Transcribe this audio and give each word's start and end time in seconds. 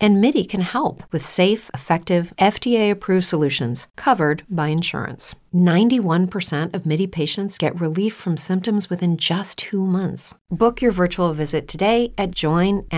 And 0.00 0.20
MIDI 0.20 0.44
can 0.44 0.60
help 0.60 1.02
with 1.10 1.24
safe, 1.24 1.70
effective, 1.74 2.32
FDA 2.38 2.90
approved 2.90 3.26
solutions 3.26 3.88
covered 3.96 4.44
by 4.48 4.68
insurance. 4.68 5.34
91% 5.52 6.72
of 6.74 6.86
MIDI 6.86 7.08
patients 7.08 7.58
get 7.58 7.80
relief 7.80 8.14
from 8.14 8.36
symptoms 8.36 8.88
within 8.88 9.16
just 9.16 9.58
two 9.58 9.84
months. 9.84 10.36
Book 10.50 10.80
your 10.80 10.92
virtual 10.92 11.32
visit 11.34 11.66
today 11.66 12.12
at 12.16 12.30
joinmidi.com. 12.30 12.88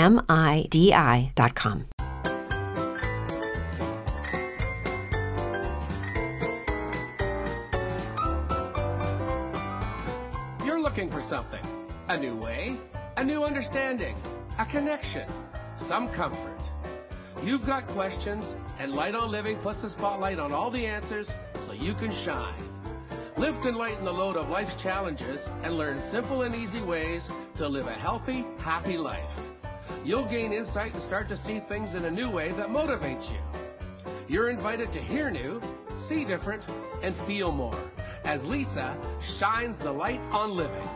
You're 10.67 10.83
looking 10.83 11.11
for 11.11 11.23
something 11.23 11.65
a 12.11 12.17
new 12.19 12.35
way, 12.35 12.77
a 13.17 13.23
new 13.23 13.45
understanding, 13.45 14.17
a 14.59 14.65
connection, 14.65 15.27
some 15.81 16.09
comfort. 16.11 16.61
You've 17.43 17.67
got 17.67 17.87
questions, 17.89 18.55
and 18.79 18.93
Light 18.93 19.15
on 19.15 19.31
Living 19.31 19.57
puts 19.57 19.81
the 19.81 19.91
spotlight 19.91 20.39
on 20.39 20.53
all 20.53 20.71
the 20.71 20.87
answers 20.87 21.33
so 21.61 21.73
you 21.73 21.95
can 21.95 22.13
shine. 22.13 22.55
Lift 23.37 23.65
and 23.65 23.77
lighten 23.77 24.05
the 24.05 24.13
load 24.13 24.37
of 24.37 24.51
life's 24.51 24.75
challenges 24.75 25.49
and 25.63 25.79
learn 25.79 25.99
simple 26.01 26.43
and 26.43 26.55
easy 26.55 26.83
ways 26.83 27.31
to 27.55 27.67
live 27.67 27.89
a 27.89 27.93
healthy, 27.93 28.45
happy 28.59 28.99
life. 28.99 29.51
You'll 30.05 30.27
gain 30.27 30.53
insight 30.53 30.93
and 30.93 31.03
start 31.03 31.29
to 31.29 31.37
see 31.37 31.61
things 31.61 31.95
in 31.95 32.05
a 32.05 32.11
new 32.11 32.31
way 32.31 32.53
that 32.53 32.69
motivates 32.69 33.31
you. 33.31 33.39
You're 34.29 34.51
invited 34.51 34.93
to 34.93 35.01
hear 35.01 35.31
new, 35.31 35.61
see 35.99 36.25
different, 36.25 36.63
and 37.03 37.15
feel 37.15 37.53
more 37.53 37.79
as 38.25 38.45
Lisa 38.47 38.97
shines 39.23 39.79
the 39.79 39.93
light 39.93 40.21
on 40.31 40.55
living. 40.55 40.89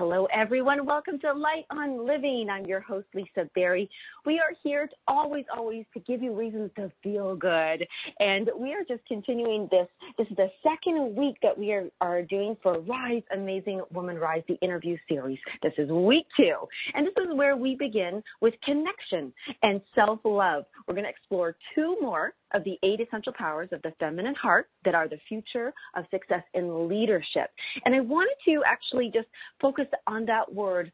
Hello, 0.00 0.26
everyone. 0.32 0.86
Welcome 0.86 1.18
to 1.18 1.30
Light 1.34 1.66
on 1.70 2.06
Living. 2.06 2.48
I'm 2.50 2.64
your 2.64 2.80
host, 2.80 3.06
Lisa 3.14 3.50
Berry. 3.54 3.86
We 4.26 4.38
are 4.38 4.52
here 4.62 4.86
to 4.86 4.94
always, 5.08 5.44
always 5.54 5.84
to 5.94 6.00
give 6.00 6.22
you 6.22 6.34
reasons 6.34 6.70
to 6.76 6.90
feel 7.02 7.36
good. 7.36 7.86
And 8.18 8.50
we 8.58 8.72
are 8.72 8.84
just 8.86 9.04
continuing 9.06 9.68
this. 9.70 9.86
This 10.18 10.26
is 10.28 10.36
the 10.36 10.50
second 10.62 11.14
week 11.16 11.36
that 11.42 11.56
we 11.56 11.72
are, 11.72 11.86
are 12.00 12.22
doing 12.22 12.56
for 12.62 12.80
Rise 12.80 13.22
Amazing 13.32 13.82
Woman 13.92 14.18
Rise, 14.18 14.42
the 14.48 14.56
interview 14.56 14.96
series. 15.08 15.38
This 15.62 15.72
is 15.78 15.90
week 15.90 16.26
two. 16.36 16.54
And 16.94 17.06
this 17.06 17.14
is 17.18 17.34
where 17.34 17.56
we 17.56 17.76
begin 17.76 18.22
with 18.40 18.54
connection 18.64 19.32
and 19.62 19.80
self 19.94 20.20
love. 20.24 20.64
We're 20.86 20.94
going 20.94 21.04
to 21.04 21.10
explore 21.10 21.56
two 21.74 21.96
more 22.00 22.34
of 22.52 22.64
the 22.64 22.78
eight 22.82 23.00
essential 23.00 23.32
powers 23.32 23.68
of 23.72 23.82
the 23.82 23.92
feminine 23.98 24.34
heart 24.34 24.68
that 24.84 24.94
are 24.94 25.08
the 25.08 25.18
future 25.28 25.72
of 25.94 26.04
success 26.10 26.42
in 26.54 26.88
leadership. 26.88 27.50
And 27.84 27.94
I 27.94 28.00
wanted 28.00 28.34
to 28.46 28.62
actually 28.66 29.10
just 29.12 29.28
focus 29.60 29.86
on 30.06 30.26
that 30.26 30.52
word 30.52 30.90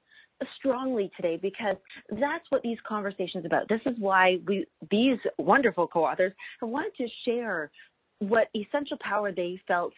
strongly 0.59 1.11
today 1.17 1.39
because 1.41 1.75
that's 2.21 2.45
what 2.51 2.63
these 2.63 2.79
conversations 2.87 3.45
about. 3.45 3.69
This 3.69 3.81
is 3.87 3.95
why 3.99 4.39
we 4.47 4.67
these 4.91 5.19
wonderful 5.39 5.87
co-authors 5.87 6.33
have 6.61 6.69
wanted 6.71 6.95
to 6.99 7.09
share 7.25 7.71
what 8.19 8.49
essential 8.55 8.97
power 9.01 9.33
they 9.33 9.61
felt 9.69 9.93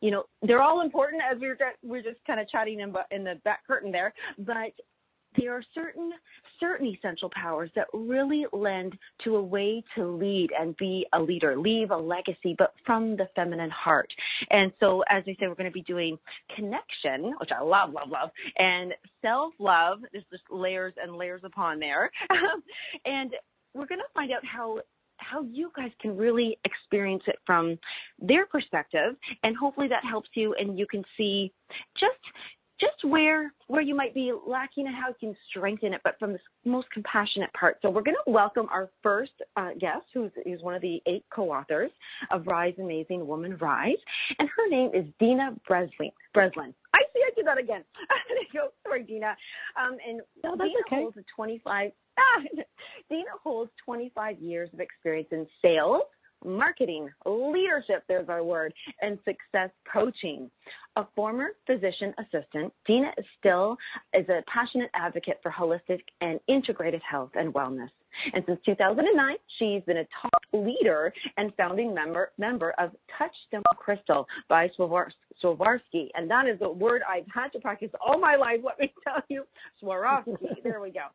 you 0.00 0.10
know 0.10 0.24
they're 0.42 0.62
all 0.62 0.80
important 0.82 1.22
as 1.30 1.40
we 1.40 1.48
were 1.48 1.58
we're 1.82 2.02
just 2.02 2.24
kind 2.26 2.38
of 2.40 2.48
chatting 2.48 2.80
in, 2.80 2.94
in 3.10 3.24
the 3.24 3.34
back 3.44 3.66
curtain 3.66 3.90
there 3.90 4.14
but 4.38 4.72
there 5.36 5.54
are 5.54 5.62
certain 5.74 6.12
certain 6.58 6.86
essential 6.86 7.30
powers 7.34 7.70
that 7.74 7.86
really 7.92 8.44
lend 8.52 8.96
to 9.24 9.36
a 9.36 9.42
way 9.42 9.82
to 9.94 10.04
lead 10.06 10.50
and 10.58 10.76
be 10.76 11.06
a 11.14 11.20
leader, 11.20 11.56
leave 11.56 11.90
a 11.90 11.96
legacy, 11.96 12.54
but 12.58 12.74
from 12.84 13.16
the 13.16 13.28
feminine 13.34 13.70
heart. 13.70 14.12
And 14.50 14.72
so, 14.80 15.02
as 15.08 15.22
I 15.26 15.36
said, 15.38 15.48
we're 15.48 15.54
going 15.54 15.70
to 15.70 15.72
be 15.72 15.82
doing 15.82 16.18
connection, 16.54 17.34
which 17.40 17.50
I 17.56 17.62
love, 17.62 17.92
love, 17.92 18.08
love, 18.10 18.30
and 18.58 18.92
self 19.22 19.54
love. 19.58 20.00
There's 20.12 20.24
just 20.30 20.44
layers 20.50 20.94
and 21.02 21.16
layers 21.16 21.42
upon 21.44 21.80
there, 21.80 22.10
and 23.04 23.32
we're 23.74 23.86
going 23.86 24.00
to 24.00 24.12
find 24.14 24.32
out 24.32 24.44
how 24.44 24.80
how 25.18 25.42
you 25.42 25.70
guys 25.76 25.90
can 26.00 26.16
really 26.16 26.58
experience 26.64 27.22
it 27.26 27.36
from 27.46 27.78
their 28.18 28.46
perspective 28.46 29.14
and 29.42 29.54
hopefully 29.54 29.86
that 29.86 30.02
helps 30.02 30.30
you 30.32 30.54
and 30.58 30.78
you 30.78 30.86
can 30.86 31.04
see 31.16 31.52
just 31.98 32.16
just 32.80 33.04
where 33.04 33.52
where 33.68 33.82
you 33.82 33.94
might 33.94 34.14
be 34.14 34.32
lacking 34.46 34.86
and 34.86 34.96
how 34.96 35.08
you 35.08 35.14
can 35.20 35.36
strengthen 35.48 35.94
it, 35.94 36.00
but 36.02 36.18
from 36.18 36.32
the 36.32 36.38
most 36.64 36.90
compassionate 36.90 37.52
part. 37.52 37.78
So 37.82 37.90
we're 37.90 38.02
going 38.02 38.16
to 38.24 38.30
welcome 38.30 38.66
our 38.70 38.90
first 39.02 39.32
uh, 39.56 39.70
guest, 39.78 40.06
who's, 40.12 40.30
who's 40.44 40.60
one 40.62 40.74
of 40.74 40.82
the 40.82 41.00
eight 41.06 41.24
co-authors 41.32 41.90
of 42.30 42.46
Rise 42.46 42.74
Amazing 42.78 43.26
Woman 43.26 43.56
Rise, 43.60 43.98
and 44.38 44.48
her 44.48 44.68
name 44.68 44.90
is 44.94 45.04
Dena 45.20 45.54
Breslin. 45.68 46.10
Breslin. 46.34 46.74
I 46.94 47.02
see 47.12 47.20
I 47.24 47.30
did 47.36 47.46
that 47.46 47.58
again. 47.58 47.84
Sorry, 48.82 49.04
Dena. 49.04 49.36
Um, 49.80 49.96
and 50.06 50.20
no, 50.42 50.56
Dena 50.56 50.70
okay. 50.86 51.02
holds 51.02 51.16
a 51.16 51.22
25. 51.36 51.92
Ah, 52.18 52.22
Dena 53.10 53.30
holds 53.42 53.70
25 53.84 54.40
years 54.40 54.70
of 54.72 54.80
experience 54.80 55.28
in 55.30 55.46
sales 55.62 56.02
marketing, 56.44 57.08
leadership, 57.26 58.04
there's 58.08 58.28
our 58.28 58.42
word, 58.42 58.72
and 59.02 59.18
success 59.24 59.70
coaching. 59.92 60.50
A 60.96 61.06
former 61.14 61.50
physician 61.66 62.12
assistant, 62.18 62.72
Dena 62.86 63.12
is 63.16 63.24
still 63.38 63.76
is 64.12 64.28
a 64.28 64.42
passionate 64.52 64.90
advocate 64.94 65.38
for 65.42 65.50
holistic 65.50 66.00
and 66.20 66.40
integrated 66.48 67.00
health 67.08 67.30
and 67.34 67.54
wellness. 67.54 67.90
And 68.34 68.42
since 68.46 68.58
2009, 68.66 69.36
she's 69.58 69.82
been 69.84 69.98
a 69.98 70.06
top 70.20 70.42
leader 70.52 71.12
and 71.36 71.52
founding 71.56 71.94
member 71.94 72.32
member 72.38 72.74
of 72.78 72.90
Touchstone 73.16 73.62
Crystal 73.76 74.26
by 74.48 74.68
Swarovski. 74.78 76.08
And 76.14 76.28
that 76.28 76.46
is 76.48 76.58
a 76.60 76.70
word 76.70 77.02
I've 77.08 77.26
had 77.32 77.52
to 77.52 77.60
practice 77.60 77.90
all 78.04 78.18
my 78.18 78.34
life. 78.34 78.60
Let 78.64 78.80
me 78.80 78.92
tell 79.04 79.22
you, 79.28 79.44
Swarovski. 79.82 80.36
there 80.64 80.80
we 80.80 80.90
go 80.90 81.06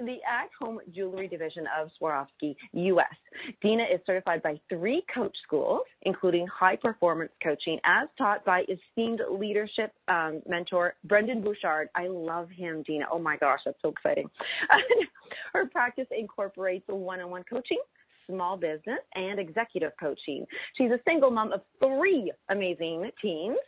the 0.00 0.18
at 0.28 0.48
home 0.58 0.80
jewelry 0.94 1.28
division 1.28 1.64
of 1.78 1.90
Swarovski 2.00 2.56
US. 2.72 3.06
Dena 3.62 3.84
is 3.84 4.00
certified 4.06 4.42
by 4.42 4.60
three 4.68 5.04
coach 5.12 5.36
schools, 5.44 5.82
including 6.02 6.46
high 6.46 6.76
performance 6.76 7.32
coaching, 7.42 7.78
as 7.84 8.08
taught 8.18 8.44
by 8.44 8.62
esteemed 8.62 9.20
leadership 9.30 9.92
um, 10.08 10.42
mentor 10.48 10.94
Brendon 11.04 11.42
Burchard. 11.42 11.88
I 11.94 12.08
love 12.08 12.48
him, 12.50 12.82
Dena. 12.86 13.06
Oh 13.10 13.18
my 13.18 13.36
gosh, 13.36 13.60
that's 13.64 13.78
so 13.82 13.88
exciting. 13.88 14.28
Her 15.52 15.66
practice 15.66 16.06
incorporates 16.16 16.84
one 16.88 17.20
on 17.20 17.30
one 17.30 17.44
coaching, 17.48 17.80
small 18.26 18.56
business 18.56 19.00
and 19.14 19.38
executive 19.38 19.92
coaching. 19.98 20.44
She's 20.76 20.90
a 20.90 21.00
single 21.06 21.30
mom 21.30 21.52
of 21.52 21.60
three 21.78 22.32
amazing 22.50 23.10
teens 23.20 23.58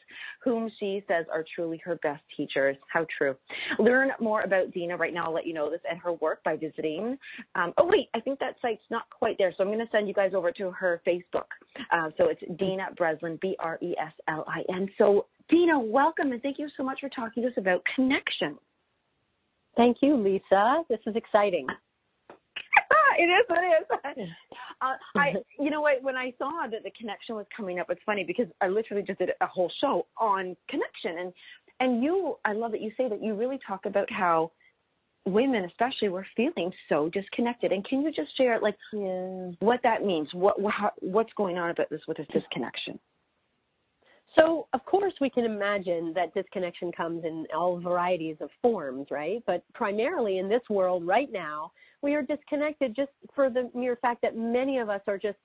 whom 0.42 0.70
she 0.78 1.02
says 1.08 1.26
are 1.32 1.44
truly 1.54 1.80
her 1.84 1.96
best 1.96 2.22
teachers. 2.36 2.76
How 2.92 3.06
true. 3.16 3.36
Learn 3.78 4.10
more 4.20 4.42
about 4.42 4.72
Dena 4.72 4.96
right 4.96 5.14
now. 5.14 5.26
I'll 5.26 5.34
let 5.34 5.46
you 5.46 5.54
know 5.54 5.70
this 5.70 5.80
and 5.88 5.98
her 6.00 6.12
work 6.14 6.42
by 6.44 6.56
visiting. 6.56 7.18
Um, 7.54 7.72
oh, 7.78 7.86
wait, 7.86 8.08
I 8.14 8.20
think 8.20 8.38
that 8.40 8.56
site's 8.60 8.82
not 8.90 9.04
quite 9.10 9.36
there. 9.38 9.52
So 9.56 9.62
I'm 9.62 9.70
going 9.70 9.78
to 9.78 9.90
send 9.90 10.08
you 10.08 10.14
guys 10.14 10.32
over 10.34 10.52
to 10.52 10.70
her 10.70 11.00
Facebook. 11.06 11.48
Uh, 11.92 12.10
so 12.16 12.28
it's 12.28 12.42
Dena 12.58 12.88
Breslin, 12.96 13.38
B 13.40 13.56
R 13.58 13.78
E 13.82 13.94
S 14.00 14.12
L 14.28 14.44
I 14.48 14.62
N. 14.72 14.88
So, 14.98 15.26
Dena, 15.48 15.78
welcome 15.78 16.32
and 16.32 16.42
thank 16.42 16.58
you 16.58 16.68
so 16.76 16.82
much 16.82 17.00
for 17.00 17.08
talking 17.08 17.42
to 17.42 17.48
us 17.48 17.54
about 17.56 17.82
connection. 17.94 18.58
Thank 19.76 19.98
you, 20.02 20.16
Lisa. 20.16 20.82
This 20.88 20.98
is 21.06 21.14
exciting. 21.14 21.66
it 23.22 23.24
is. 23.24 23.86
It 24.16 24.20
is. 24.20 24.28
Uh, 24.80 24.94
I, 25.16 25.32
you 25.58 25.70
know 25.70 25.80
what? 25.80 26.00
When 26.04 26.14
I 26.14 26.32
saw 26.38 26.68
that 26.70 26.84
the 26.84 26.92
connection 26.96 27.34
was 27.34 27.46
coming 27.56 27.80
up, 27.80 27.88
it's 27.90 28.00
funny 28.06 28.22
because 28.22 28.46
I 28.60 28.68
literally 28.68 29.02
just 29.02 29.18
did 29.18 29.30
a 29.40 29.46
whole 29.46 29.72
show 29.80 30.06
on 30.16 30.56
connection, 30.68 31.18
and 31.18 31.32
and 31.80 32.00
you, 32.04 32.36
I 32.44 32.52
love 32.52 32.70
that 32.70 32.80
you 32.80 32.92
say 32.96 33.08
that 33.08 33.20
you 33.20 33.34
really 33.34 33.58
talk 33.66 33.86
about 33.86 34.08
how 34.08 34.52
women, 35.26 35.64
especially, 35.64 36.10
were 36.10 36.26
feeling 36.36 36.70
so 36.88 37.08
disconnected. 37.08 37.72
And 37.72 37.84
can 37.84 38.02
you 38.02 38.12
just 38.12 38.36
share, 38.36 38.60
like, 38.60 38.76
yeah. 38.92 39.50
what 39.58 39.80
that 39.82 40.04
means? 40.04 40.28
What, 40.32 40.60
what 40.60 40.74
what's 41.00 41.32
going 41.36 41.58
on 41.58 41.70
about 41.70 41.90
this 41.90 42.00
with 42.06 42.18
this 42.18 42.26
disconnection? 42.32 43.00
So, 44.38 44.68
of 44.72 44.84
course, 44.84 45.14
we 45.20 45.30
can 45.30 45.44
imagine 45.44 46.12
that 46.14 46.32
disconnection 46.32 46.92
comes 46.92 47.24
in 47.24 47.46
all 47.54 47.80
varieties 47.80 48.36
of 48.40 48.50
forms, 48.62 49.06
right? 49.10 49.42
But 49.46 49.64
primarily 49.74 50.38
in 50.38 50.48
this 50.48 50.62
world 50.70 51.06
right 51.06 51.30
now, 51.32 51.72
we 52.02 52.14
are 52.14 52.22
disconnected 52.22 52.94
just 52.94 53.10
for 53.34 53.50
the 53.50 53.70
mere 53.74 53.96
fact 53.96 54.22
that 54.22 54.36
many 54.36 54.78
of 54.78 54.88
us 54.88 55.00
are 55.08 55.18
just 55.18 55.38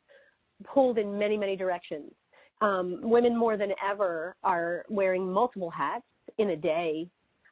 pulled 0.64 0.98
in 0.98 1.18
many, 1.18 1.38
many 1.38 1.56
directions. 1.56 2.12
Um, 2.62 3.00
women 3.02 3.36
more 3.36 3.58
than 3.58 3.72
ever 3.84 4.36
are 4.44 4.86
wearing 4.90 5.32
multiple 5.32 5.72
hats 5.72 6.06
in 6.38 6.52
a 6.52 6.56
day, 6.56 7.08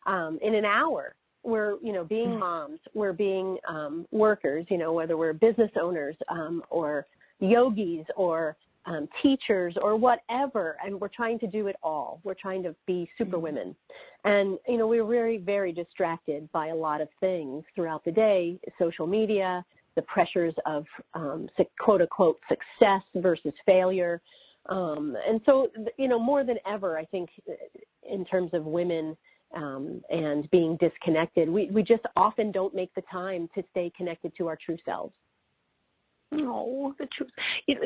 um, 0.05 0.37
in 0.41 0.53
an 0.53 0.65
hour. 0.65 1.15
We're, 1.43 1.77
you 1.81 1.91
know, 1.91 2.03
being 2.03 2.37
moms, 2.37 2.79
we're 2.93 3.13
being 3.13 3.57
um, 3.67 4.05
workers, 4.11 4.65
you 4.69 4.77
know, 4.77 4.93
whether 4.93 5.17
we're 5.17 5.33
business 5.33 5.71
owners 5.81 6.15
um, 6.29 6.61
or 6.69 7.07
yogis 7.39 8.05
or 8.15 8.55
um, 8.85 9.07
teachers 9.21 9.75
or 9.81 9.95
whatever, 9.95 10.77
and 10.83 10.99
we're 10.99 11.07
trying 11.07 11.39
to 11.39 11.47
do 11.47 11.67
it 11.67 11.75
all. 11.83 12.19
We're 12.23 12.33
trying 12.33 12.63
to 12.63 12.75
be 12.87 13.09
superwomen. 13.17 13.75
And, 14.23 14.57
you 14.67 14.77
know, 14.77 14.87
we're 14.87 15.05
very, 15.05 15.37
very 15.37 15.71
distracted 15.71 16.51
by 16.51 16.67
a 16.67 16.75
lot 16.75 17.01
of 17.01 17.07
things 17.19 17.63
throughout 17.75 18.03
the 18.03 18.11
day, 18.11 18.59
social 18.79 19.07
media, 19.07 19.63
the 19.95 20.01
pressures 20.03 20.53
of 20.65 20.85
um, 21.13 21.49
quote 21.79 22.01
unquote 22.01 22.39
success 22.47 23.01
versus 23.15 23.53
failure. 23.65 24.21
Um, 24.67 25.15
and 25.27 25.41
so, 25.45 25.67
you 25.97 26.07
know, 26.07 26.19
more 26.19 26.43
than 26.43 26.57
ever, 26.67 26.97
I 26.97 27.05
think 27.05 27.29
in 28.09 28.25
terms 28.25 28.51
of 28.53 28.65
women 28.65 29.17
um, 29.55 30.01
and 30.09 30.49
being 30.51 30.77
disconnected, 30.77 31.49
we, 31.49 31.69
we 31.71 31.83
just 31.83 32.03
often 32.15 32.51
don't 32.51 32.73
make 32.73 32.93
the 32.95 33.03
time 33.11 33.49
to 33.55 33.63
stay 33.71 33.91
connected 33.95 34.31
to 34.37 34.47
our 34.47 34.57
true 34.63 34.77
selves. 34.85 35.13
Oh, 36.33 36.93
the 36.97 37.07
truth. 37.15 37.31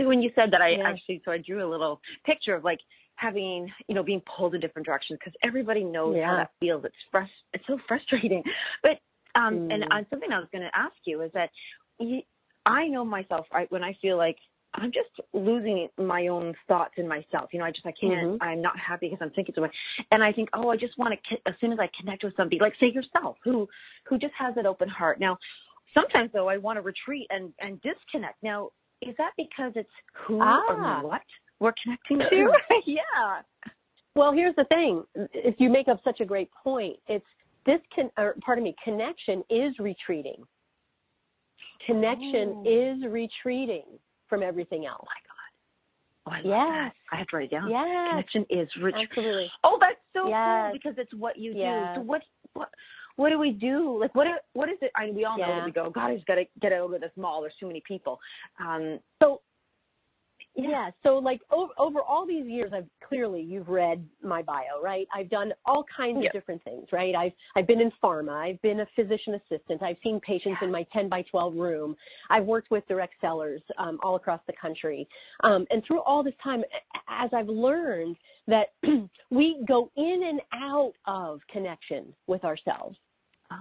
when 0.07 0.21
you 0.21 0.31
said 0.35 0.51
that, 0.51 0.61
I 0.61 0.69
yeah. 0.69 0.89
actually 0.89 1.21
so 1.25 1.31
I 1.31 1.37
drew 1.39 1.65
a 1.65 1.69
little 1.69 1.99
picture 2.25 2.55
of 2.55 2.63
like 2.63 2.79
having 3.15 3.71
you 3.87 3.95
know 3.95 4.03
being 4.03 4.21
pulled 4.37 4.55
in 4.55 4.61
different 4.61 4.85
directions 4.85 5.19
because 5.19 5.33
everybody 5.45 5.83
knows 5.83 6.15
yeah. 6.17 6.27
how 6.27 6.35
that 6.37 6.51
feels. 6.59 6.85
It's 6.85 6.95
frust- 7.13 7.29
It's 7.53 7.65
so 7.67 7.79
frustrating. 7.87 8.43
But 8.83 8.99
um, 9.39 9.55
mm. 9.55 9.73
and 9.73 9.83
uh, 9.83 10.03
something 10.09 10.31
I 10.31 10.39
was 10.39 10.47
going 10.51 10.63
to 10.63 10.77
ask 10.77 10.95
you 11.05 11.21
is 11.21 11.31
that 11.33 11.49
you, 11.99 12.21
I 12.65 12.87
know 12.87 13.03
myself 13.03 13.47
right 13.53 13.71
when 13.71 13.83
I 13.83 13.97
feel 14.01 14.17
like 14.17 14.37
I'm 14.77 14.91
just 14.91 15.09
losing 15.33 15.87
my 15.97 16.27
own 16.27 16.53
thoughts 16.67 16.93
in 16.97 17.07
myself. 17.07 17.49
You 17.53 17.59
know, 17.59 17.65
I 17.65 17.71
just 17.71 17.85
I 17.85 17.93
can't. 17.99 18.13
Mm-hmm. 18.13 18.43
I'm 18.43 18.61
not 18.61 18.77
happy 18.77 19.07
because 19.07 19.19
I'm 19.21 19.31
thinking 19.31 19.55
so 19.55 19.61
much, 19.61 19.73
and 20.11 20.23
I 20.23 20.31
think, 20.31 20.49
oh, 20.53 20.69
I 20.69 20.77
just 20.77 20.97
want 20.97 21.13
to. 21.29 21.37
As 21.45 21.55
soon 21.61 21.71
as 21.71 21.79
I 21.79 21.89
connect 21.99 22.23
with 22.23 22.35
somebody, 22.35 22.59
like 22.59 22.73
say 22.79 22.91
yourself, 22.91 23.37
who 23.43 23.67
who 24.03 24.17
just 24.17 24.33
has 24.37 24.55
an 24.57 24.65
open 24.65 24.89
heart. 24.89 25.19
Now, 25.19 25.37
sometimes 25.97 26.29
though, 26.33 26.49
I 26.49 26.57
want 26.57 26.77
to 26.77 26.81
retreat 26.81 27.27
and 27.29 27.53
and 27.59 27.81
disconnect. 27.81 28.41
Now, 28.43 28.69
is 29.01 29.15
that 29.17 29.31
because 29.37 29.73
it's 29.75 29.89
who 30.13 30.39
ah. 30.41 30.63
or 30.69 31.07
what 31.07 31.21
we're 31.59 31.73
connecting 31.83 32.19
to? 32.19 32.51
yeah. 32.85 33.41
Well, 34.15 34.31
here's 34.31 34.55
the 34.55 34.65
thing. 34.65 35.03
If 35.33 35.55
you 35.59 35.69
make 35.69 35.87
up 35.87 35.99
such 36.03 36.21
a 36.21 36.25
great 36.25 36.49
point, 36.63 36.97
it's 37.07 37.25
this 37.65 37.79
can, 37.93 38.09
or 38.17 38.35
pardon 38.45 38.63
me, 38.63 38.75
connection 38.83 39.43
is 39.49 39.77
retreating. 39.79 40.43
Connection 41.85 42.63
oh. 42.65 42.65
is 42.65 43.11
retreating 43.11 43.83
from 44.29 44.41
everything 44.41 44.85
else. 44.85 45.01
Oh 45.01 45.07
my 45.07 45.19
God. 45.25 45.35
Oh, 46.27 46.31
I 46.31 46.85
yes. 46.85 46.93
I 47.11 47.17
have 47.17 47.27
to 47.27 47.35
write 47.35 47.45
it 47.45 47.51
down. 47.51 47.69
Yes. 47.69 48.09
Connection 48.09 48.45
is 48.49 48.69
rich. 48.81 48.95
Absolutely. 48.97 49.51
Oh, 49.63 49.77
that's 49.79 49.99
so 50.13 50.27
yes. 50.27 50.63
cool 50.63 50.71
because 50.73 50.93
it's 50.97 51.13
what 51.13 51.37
you 51.37 51.53
yes. 51.55 51.95
do. 51.95 52.01
So 52.01 52.05
what 52.05 52.21
what 52.53 52.69
what 53.15 53.29
do 53.29 53.39
we 53.39 53.51
do? 53.51 53.97
Like 53.99 54.13
what 54.15 54.27
what 54.53 54.69
is 54.69 54.77
it? 54.81 54.91
I 54.95 55.05
mean, 55.05 55.15
we 55.15 55.25
all 55.25 55.37
know 55.37 55.47
yeah. 55.47 55.65
we 55.65 55.71
go. 55.71 55.89
God, 55.89 56.11
I 56.11 56.15
just 56.15 56.27
got 56.27 56.35
to 56.35 56.45
get 56.61 56.73
out 56.73 56.93
of 56.93 57.01
this 57.01 57.11
mall. 57.15 57.41
There's 57.41 57.53
too 57.59 57.67
many 57.67 57.81
people. 57.87 58.19
Um, 58.59 58.99
so 59.21 59.41
yeah. 60.57 60.89
So 61.03 61.17
like 61.17 61.41
over, 61.51 61.73
over 61.77 61.99
all 62.01 62.25
these 62.25 62.45
years, 62.45 62.71
I've 62.73 62.87
clearly 63.05 63.41
you've 63.41 63.67
read 63.67 64.05
my 64.23 64.41
bio, 64.41 64.81
right? 64.81 65.05
I've 65.13 65.29
done 65.29 65.51
all 65.65 65.83
kinds 65.95 66.19
yep. 66.21 66.29
of 66.29 66.39
different 66.39 66.63
things, 66.63 66.87
right? 66.93 67.13
I've 67.13 67.33
I've 67.57 67.67
been 67.67 67.81
in 67.81 67.91
pharma. 68.01 68.31
I've 68.31 68.61
been 68.61 68.79
a 68.79 68.87
physician 68.95 69.33
assistant. 69.35 69.83
I've 69.83 69.97
seen 70.01 70.19
patients 70.21 70.57
in 70.61 70.71
my 70.71 70.85
10 70.93 71.09
by 71.09 71.23
12 71.23 71.55
room. 71.55 71.95
I've 72.29 72.45
worked 72.45 72.71
with 72.71 72.87
direct 72.87 73.15
sellers 73.19 73.61
um, 73.77 73.99
all 74.01 74.15
across 74.15 74.39
the 74.47 74.53
country. 74.53 75.07
Um, 75.43 75.65
and 75.71 75.83
through 75.85 76.01
all 76.01 76.23
this 76.23 76.33
time, 76.41 76.63
as 77.09 77.29
I've 77.33 77.49
learned 77.49 78.15
that 78.47 78.73
we 79.29 79.61
go 79.67 79.91
in 79.97 80.21
and 80.25 80.41
out 80.53 80.93
of 81.05 81.41
connection 81.51 82.13
with 82.27 82.45
ourselves. 82.45 82.97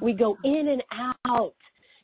We 0.00 0.12
go 0.12 0.36
in 0.44 0.68
and 0.68 0.82
out. 1.26 1.54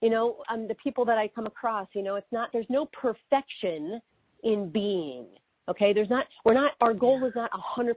You 0.01 0.11
know, 0.11 0.37
um, 0.51 0.67
the 0.67 0.75
people 0.77 1.05
that 1.05 1.19
I 1.19 1.29
come 1.29 1.47
across, 1.47 1.89
you 1.93 2.03
know, 2.03 2.17
it's 2.17 2.31
not, 2.33 2.51
there's 2.53 2.67
no 2.71 2.87
perfection 2.87 4.01
in 4.43 4.71
being. 4.71 5.27
Okay, 5.69 5.93
there's 5.93 6.11
not, 6.11 6.27
we're 6.45 6.55
not, 6.55 6.73
our 6.81 6.93
goal 6.93 7.25
is 7.27 7.33
not 7.37 7.51
a 7.55 7.81
100% 7.81 7.95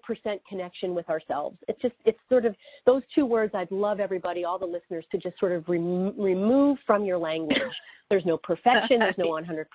connection 0.48 0.94
with 0.94 1.10
ourselves. 1.10 1.57
It's 1.68 1.81
just, 1.81 1.95
it's 2.06 2.19
sort 2.30 2.45
of 2.45 2.56
those 2.86 3.01
two 3.16 3.25
words 3.25 3.56
I'd 3.56 3.72
love 3.72 4.00
everybody, 4.00 4.44
all 4.44 4.60
the 4.60 4.66
listeners 4.66 5.06
to 5.12 5.18
just 5.18 5.40
sort 5.40 5.54
of 5.54 5.68
rem- 5.68 6.19
remove 6.19 6.78
from 6.86 7.04
your 7.04 7.18
language. 7.18 7.57
There's 8.10 8.25
no 8.25 8.38
perfection, 8.38 9.00
there's 9.00 9.18
no 9.18 9.30
100%. 9.30 9.66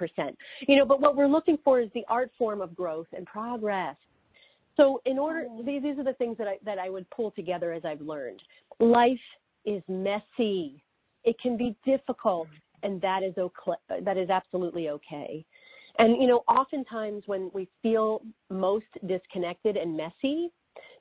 You 0.69 0.77
know, 0.77 0.85
but 0.85 1.01
what 1.01 1.17
we're 1.17 1.27
looking 1.27 1.59
for 1.65 1.81
is 1.81 1.89
the 1.93 2.05
art 2.09 2.31
form 2.39 2.61
of 2.61 2.77
growth 2.77 3.09
and 3.13 3.27
progress. 3.27 3.97
So 4.77 5.01
in 5.07 5.19
order, 5.19 5.47
oh. 5.51 5.63
these, 5.65 5.83
these 5.83 5.99
are 5.99 6.05
the 6.05 6.13
things 6.13 6.39
that 6.39 6.47
I, 6.47 6.57
that 6.65 6.79
I 6.79 6.89
would 6.89 7.09
pull 7.11 7.33
together 7.33 7.73
as 7.73 7.85
I've 7.85 8.01
learned. 8.01 8.41
Life 8.79 9.19
is 9.69 9.83
messy. 9.89 10.83
It 11.25 11.37
can 11.41 11.57
be 11.57 11.77
difficult, 11.85 12.49
and 12.83 13.01
that 13.03 13.23
is 13.23 13.35
okay, 13.37 14.03
that 14.05 14.17
is 14.17 14.31
absolutely 14.31 14.89
okay. 14.91 15.45
And, 15.99 16.21
you 16.23 16.29
know, 16.29 16.45
oftentimes 16.49 17.25
when 17.27 17.51
we 17.53 17.69
feel 17.83 18.23
most 18.51 18.87
disconnected 19.07 19.77
and 19.77 19.97
messy, 19.97 20.51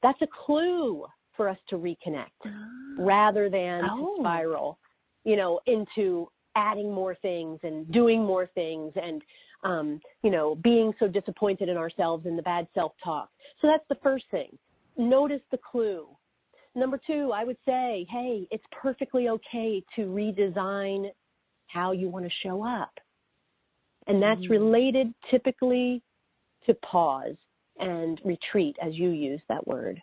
that's 0.02 0.22
a 0.22 0.28
clue 0.46 1.06
for 1.36 1.48
us 1.48 1.58
to 1.70 1.76
reconnect 1.76 2.26
oh. 2.46 2.52
rather 2.98 3.50
than 3.50 3.84
oh. 3.90 4.16
to 4.16 4.22
spiral, 4.22 4.80
you 5.24 5.36
know, 5.36 5.60
into 5.68 6.30
adding 6.56 6.92
more 6.92 7.16
things 7.22 7.60
and 7.62 7.90
doing 7.92 8.26
more 8.26 8.48
things 8.56 8.92
and, 8.96 9.22
um, 9.64 10.02
you 10.24 10.32
know, 10.32 10.56
being 10.56 10.92
so 11.00 11.08
disappointed 11.08 11.70
in 11.70 11.78
ourselves 11.78 12.26
and 12.26 12.38
the 12.38 12.44
bad 12.44 12.68
self 12.74 12.94
talk. 13.04 13.30
So 13.62 13.68
that's 13.68 13.86
the 13.90 13.98
first 14.02 14.26
thing. 14.32 14.58
Notice 14.98 15.42
the 15.52 15.60
clue. 15.60 16.08
Number 16.78 17.00
two, 17.08 17.32
I 17.34 17.44
would 17.44 17.58
say, 17.66 18.06
hey, 18.08 18.48
it's 18.52 18.64
perfectly 18.72 19.30
okay 19.30 19.84
to 19.96 20.02
redesign 20.02 21.10
how 21.66 21.92
you 21.92 22.08
want 22.08 22.24
to 22.24 22.32
show 22.44 22.64
up. 22.64 22.92
And 24.06 24.22
that's 24.22 24.40
mm-hmm. 24.42 24.52
related 24.52 25.14
typically 25.32 26.04
to 26.68 26.76
pause 26.76 27.36
and 27.80 28.22
retreat, 28.24 28.78
as 28.80 28.94
you 28.94 29.10
use 29.10 29.42
that 29.50 29.66
word. 29.68 30.00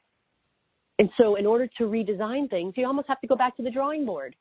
And 0.99 1.09
so, 1.17 1.37
in 1.37 1.47
order 1.47 1.69
to 1.79 1.85
redesign 1.85 2.51
things, 2.51 2.75
you 2.77 2.87
almost 2.87 3.07
have 3.07 3.21
to 3.21 3.29
go 3.29 3.37
back 3.37 3.57
to 3.57 3.63
the 3.63 3.71
drawing 3.71 4.05
board. 4.05 4.35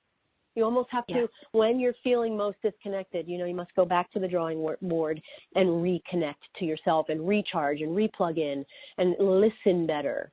You 0.56 0.64
almost 0.64 0.90
have 0.92 1.06
to, 1.08 1.28
when 1.52 1.80
you're 1.80 1.96
feeling 2.04 2.36
most 2.36 2.58
disconnected, 2.64 3.28
you 3.28 3.38
know, 3.38 3.46
you 3.46 3.56
must 3.56 3.74
go 3.76 3.86
back 3.86 4.12
to 4.12 4.20
the 4.20 4.28
drawing 4.28 4.64
board 4.82 5.22
and 5.56 5.68
reconnect 5.68 6.36
to 6.58 6.66
yourself 6.66 7.10
and 7.10 7.28
recharge 7.28 7.82
and 7.82 7.92
replug 7.92 8.38
in 8.38 8.66
and 8.98 9.16
listen 9.20 9.88
better. 9.88 10.32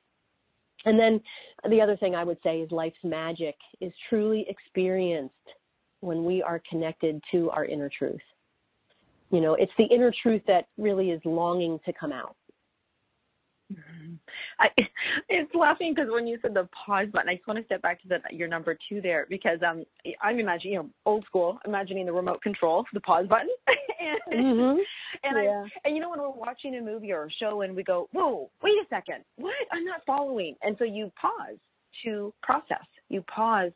And 0.85 0.99
then 0.99 1.21
the 1.69 1.81
other 1.81 1.95
thing 1.97 2.15
I 2.15 2.23
would 2.23 2.39
say 2.43 2.61
is 2.61 2.71
life's 2.71 3.03
magic 3.03 3.55
is 3.79 3.93
truly 4.09 4.45
experienced 4.49 5.35
when 5.99 6.25
we 6.25 6.41
are 6.41 6.61
connected 6.69 7.21
to 7.31 7.49
our 7.51 7.65
inner 7.65 7.89
truth. 7.89 8.21
You 9.31 9.39
know, 9.39 9.53
it's 9.53 9.71
the 9.77 9.85
inner 9.85 10.11
truth 10.21 10.41
that 10.47 10.67
really 10.77 11.11
is 11.11 11.21
longing 11.23 11.79
to 11.85 11.93
come 11.93 12.11
out. 12.11 12.35
I, 14.61 14.69
it's 15.29 15.53
laughing 15.55 15.93
because 15.93 16.09
when 16.11 16.27
you 16.27 16.37
said 16.41 16.53
the 16.53 16.69
pause 16.85 17.07
button, 17.11 17.29
I 17.29 17.35
just 17.35 17.47
want 17.47 17.59
to 17.59 17.65
step 17.65 17.81
back 17.81 18.01
to 18.03 18.07
the, 18.07 18.19
your 18.31 18.47
number 18.47 18.77
two 18.87 19.01
there 19.01 19.25
because 19.29 19.59
um, 19.67 19.83
I'm 20.21 20.39
imagining, 20.39 20.73
you 20.73 20.79
know, 20.79 20.89
old 21.05 21.25
school, 21.25 21.59
imagining 21.65 22.05
the 22.05 22.13
remote 22.13 22.41
control, 22.41 22.85
the 22.93 23.01
pause 23.01 23.27
button, 23.27 23.49
and 23.99 24.45
mm-hmm. 24.45 24.79
and 25.23 25.43
yeah. 25.43 25.63
I 25.63 25.87
and 25.87 25.95
you 25.95 26.01
know 26.01 26.09
when 26.09 26.19
we're 26.19 26.29
watching 26.29 26.75
a 26.75 26.81
movie 26.81 27.11
or 27.11 27.25
a 27.25 27.31
show 27.31 27.61
and 27.61 27.75
we 27.75 27.83
go, 27.83 28.07
whoa, 28.13 28.49
wait 28.61 28.73
a 28.73 28.85
second, 28.89 29.23
what? 29.37 29.53
I'm 29.71 29.85
not 29.85 30.01
following, 30.05 30.55
and 30.61 30.75
so 30.77 30.85
you 30.85 31.11
pause 31.19 31.57
to 32.03 32.33
process, 32.41 32.85
you 33.09 33.23
pause 33.23 33.71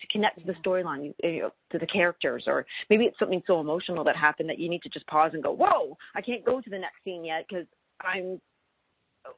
to 0.00 0.06
connect 0.08 0.38
to 0.40 0.46
the 0.46 0.52
storyline, 0.54 1.14
you 1.22 1.40
know, 1.40 1.50
to 1.72 1.78
the 1.78 1.86
characters, 1.86 2.44
or 2.46 2.66
maybe 2.90 3.04
it's 3.04 3.18
something 3.18 3.42
so 3.46 3.60
emotional 3.60 4.04
that 4.04 4.14
happened 4.14 4.48
that 4.50 4.58
you 4.58 4.68
need 4.68 4.82
to 4.82 4.90
just 4.90 5.06
pause 5.06 5.30
and 5.32 5.42
go, 5.42 5.52
"Whoa, 5.52 5.96
I 6.14 6.20
can't 6.20 6.44
go 6.44 6.60
to 6.60 6.70
the 6.70 6.78
next 6.78 7.02
scene 7.02 7.24
yet 7.24 7.46
because 7.48 7.66
I'm 8.02 8.40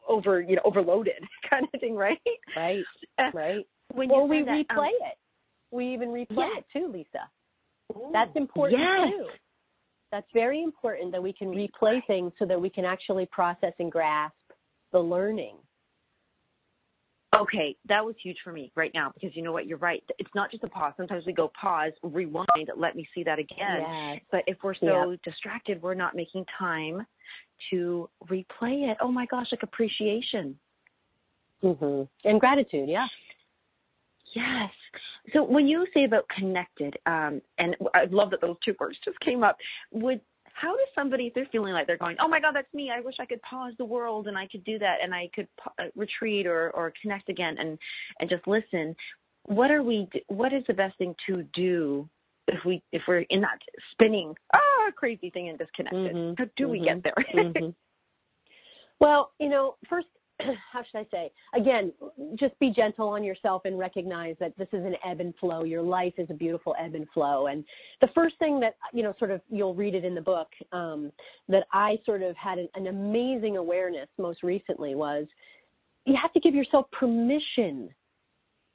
over, 0.09 0.41
you 0.41 0.57
know, 0.57 0.63
overloaded," 0.65 1.23
kind 1.51 1.67
of 1.73 1.81
thing, 1.81 1.95
right? 1.95 2.19
Right, 2.57 2.85
uh, 3.19 3.31
right. 3.35 3.67
When 3.93 4.11
or 4.11 4.27
we 4.27 4.45
that, 4.45 4.51
replay 4.51 4.79
um, 4.79 5.11
it. 5.11 5.19
We 5.71 5.93
even 5.93 6.09
replay 6.09 6.27
yes. 6.31 6.65
it 6.73 6.79
too, 6.79 6.89
Lisa. 6.93 7.29
Ooh, 7.97 8.11
That's 8.13 8.35
important 8.37 8.81
yes. 8.81 9.11
too. 9.11 9.27
That's 10.11 10.27
very 10.33 10.63
important 10.63 11.13
that 11.13 11.23
we 11.23 11.33
can 11.33 11.49
replay 11.49 12.01
things 12.07 12.33
so 12.39 12.47
that 12.47 12.61
we 12.61 12.71
can 12.71 12.85
actually 12.85 13.27
process 13.27 13.75
and 13.79 13.93
grasp 13.93 14.35
the 14.93 14.99
learning 14.99 15.57
Okay, 17.37 17.77
that 17.89 18.05
was 18.05 18.15
huge 18.23 18.39
for 18.43 18.53
me 18.53 18.73
right 18.75 18.91
now 18.95 19.13
because 19.13 19.37
you 19.37 19.43
know 19.43 19.53
what, 19.53 19.67
you're 19.67 19.79
right. 19.79 20.03
It's 20.19 20.31
not 20.35 20.51
just 20.51 20.65
a 20.65 20.69
pause. 20.69 20.95
Sometimes 20.97 21.27
we 21.27 21.33
go 21.35 21.53
pause, 21.61 21.93
rewind, 22.03 22.71
let 22.75 22.97
me 22.97 23.07
see 23.15 23.23
that 23.25 23.39
again. 23.39 23.85
Yes. 23.87 24.21
But 24.33 24.45
if 24.47 24.57
we're 24.63 24.75
so 24.75 25.11
yep. 25.11 25.21
distracted, 25.25 25.83
we're 25.83 25.95
not 25.95 26.17
making 26.17 26.47
time 26.59 27.07
to 27.71 28.09
replay 28.29 28.91
it. 28.91 28.97
Oh 29.03 29.13
my 29.13 29.27
gosh, 29.27 29.49
like 29.53 29.63
appreciation. 29.63 30.59
hmm 31.61 32.03
And 32.25 32.41
gratitude, 32.41 32.89
yeah. 32.89 33.07
Yes. 34.35 34.71
So 35.35 35.45
when 35.45 35.67
you 35.67 35.87
say 35.93 36.05
about 36.05 36.27
connected, 36.31 36.97
um, 37.05 37.43
and 37.59 37.77
I 37.95 38.05
love 38.11 38.31
that 38.31 38.41
those 38.41 38.57
two 38.65 38.75
words 38.81 38.97
just 39.05 39.21
came 39.21 39.45
up, 39.45 39.59
would 39.91 40.21
how 40.61 40.77
does 40.77 40.89
somebody, 40.95 41.29
if 41.29 41.35
they're 41.35 41.49
feeling 41.53 41.73
like 41.73 41.87
they're 41.87 41.97
going, 41.97 42.17
oh 42.21 42.29
my 42.29 42.41
God, 42.41 42.53
that's 42.55 42.73
me. 42.75 42.91
I 42.91 43.01
wish 43.01 43.15
I 43.21 43.27
could 43.27 43.41
pause 43.43 43.75
the 43.79 43.85
world 43.85 44.27
and 44.27 44.37
I 44.37 44.47
could 44.47 44.65
do 44.65 44.79
that 44.79 44.97
and 45.03 45.15
I 45.15 45.31
could 45.35 45.47
uh, 45.79 45.85
retreat 45.95 46.47
or, 46.47 46.71
or 46.71 46.93
connect 47.01 47.29
again 47.29 47.57
and, 47.59 47.79
and 48.21 48.29
just 48.29 48.47
listen. 48.47 48.97
What 49.45 49.71
are 49.71 49.83
we, 49.83 50.09
what 50.27 50.53
is 50.53 50.65
the 50.67 50.75
best 50.75 50.99
thing 50.99 51.15
to 51.29 51.45
do 51.55 52.09
if 52.49 52.65
we, 52.65 52.83
if 52.93 53.03
we're 53.07 53.21
in 53.31 53.41
that 53.43 53.59
spinning, 53.93 54.35
ah, 54.55 54.91
crazy 54.97 55.31
thing 55.31 55.49
and 55.49 55.59
disconnected? 55.59 56.15
Mm-hmm. 56.15 56.35
How 56.39 56.51
do 56.57 56.65
mm-hmm. 56.65 56.73
we 56.73 56.81
get 56.81 57.03
there? 57.05 57.25
mm-hmm. 57.35 57.69
Well, 59.01 59.31
you 59.39 59.49
know, 59.49 59.77
first, 59.89 60.09
how 60.73 60.83
should 60.83 60.99
I 60.99 61.07
say? 61.11 61.33
Again, 61.55 61.93
just 62.39 62.59
be 62.59 62.71
gentle 62.71 63.09
on 63.09 63.25
yourself 63.25 63.63
and 63.65 63.79
recognize 63.79 64.37
that 64.41 64.57
this 64.57 64.69
is 64.73 64.85
an 64.85 64.95
ebb 65.05 65.21
and 65.21 65.35
flow. 65.37 65.65
Your 65.65 65.83
life 65.83 66.15
is 66.19 66.29
a 66.31 66.35
beautiful 66.35 66.75
ebb 66.79 66.95
and 66.95 67.07
flow. 67.13 67.49
And 67.49 67.65
the 68.01 68.09
first 68.15 68.39
thing 68.39 68.61
that, 68.61 68.77
you 68.93 69.03
know, 69.03 69.15
sort 69.19 69.31
of 69.31 69.41
you'll 69.51 69.75
read 69.75 69.95
it 69.95 70.05
in 70.05 70.15
the 70.15 70.21
book, 70.21 70.49
um, 70.73 71.11
that 71.49 71.67
I 71.73 71.99
sort 72.05 72.23
of 72.23 72.37
had 72.37 72.59
an, 72.59 72.69
an 72.75 72.87
amazing 72.87 73.57
awareness 73.57 74.09
most 74.19 74.43
recently 74.43 74.95
was 74.95 75.27
you 76.05 76.17
have 76.21 76.33
to 76.33 76.41
give 76.41 76.55
yourself 76.55 76.87
permission. 76.93 77.91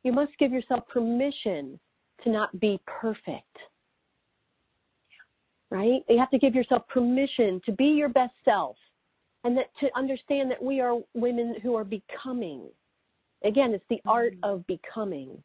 You 0.04 0.12
must 0.12 0.32
give 0.40 0.52
yourself 0.52 0.88
permission 0.88 1.80
to 2.24 2.30
not 2.30 2.60
be 2.60 2.80
perfect. 2.86 3.58
Right? 5.72 6.02
You 6.08 6.20
have 6.20 6.30
to 6.30 6.38
give 6.38 6.54
yourself 6.54 6.88
permission 6.88 7.60
to 7.66 7.72
be 7.72 7.86
your 7.86 8.10
best 8.10 8.34
self 8.46 8.76
and 9.44 9.58
that 9.58 9.68
to 9.80 9.90
understand 9.96 10.50
that 10.52 10.62
we 10.62 10.80
are 10.80 11.00
women 11.14 11.56
who 11.62 11.76
are 11.76 11.84
becoming. 11.84 12.68
Again, 13.44 13.74
it's 13.74 13.84
the 13.90 14.02
art 14.06 14.34
mm-hmm. 14.34 14.50
of 14.50 14.68
becoming, 14.68 15.42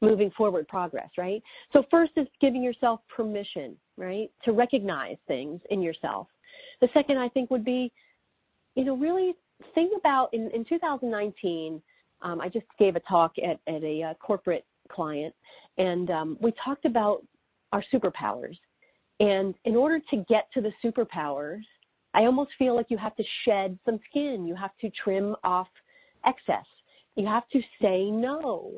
moving 0.00 0.30
forward 0.36 0.68
progress, 0.68 1.08
right? 1.16 1.42
So 1.72 1.84
first 1.90 2.12
is 2.16 2.26
giving 2.40 2.62
yourself 2.62 3.00
permission, 3.14 3.76
right, 3.96 4.30
to 4.44 4.52
recognize 4.52 5.16
things 5.26 5.60
in 5.70 5.80
yourself. 5.80 6.26
The 6.80 6.88
second, 6.92 7.18
I 7.18 7.28
think, 7.28 7.50
would 7.50 7.64
be, 7.64 7.90
you 8.74 8.84
know, 8.84 8.96
really 8.96 9.34
think 9.74 9.92
about 9.96 10.32
in, 10.34 10.50
in 10.50 10.64
2019, 10.64 11.80
um, 12.22 12.40
I 12.40 12.48
just 12.48 12.66
gave 12.78 12.96
a 12.96 13.00
talk 13.00 13.32
at, 13.38 13.60
at 13.72 13.82
a 13.82 14.02
uh, 14.02 14.14
corporate 14.14 14.64
client, 14.90 15.34
and 15.78 16.10
um, 16.10 16.36
we 16.40 16.52
talked 16.64 16.84
about 16.84 17.24
our 17.72 17.82
superpowers. 17.92 18.56
And 19.20 19.54
in 19.64 19.76
order 19.76 20.00
to 20.10 20.16
get 20.28 20.48
to 20.54 20.60
the 20.60 20.72
superpowers, 20.84 21.62
I 22.14 22.24
almost 22.24 22.50
feel 22.58 22.76
like 22.76 22.86
you 22.90 22.98
have 22.98 23.16
to 23.16 23.24
shed 23.44 23.78
some 23.84 23.98
skin. 24.10 24.46
You 24.46 24.54
have 24.54 24.76
to 24.80 24.90
trim 24.90 25.34
off 25.44 25.68
excess. 26.26 26.66
You 27.16 27.26
have 27.26 27.48
to 27.50 27.60
say 27.80 28.10
no 28.10 28.76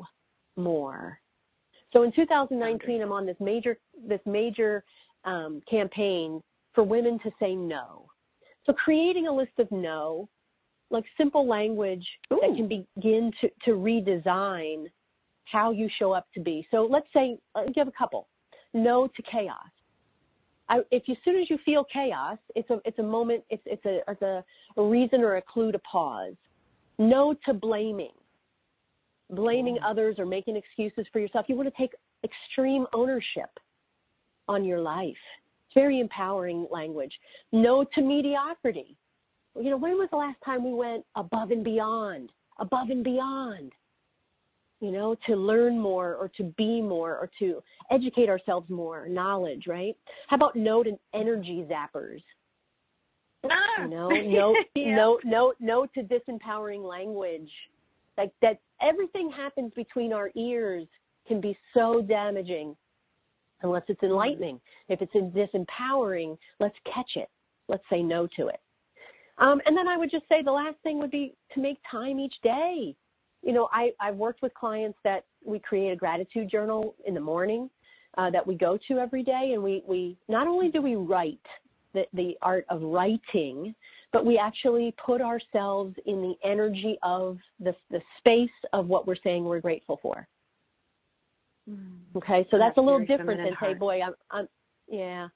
more. 0.55 1.19
So 1.93 2.03
in 2.03 2.11
2019, 2.11 3.01
I'm 3.01 3.11
on 3.11 3.25
this 3.25 3.37
major 3.39 3.77
this 4.07 4.19
major 4.25 4.83
um, 5.23 5.61
campaign 5.69 6.41
for 6.73 6.83
women 6.83 7.19
to 7.19 7.31
say 7.39 7.55
no. 7.55 8.07
So 8.65 8.73
creating 8.73 9.27
a 9.27 9.31
list 9.35 9.53
of 9.59 9.71
no, 9.71 10.27
like 10.89 11.05
simple 11.17 11.47
language 11.47 12.05
Ooh. 12.33 12.39
that 12.41 12.55
can 12.55 12.67
begin 12.67 13.31
to, 13.41 13.49
to 13.65 13.71
redesign 13.71 14.85
how 15.45 15.71
you 15.71 15.89
show 15.99 16.11
up 16.11 16.27
to 16.33 16.41
be. 16.41 16.67
So 16.71 16.87
let's 16.89 17.07
say, 17.13 17.37
uh, 17.53 17.63
give 17.73 17.87
a 17.87 17.91
couple. 17.91 18.27
No 18.73 19.07
to 19.07 19.21
chaos. 19.21 19.55
I, 20.67 20.79
if 20.91 21.03
you, 21.07 21.13
as 21.13 21.19
soon 21.23 21.39
as 21.39 21.49
you 21.49 21.57
feel 21.63 21.83
chaos, 21.91 22.37
it's 22.55 22.69
a 22.69 22.79
it's 22.85 22.99
a 22.99 23.03
moment, 23.03 23.43
it's 23.49 23.61
it's 23.65 23.85
a 23.85 23.99
it's 24.07 24.21
a, 24.21 24.43
a 24.77 24.83
reason 24.83 25.21
or 25.21 25.37
a 25.37 25.41
clue 25.41 25.71
to 25.71 25.79
pause. 25.79 26.33
No 26.97 27.35
to 27.45 27.53
blaming, 27.53 28.13
blaming 29.29 29.77
others 29.85 30.15
or 30.17 30.25
making 30.25 30.55
excuses 30.55 31.05
for 31.11 31.19
yourself. 31.19 31.45
You 31.49 31.55
want 31.55 31.69
to 31.69 31.77
take 31.77 31.91
extreme 32.23 32.85
ownership 32.93 33.49
on 34.47 34.63
your 34.63 34.79
life. 34.79 35.15
It's 35.67 35.73
very 35.73 35.99
empowering 35.99 36.67
language. 36.71 37.13
No 37.51 37.83
to 37.83 38.01
mediocrity. 38.01 38.97
You 39.59 39.69
know, 39.71 39.77
when 39.77 39.93
was 39.93 40.09
the 40.11 40.17
last 40.17 40.37
time 40.43 40.63
we 40.63 40.73
went 40.73 41.05
above 41.15 41.51
and 41.51 41.63
beyond, 41.63 42.31
above 42.59 42.89
and 42.89 43.03
beyond? 43.03 43.71
You 44.85 44.91
know, 44.91 45.15
to 45.25 45.35
learn 45.35 45.79
more 45.79 46.13
or 46.13 46.29
to 46.37 46.43
be 46.57 46.79
more 46.79 47.13
or 47.13 47.27
to 47.39 47.63
educate 47.89 48.29
ourselves 48.29 48.69
more, 48.69 49.09
knowledge, 49.09 49.63
right? 49.67 49.95
How 50.27 50.35
about 50.35 50.55
note 50.55 50.85
and 50.85 50.99
energy 51.15 51.65
zappers? 51.67 52.21
Ah, 53.45 53.81
you 53.81 53.87
know, 53.87 54.09
no, 54.09 54.55
yeah. 54.75 54.95
no, 54.95 55.19
no, 55.23 55.53
no 55.59 55.87
to 55.95 56.03
disempowering 56.03 56.87
language. 56.87 57.49
Like 58.15 58.31
that, 58.43 58.59
everything 58.79 59.31
happens 59.35 59.71
between 59.75 60.13
our 60.13 60.29
ears 60.35 60.85
can 61.27 61.41
be 61.41 61.57
so 61.73 62.03
damaging, 62.03 62.75
unless 63.63 63.83
it's 63.87 64.03
enlightening. 64.03 64.61
If 64.87 65.01
it's 65.01 65.13
disempowering, 65.15 66.37
let's 66.59 66.75
catch 66.93 67.13
it. 67.15 67.29
Let's 67.67 67.83
say 67.89 68.03
no 68.03 68.27
to 68.37 68.49
it. 68.49 68.59
Um, 69.39 69.59
and 69.65 69.75
then 69.75 69.87
I 69.87 69.97
would 69.97 70.11
just 70.11 70.29
say 70.29 70.43
the 70.43 70.51
last 70.51 70.77
thing 70.83 70.99
would 70.99 71.09
be 71.09 71.33
to 71.55 71.59
make 71.59 71.79
time 71.89 72.19
each 72.19 72.35
day 72.43 72.95
you 73.45 73.53
know, 73.53 73.69
I, 73.71 73.91
I've 74.01 74.15
worked 74.15 74.41
with 74.41 74.53
clients 74.55 74.97
that 75.03 75.23
we 75.43 75.59
create 75.59 75.91
a 75.91 75.95
gratitude 75.95 76.49
journal 76.49 76.95
in 77.05 77.13
the 77.13 77.21
morning 77.21 77.69
uh, 78.17 78.31
that 78.31 78.45
we 78.45 78.55
go 78.55 78.77
to 78.87 78.97
every 78.97 79.23
day, 79.23 79.51
and 79.53 79.63
we, 79.63 79.83
we 79.87 80.17
not 80.27 80.47
only 80.47 80.69
do 80.69 80.81
we 80.81 80.95
write 80.95 81.45
the, 81.93 82.05
the 82.13 82.35
art 82.41 82.65
of 82.69 82.81
writing, 82.81 83.75
but 84.11 84.25
we 84.25 84.39
actually 84.39 84.95
put 85.03 85.21
ourselves 85.21 85.95
in 86.07 86.21
the 86.21 86.33
energy 86.43 86.97
of 87.03 87.37
the, 87.59 87.75
the 87.91 88.01
space 88.17 88.49
of 88.73 88.87
what 88.87 89.05
we're 89.05 89.15
saying 89.23 89.43
we're 89.43 89.61
grateful 89.61 89.99
for. 90.01 90.27
Mm. 91.69 91.99
Okay, 92.17 92.47
so 92.49 92.57
that's, 92.57 92.69
that's 92.69 92.77
a 92.79 92.81
little 92.81 93.05
different 93.05 93.43
than 93.43 93.55
hey 93.59 93.75
boy, 93.75 94.01
I'm, 94.01 94.13
I'm 94.31 94.47
yeah. 94.87 95.27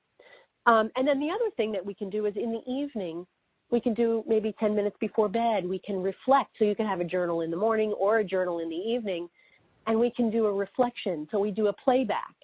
Um, 0.65 0.91
and 0.95 1.07
then 1.07 1.19
the 1.19 1.29
other 1.29 1.49
thing 1.57 1.71
that 1.73 1.85
we 1.85 1.93
can 1.93 2.09
do 2.09 2.25
is 2.25 2.35
in 2.35 2.51
the 2.51 2.71
evening, 2.71 3.25
we 3.71 3.79
can 3.79 3.93
do 3.93 4.23
maybe 4.27 4.53
10 4.59 4.75
minutes 4.75 4.95
before 4.99 5.29
bed. 5.29 5.67
We 5.67 5.79
can 5.79 6.01
reflect. 6.01 6.51
So 6.57 6.65
you 6.65 6.75
can 6.75 6.85
have 6.85 7.01
a 7.01 7.05
journal 7.05 7.41
in 7.41 7.51
the 7.51 7.57
morning 7.57 7.93
or 7.93 8.19
a 8.19 8.23
journal 8.23 8.59
in 8.59 8.69
the 8.69 8.75
evening, 8.75 9.29
and 9.87 9.99
we 9.99 10.11
can 10.11 10.31
do 10.31 10.45
a 10.45 10.53
reflection. 10.53 11.27
So 11.31 11.39
we 11.39 11.51
do 11.51 11.67
a 11.67 11.73
playback 11.73 12.35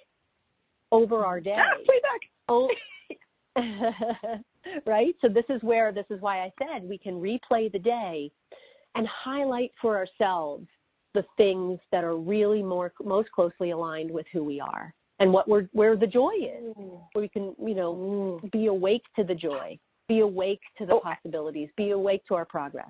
over 0.92 1.26
our 1.26 1.40
day. 1.40 1.58
Ah, 1.58 1.78
playback. 1.86 2.22
Oh, 2.48 2.70
right? 4.86 5.16
So 5.22 5.30
this 5.30 5.46
is 5.50 5.62
where, 5.64 5.92
this 5.92 6.06
is 6.10 6.22
why 6.22 6.44
I 6.44 6.52
said 6.60 6.88
we 6.88 6.98
can 6.98 7.16
replay 7.16 7.72
the 7.72 7.80
day 7.80 8.32
and 8.96 9.08
highlight 9.08 9.72
for 9.82 9.98
ourselves 9.98 10.68
the 11.14 11.26
things 11.38 11.80
that 11.92 12.04
are 12.04 12.18
really 12.18 12.62
more 12.62 12.92
most 13.04 13.32
closely 13.32 13.72
aligned 13.72 14.12
with 14.12 14.26
who 14.34 14.44
we 14.44 14.60
are 14.60 14.94
and 15.20 15.32
what 15.32 15.48
we're 15.48 15.70
where 15.72 15.96
the 15.96 16.08
joy 16.08 16.34
is. 16.34 16.76
Mm. 16.78 17.00
Where 17.14 17.22
we 17.22 17.30
can, 17.30 17.56
you 17.60 17.74
know, 17.74 17.96
mm. 17.96 18.52
be 18.52 18.68
awake 18.68 19.04
to 19.16 19.24
the 19.24 19.34
joy 19.34 19.80
be 20.08 20.20
awake 20.20 20.62
to 20.78 20.86
the 20.86 20.94
oh. 20.94 21.00
possibilities, 21.00 21.70
be 21.78 21.92
awake 21.92 22.26
to 22.28 22.36
our 22.36 22.46
progress. 22.46 22.90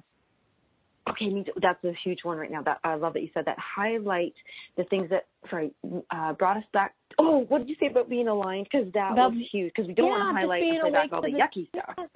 Okay, 1.08 1.46
that's 1.62 1.84
a 1.84 1.94
huge 2.04 2.20
one 2.24 2.38
right 2.38 2.50
now. 2.52 2.64
That 2.64 2.80
I 2.84 2.96
love 2.96 3.14
that 3.14 3.22
you 3.22 3.30
said 3.34 3.46
that. 3.46 3.58
Highlight 3.60 4.34
the 4.76 4.86
things 4.86 5.08
that 5.12 5.28
sorry 5.52 5.72
uh, 6.10 6.34
brought 6.34 6.58
us 6.58 6.64
back. 6.74 6.96
Oh, 7.20 7.46
what 7.48 7.60
did 7.60 7.70
you 7.70 7.76
say 7.80 7.88
about 7.88 8.10
being 8.10 8.28
aligned? 8.28 8.68
Because 8.72 8.92
that 8.94 9.16
was 9.16 9.34
huge. 9.52 9.72
Because 9.76 9.88
we 9.88 9.94
don't 9.94 10.08
yeah, 10.08 10.18
want 10.18 10.36
to 10.36 10.42
highlight 10.42 10.64
and 10.64 10.82
play 10.82 10.92
back 10.92 11.10
all 11.14 11.22
the, 11.22 11.32
the 11.32 11.38
yucky 11.38 11.70
stuff. 11.70 12.08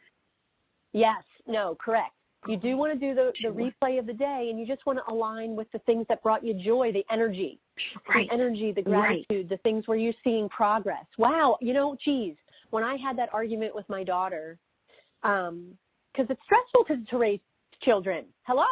Yes, 0.92 1.22
no, 1.48 1.78
correct. 1.80 2.14
You 2.48 2.58
do 2.58 2.78
want 2.78 2.98
to 2.98 3.00
do 3.00 3.14
the, 3.14 3.32
the 3.44 3.50
replay 3.50 4.00
of 4.00 4.08
the 4.08 4.14
day, 4.14 4.48
and 4.50 4.60
you 4.60 4.66
just 4.66 4.86
want 4.86 4.98
to 4.98 5.14
align 5.14 5.56
with 5.56 5.70
the 5.72 5.80
things 5.80 6.06
that 6.10 6.24
brought 6.24 6.44
you 6.44 6.54
joy, 6.54 6.92
the 6.92 7.04
energy, 7.12 7.60
right. 8.08 8.28
the 8.28 8.34
energy, 8.34 8.72
the 8.72 8.82
gratitude, 8.82 9.26
right. 9.30 9.50
the 9.50 9.58
things 9.58 9.88
where 9.88 9.98
you're 9.98 10.14
seeing 10.24 10.48
progress. 10.50 11.06
Wow, 11.18 11.58
you 11.60 11.74
know, 11.74 11.98
geez, 12.04 12.36
when 12.70 12.84
I 12.84 12.96
had 12.96 13.18
that 13.18 13.30
argument 13.34 13.76
with 13.76 13.88
my 13.90 14.04
daughter 14.06 14.58
um, 15.24 15.78
because 16.12 16.28
it's 16.30 16.42
stressful 16.44 16.86
to, 16.86 17.06
to 17.12 17.18
raise 17.18 17.40
children. 17.84 18.26
Hello, 18.44 18.66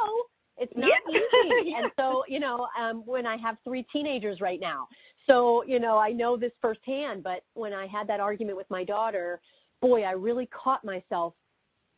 it's 0.58 0.74
not 0.76 0.90
yeah. 1.10 1.18
easy. 1.18 1.70
yeah. 1.72 1.84
And 1.84 1.92
so, 1.98 2.24
you 2.28 2.40
know, 2.40 2.68
um, 2.80 3.04
when 3.06 3.26
I 3.26 3.38
have 3.38 3.58
three 3.64 3.86
teenagers 3.94 4.42
right 4.42 4.60
now, 4.60 4.88
so 5.28 5.64
you 5.66 5.80
know, 5.80 5.98
I 5.98 6.12
know 6.12 6.38
this 6.38 6.52
firsthand. 6.62 7.24
But 7.24 7.44
when 7.54 7.74
I 7.74 7.88
had 7.88 8.08
that 8.08 8.20
argument 8.20 8.58
with 8.58 8.70
my 8.70 8.84
daughter, 8.84 9.40
boy, 9.82 10.04
I 10.04 10.12
really 10.12 10.48
caught 10.48 10.84
myself, 10.84 11.34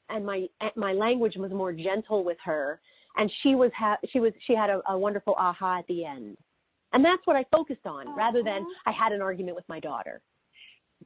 and 0.09 0.25
my 0.25 0.47
my 0.75 0.93
language 0.93 1.35
was 1.37 1.51
more 1.51 1.71
gentle 1.71 2.23
with 2.23 2.37
her, 2.43 2.81
and 3.17 3.31
she 3.43 3.55
was 3.55 3.71
ha- 3.77 3.99
she 4.11 4.19
was 4.19 4.33
she 4.45 4.55
had 4.55 4.69
a, 4.69 4.81
a 4.89 4.97
wonderful 4.97 5.35
aha 5.37 5.79
at 5.79 5.87
the 5.87 6.05
end. 6.05 6.37
And 6.91 7.05
that's 7.05 7.21
what 7.25 7.35
I 7.35 7.45
focused 7.51 7.85
on 7.85 8.07
Aww. 8.07 8.17
rather 8.17 8.41
than 8.41 8.65
I 8.87 8.91
had 8.91 9.11
an 9.11 9.21
argument 9.21 9.55
with 9.55 9.67
my 9.69 9.79
daughter. 9.79 10.21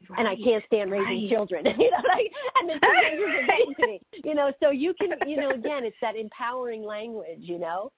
Right. 0.09 0.19
and 0.19 0.27
I 0.27 0.35
can't 0.35 0.63
stand 0.65 0.91
raising 0.91 1.05
right. 1.05 1.29
children. 1.29 1.65
you 1.77 1.91
know, 1.91 1.97
like, 2.07 2.31
and 2.59 2.69
then 2.69 2.79
teenagers 2.79 3.29
are 3.41 3.47
getting 3.47 3.75
to 3.75 3.87
me. 3.87 4.01
You 4.25 4.35
know, 4.35 4.51
so 4.61 4.71
you 4.71 4.93
can, 4.99 5.09
you 5.27 5.37
know, 5.37 5.49
again, 5.51 5.83
it's 5.83 5.97
that 6.01 6.15
empowering 6.15 6.83
language. 6.83 7.39
You 7.39 7.59
know, 7.59 7.91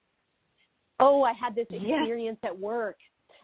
oh, 1.00 1.22
I 1.22 1.32
had 1.32 1.54
this 1.54 1.66
experience 1.70 2.38
yes. 2.42 2.50
at 2.50 2.58
work, 2.58 2.96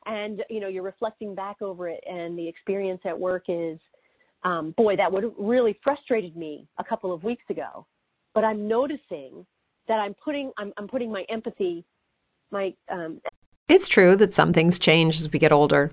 and 0.06 0.42
you 0.50 0.60
know, 0.60 0.68
you're 0.68 0.82
reflecting 0.82 1.34
back 1.34 1.62
over 1.62 1.88
it, 1.88 2.02
and 2.08 2.38
the 2.38 2.46
experience 2.46 3.00
at 3.04 3.18
work 3.18 3.44
is, 3.48 3.78
um, 4.44 4.74
boy, 4.76 4.96
that 4.96 5.10
would 5.10 5.32
really 5.38 5.78
frustrated 5.82 6.36
me 6.36 6.66
a 6.78 6.84
couple 6.84 7.12
of 7.12 7.24
weeks 7.24 7.44
ago, 7.50 7.86
but 8.34 8.44
I'm 8.44 8.66
noticing 8.66 9.46
that 9.88 9.98
I'm 9.98 10.14
putting, 10.14 10.50
I'm, 10.58 10.72
I'm 10.76 10.88
putting 10.88 11.12
my 11.12 11.24
empathy, 11.28 11.84
my. 12.50 12.74
Um, 12.90 13.20
it's 13.68 13.88
true 13.88 14.16
that 14.16 14.32
some 14.32 14.52
things 14.52 14.78
change 14.78 15.16
as 15.16 15.32
we 15.32 15.38
get 15.38 15.52
older. 15.52 15.92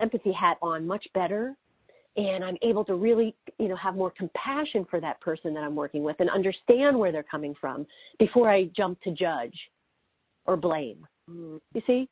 empathy 0.00 0.32
hat 0.32 0.56
on 0.62 0.86
much 0.86 1.06
better 1.14 1.56
and 2.16 2.44
I'm 2.44 2.56
able 2.62 2.84
to 2.84 2.94
really, 2.94 3.34
you 3.58 3.68
know, 3.68 3.76
have 3.76 3.96
more 3.96 4.10
compassion 4.10 4.86
for 4.88 5.00
that 5.00 5.20
person 5.20 5.52
that 5.54 5.64
I'm 5.64 5.74
working 5.74 6.04
with 6.04 6.16
and 6.20 6.30
understand 6.30 6.96
where 6.98 7.10
they're 7.10 7.24
coming 7.24 7.54
from 7.60 7.86
before 8.18 8.48
I 8.48 8.70
jump 8.76 9.00
to 9.02 9.10
judge 9.10 9.56
or 10.46 10.56
blame. 10.56 11.06
Mm. 11.28 11.60
You 11.72 11.82
see? 11.86 12.08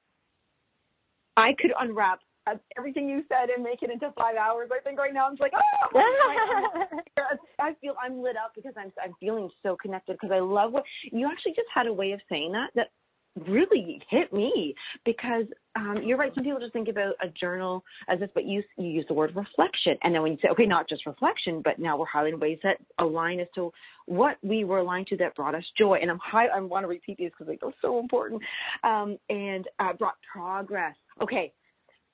I 1.36 1.54
could 1.58 1.72
unwrap 1.78 2.18
uh, 2.48 2.54
everything 2.76 3.08
you 3.08 3.22
said 3.28 3.50
and 3.54 3.62
make 3.62 3.82
it 3.82 3.90
into 3.90 4.12
five 4.18 4.36
hours. 4.36 4.70
I 4.72 4.80
think 4.80 4.98
right 4.98 5.14
now 5.14 5.26
I'm 5.26 5.32
just 5.32 5.40
like, 5.40 5.52
ah! 5.54 5.88
oh, 5.94 6.84
I 7.60 7.74
feel 7.80 7.94
I'm 8.02 8.20
lit 8.20 8.36
up 8.36 8.52
because 8.56 8.72
I'm 8.76 8.92
I'm 9.02 9.14
feeling 9.20 9.48
so 9.62 9.76
connected 9.80 10.14
because 10.14 10.34
I 10.34 10.40
love 10.40 10.72
what 10.72 10.82
you 11.04 11.30
actually 11.30 11.52
just 11.52 11.68
had 11.72 11.86
a 11.86 11.92
way 11.92 12.10
of 12.12 12.20
saying 12.28 12.52
that 12.52 12.70
that 12.74 12.88
really 13.36 14.00
hit 14.10 14.32
me 14.32 14.74
because 15.04 15.44
um, 15.74 15.98
you're 16.04 16.18
right. 16.18 16.32
Some 16.34 16.44
people 16.44 16.60
just 16.60 16.72
think 16.72 16.88
about 16.88 17.14
a 17.22 17.28
journal 17.28 17.82
as 18.08 18.20
this, 18.20 18.28
but 18.34 18.44
you 18.44 18.62
you 18.76 18.88
use 18.88 19.04
the 19.08 19.14
word 19.14 19.34
reflection, 19.34 19.96
and 20.02 20.14
then 20.14 20.22
when 20.22 20.32
you 20.32 20.38
say, 20.42 20.48
okay, 20.48 20.66
not 20.66 20.88
just 20.88 21.06
reflection, 21.06 21.62
but 21.62 21.78
now 21.78 21.96
we're 21.96 22.06
highlighting 22.06 22.40
ways 22.40 22.58
that 22.62 22.76
align 22.98 23.40
as 23.40 23.48
to 23.54 23.72
what 24.06 24.36
we 24.42 24.64
were 24.64 24.78
aligned 24.78 25.06
to 25.08 25.16
that 25.16 25.34
brought 25.34 25.54
us 25.54 25.64
joy. 25.78 25.98
And 26.00 26.10
I'm 26.10 26.18
high. 26.18 26.46
I 26.46 26.60
want 26.60 26.84
to 26.84 26.88
repeat 26.88 27.16
these 27.16 27.30
because 27.30 27.46
they're 27.60 27.72
so 27.80 27.98
important, 27.98 28.42
um, 28.84 29.18
and 29.30 29.66
uh, 29.78 29.94
brought 29.94 30.16
progress. 30.30 30.94
Okay, 31.22 31.52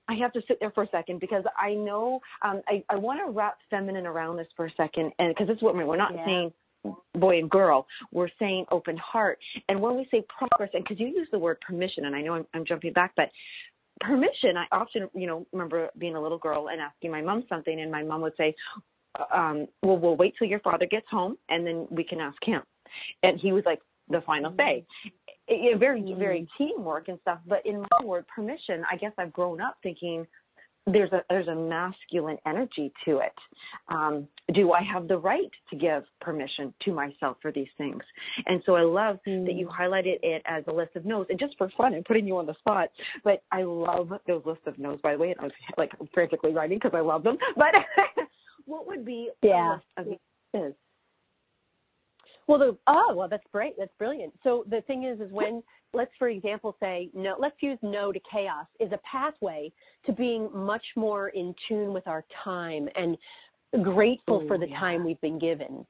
I 0.08 0.14
have 0.14 0.32
to 0.34 0.42
sit 0.46 0.58
there 0.60 0.70
for 0.70 0.84
a 0.84 0.88
second 0.90 1.20
because 1.20 1.44
I 1.60 1.74
know 1.74 2.20
um, 2.42 2.62
I, 2.68 2.84
I 2.88 2.96
want 2.96 3.20
to 3.24 3.30
wrap 3.30 3.58
feminine 3.70 4.06
around 4.06 4.36
this 4.36 4.48
for 4.56 4.66
a 4.66 4.72
second, 4.76 5.12
and 5.18 5.34
because 5.34 5.48
this 5.48 5.56
is 5.56 5.62
what 5.62 5.74
we're 5.74 5.96
not 5.96 6.14
yeah. 6.14 6.24
saying 6.24 6.52
boy 7.14 7.38
and 7.38 7.50
girl. 7.50 7.86
We're 8.12 8.30
saying 8.38 8.66
open 8.70 8.96
heart. 8.96 9.38
And 9.68 9.80
when 9.80 9.96
we 9.96 10.06
say 10.10 10.24
progress, 10.36 10.70
and 10.74 10.84
because 10.84 11.00
you 11.00 11.08
use 11.08 11.28
the 11.30 11.38
word 11.38 11.60
permission, 11.60 12.04
and 12.06 12.14
I 12.14 12.22
know 12.22 12.34
I'm, 12.34 12.46
I'm 12.54 12.64
jumping 12.64 12.92
back, 12.92 13.12
but 13.16 13.30
permission, 14.00 14.56
I 14.56 14.66
often, 14.72 15.08
you 15.14 15.26
know, 15.26 15.46
remember 15.52 15.90
being 15.98 16.14
a 16.14 16.22
little 16.22 16.38
girl 16.38 16.68
and 16.68 16.80
asking 16.80 17.10
my 17.10 17.22
mom 17.22 17.44
something, 17.48 17.80
and 17.80 17.90
my 17.90 18.02
mom 18.02 18.20
would 18.22 18.36
say, 18.36 18.54
um, 19.34 19.66
well, 19.82 19.98
we'll 19.98 20.16
wait 20.16 20.34
till 20.38 20.48
your 20.48 20.60
father 20.60 20.86
gets 20.86 21.06
home, 21.10 21.36
and 21.48 21.66
then 21.66 21.86
we 21.90 22.04
can 22.04 22.20
ask 22.20 22.38
him. 22.44 22.62
And 23.22 23.40
he 23.40 23.52
was 23.52 23.64
like, 23.66 23.80
the 24.10 24.22
final 24.22 24.54
say. 24.56 24.86
It, 25.48 25.74
it, 25.74 25.78
very, 25.78 26.14
very 26.18 26.40
mm-hmm. 26.40 26.64
teamwork 26.64 27.08
and 27.08 27.18
stuff. 27.20 27.40
But 27.46 27.66
in 27.66 27.80
my 27.80 28.04
word, 28.06 28.24
permission, 28.34 28.82
I 28.90 28.96
guess 28.96 29.12
I've 29.18 29.32
grown 29.32 29.60
up 29.60 29.76
thinking– 29.82 30.26
there's 30.92 31.12
a 31.12 31.22
there's 31.28 31.48
a 31.48 31.54
masculine 31.54 32.38
energy 32.46 32.92
to 33.04 33.18
it. 33.18 33.34
Um, 33.88 34.28
do 34.54 34.72
I 34.72 34.82
have 34.82 35.08
the 35.08 35.18
right 35.18 35.50
to 35.70 35.76
give 35.76 36.04
permission 36.20 36.72
to 36.84 36.92
myself 36.92 37.36
for 37.42 37.52
these 37.52 37.68
things? 37.76 38.02
And 38.46 38.62
so 38.64 38.76
I 38.76 38.82
love 38.82 39.18
mm. 39.26 39.44
that 39.46 39.54
you 39.54 39.66
mm. 39.66 39.76
highlighted 39.76 40.18
it 40.22 40.42
as 40.46 40.64
a 40.68 40.72
list 40.72 40.96
of 40.96 41.04
no's, 41.04 41.26
and 41.28 41.38
just 41.38 41.56
for 41.58 41.70
fun 41.76 41.94
and 41.94 42.04
putting 42.04 42.26
you 42.26 42.38
on 42.38 42.46
the 42.46 42.54
spot. 42.54 42.88
But 43.24 43.42
I 43.52 43.62
love 43.62 44.12
those 44.26 44.42
lists 44.46 44.64
of 44.66 44.78
no's. 44.78 45.00
By 45.02 45.12
the 45.12 45.18
way, 45.18 45.30
and 45.30 45.40
I 45.40 45.44
was 45.44 45.52
like 45.76 45.92
frantically 46.14 46.52
writing 46.52 46.78
because 46.82 46.96
I 46.96 47.00
love 47.00 47.22
them. 47.22 47.36
But 47.56 47.74
what 48.66 48.86
would 48.86 49.04
be 49.04 49.30
yeah. 49.42 49.78
a 49.96 50.02
list 50.02 50.18
of 50.54 50.60
is 50.68 50.74
well, 52.48 52.58
the, 52.58 52.76
oh, 52.86 53.14
well, 53.14 53.28
that's 53.28 53.46
great. 53.52 53.74
That's 53.78 53.92
brilliant. 53.98 54.32
So 54.42 54.64
the 54.70 54.80
thing 54.82 55.04
is, 55.04 55.20
is 55.20 55.30
when 55.30 55.62
let's, 55.92 56.10
for 56.18 56.28
example, 56.28 56.74
say 56.80 57.10
no. 57.14 57.36
Let's 57.38 57.56
use 57.60 57.78
no 57.82 58.10
to 58.10 58.18
chaos 58.30 58.66
is 58.80 58.90
a 58.92 58.98
pathway 58.98 59.70
to 60.06 60.12
being 60.12 60.48
much 60.54 60.84
more 60.96 61.28
in 61.28 61.54
tune 61.68 61.92
with 61.92 62.08
our 62.08 62.24
time 62.42 62.88
and 62.96 63.18
grateful 63.82 64.42
Ooh, 64.42 64.48
for 64.48 64.58
the 64.58 64.68
yeah. 64.68 64.80
time 64.80 65.04
we've 65.04 65.20
been 65.20 65.38
given. 65.38 65.86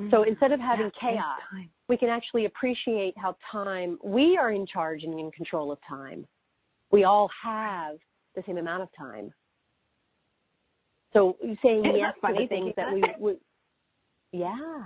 Mm-hmm. 0.00 0.10
So 0.10 0.22
instead 0.22 0.52
of 0.52 0.60
having 0.60 0.90
chaos, 1.00 1.40
we 1.88 1.96
can 1.96 2.08
actually 2.08 2.44
appreciate 2.44 3.14
how 3.16 3.36
time 3.50 3.98
we 4.04 4.36
are 4.36 4.52
in 4.52 4.66
charge 4.66 5.02
and 5.02 5.18
in 5.18 5.30
control 5.32 5.72
of 5.72 5.78
time. 5.88 6.26
We 6.90 7.04
all 7.04 7.28
have 7.42 7.96
the 8.36 8.42
same 8.46 8.58
amount 8.58 8.82
of 8.82 8.88
time. 8.96 9.32
So 11.12 11.36
saying 11.62 11.84
yes 11.96 12.14
to 12.24 12.34
the 12.34 12.46
things 12.46 12.72
that 12.76 12.92
we, 12.92 13.02
we 13.18 13.36
yeah 14.32 14.82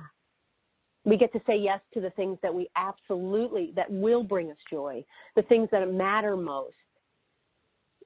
we 1.04 1.16
get 1.16 1.32
to 1.32 1.40
say 1.46 1.56
yes 1.56 1.80
to 1.94 2.00
the 2.00 2.10
things 2.10 2.38
that 2.42 2.54
we 2.54 2.68
absolutely 2.76 3.72
that 3.74 3.90
will 3.90 4.22
bring 4.22 4.50
us 4.50 4.56
joy 4.70 5.04
the 5.34 5.42
things 5.42 5.68
that 5.72 5.92
matter 5.92 6.36
most 6.36 6.76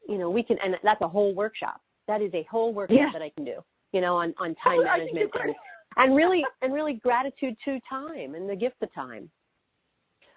you 0.09 0.17
know 0.17 0.31
we 0.31 0.43
can 0.43 0.57
and 0.65 0.75
that's 0.83 1.03
a 1.03 1.09
whole 1.09 1.35
workshop 1.35 1.81
that 2.09 2.23
is 2.23 2.33
a 2.35 2.47
whole 2.51 2.73
workshop 2.73 2.99
yeah. 2.99 3.11
that 3.13 3.23
i 3.23 3.31
can 3.31 3.45
do 3.45 3.57
you 3.93 4.01
know 4.01 4.17
on 4.17 4.35
on 4.39 4.55
time 4.63 4.79
oh, 4.81 4.85
management 4.85 5.31
and, 5.41 5.55
and 5.97 6.17
really 6.17 6.45
and 6.63 6.73
really 6.73 6.95
gratitude 6.95 7.57
to 7.65 7.79
time 7.89 8.35
and 8.35 8.49
the 8.49 8.57
gift 8.57 8.77
of 8.83 8.93
time 8.95 9.31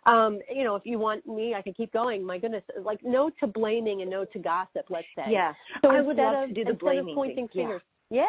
um, 0.05 0.39
you 0.53 0.63
know, 0.63 0.75
if 0.75 0.83
you 0.85 0.97
want 0.97 1.27
me, 1.27 1.53
I 1.53 1.61
can 1.61 1.73
keep 1.73 1.91
going. 1.91 2.25
My 2.25 2.37
goodness, 2.37 2.63
like 2.83 2.99
no 3.03 3.29
to 3.39 3.47
blaming 3.47 4.01
and 4.01 4.09
no 4.09 4.25
to 4.25 4.39
gossip. 4.39 4.85
Let's 4.89 5.05
say. 5.15 5.25
Yeah. 5.29 5.53
So 5.81 5.89
I 5.89 6.01
would 6.01 6.17
love 6.17 6.43
of, 6.43 6.49
to 6.49 6.53
do 6.55 6.63
the 6.63 6.73
blaming. 6.73 7.09
Of 7.09 7.15
pointing 7.15 7.47
thing. 7.49 7.63
fingers. 7.63 7.81
Yeah. 8.09 8.23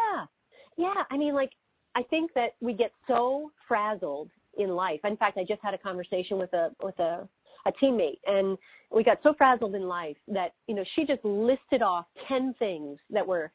yeah. 0.76 0.94
Yeah. 0.94 1.03
I 1.11 1.16
mean, 1.16 1.35
like 1.35 1.53
I 1.94 2.03
think 2.03 2.33
that 2.35 2.50
we 2.61 2.72
get 2.72 2.92
so 3.07 3.50
frazzled 3.66 4.31
in 4.59 4.70
life. 4.70 5.00
In 5.05 5.16
fact, 5.16 5.38
I 5.38 5.44
just 5.44 5.61
had 5.62 5.74
a 5.74 5.79
conversation 5.79 6.38
with 6.38 6.53
a 6.53 6.70
with 6.83 6.98
a 6.98 7.29
a 7.66 7.73
teammate 7.73 8.18
and 8.27 8.57
we 8.90 9.05
got 9.05 9.18
so 9.23 9.33
frazzled 9.37 9.75
in 9.75 9.83
life 9.83 10.16
that 10.29 10.53
you 10.66 10.75
know 10.75 10.85
she 10.94 11.05
just 11.05 11.25
listed 11.25 11.83
off 11.83 12.07
10 12.29 12.55
things 12.59 12.99
that 13.11 13.27
were 13.27 13.51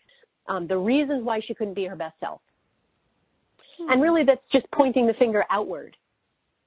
um, 0.48 0.68
the 0.68 0.78
reasons 0.78 1.24
why 1.24 1.40
she 1.46 1.54
couldn't 1.54 1.74
be 1.74 1.86
her 1.86 1.96
best 1.96 2.16
self 2.20 2.42
hmm. 3.78 3.90
and 3.92 4.02
really 4.02 4.24
that's 4.24 4.42
just 4.52 4.66
pointing 4.74 5.08
the 5.08 5.14
finger 5.14 5.44
outward 5.50 5.96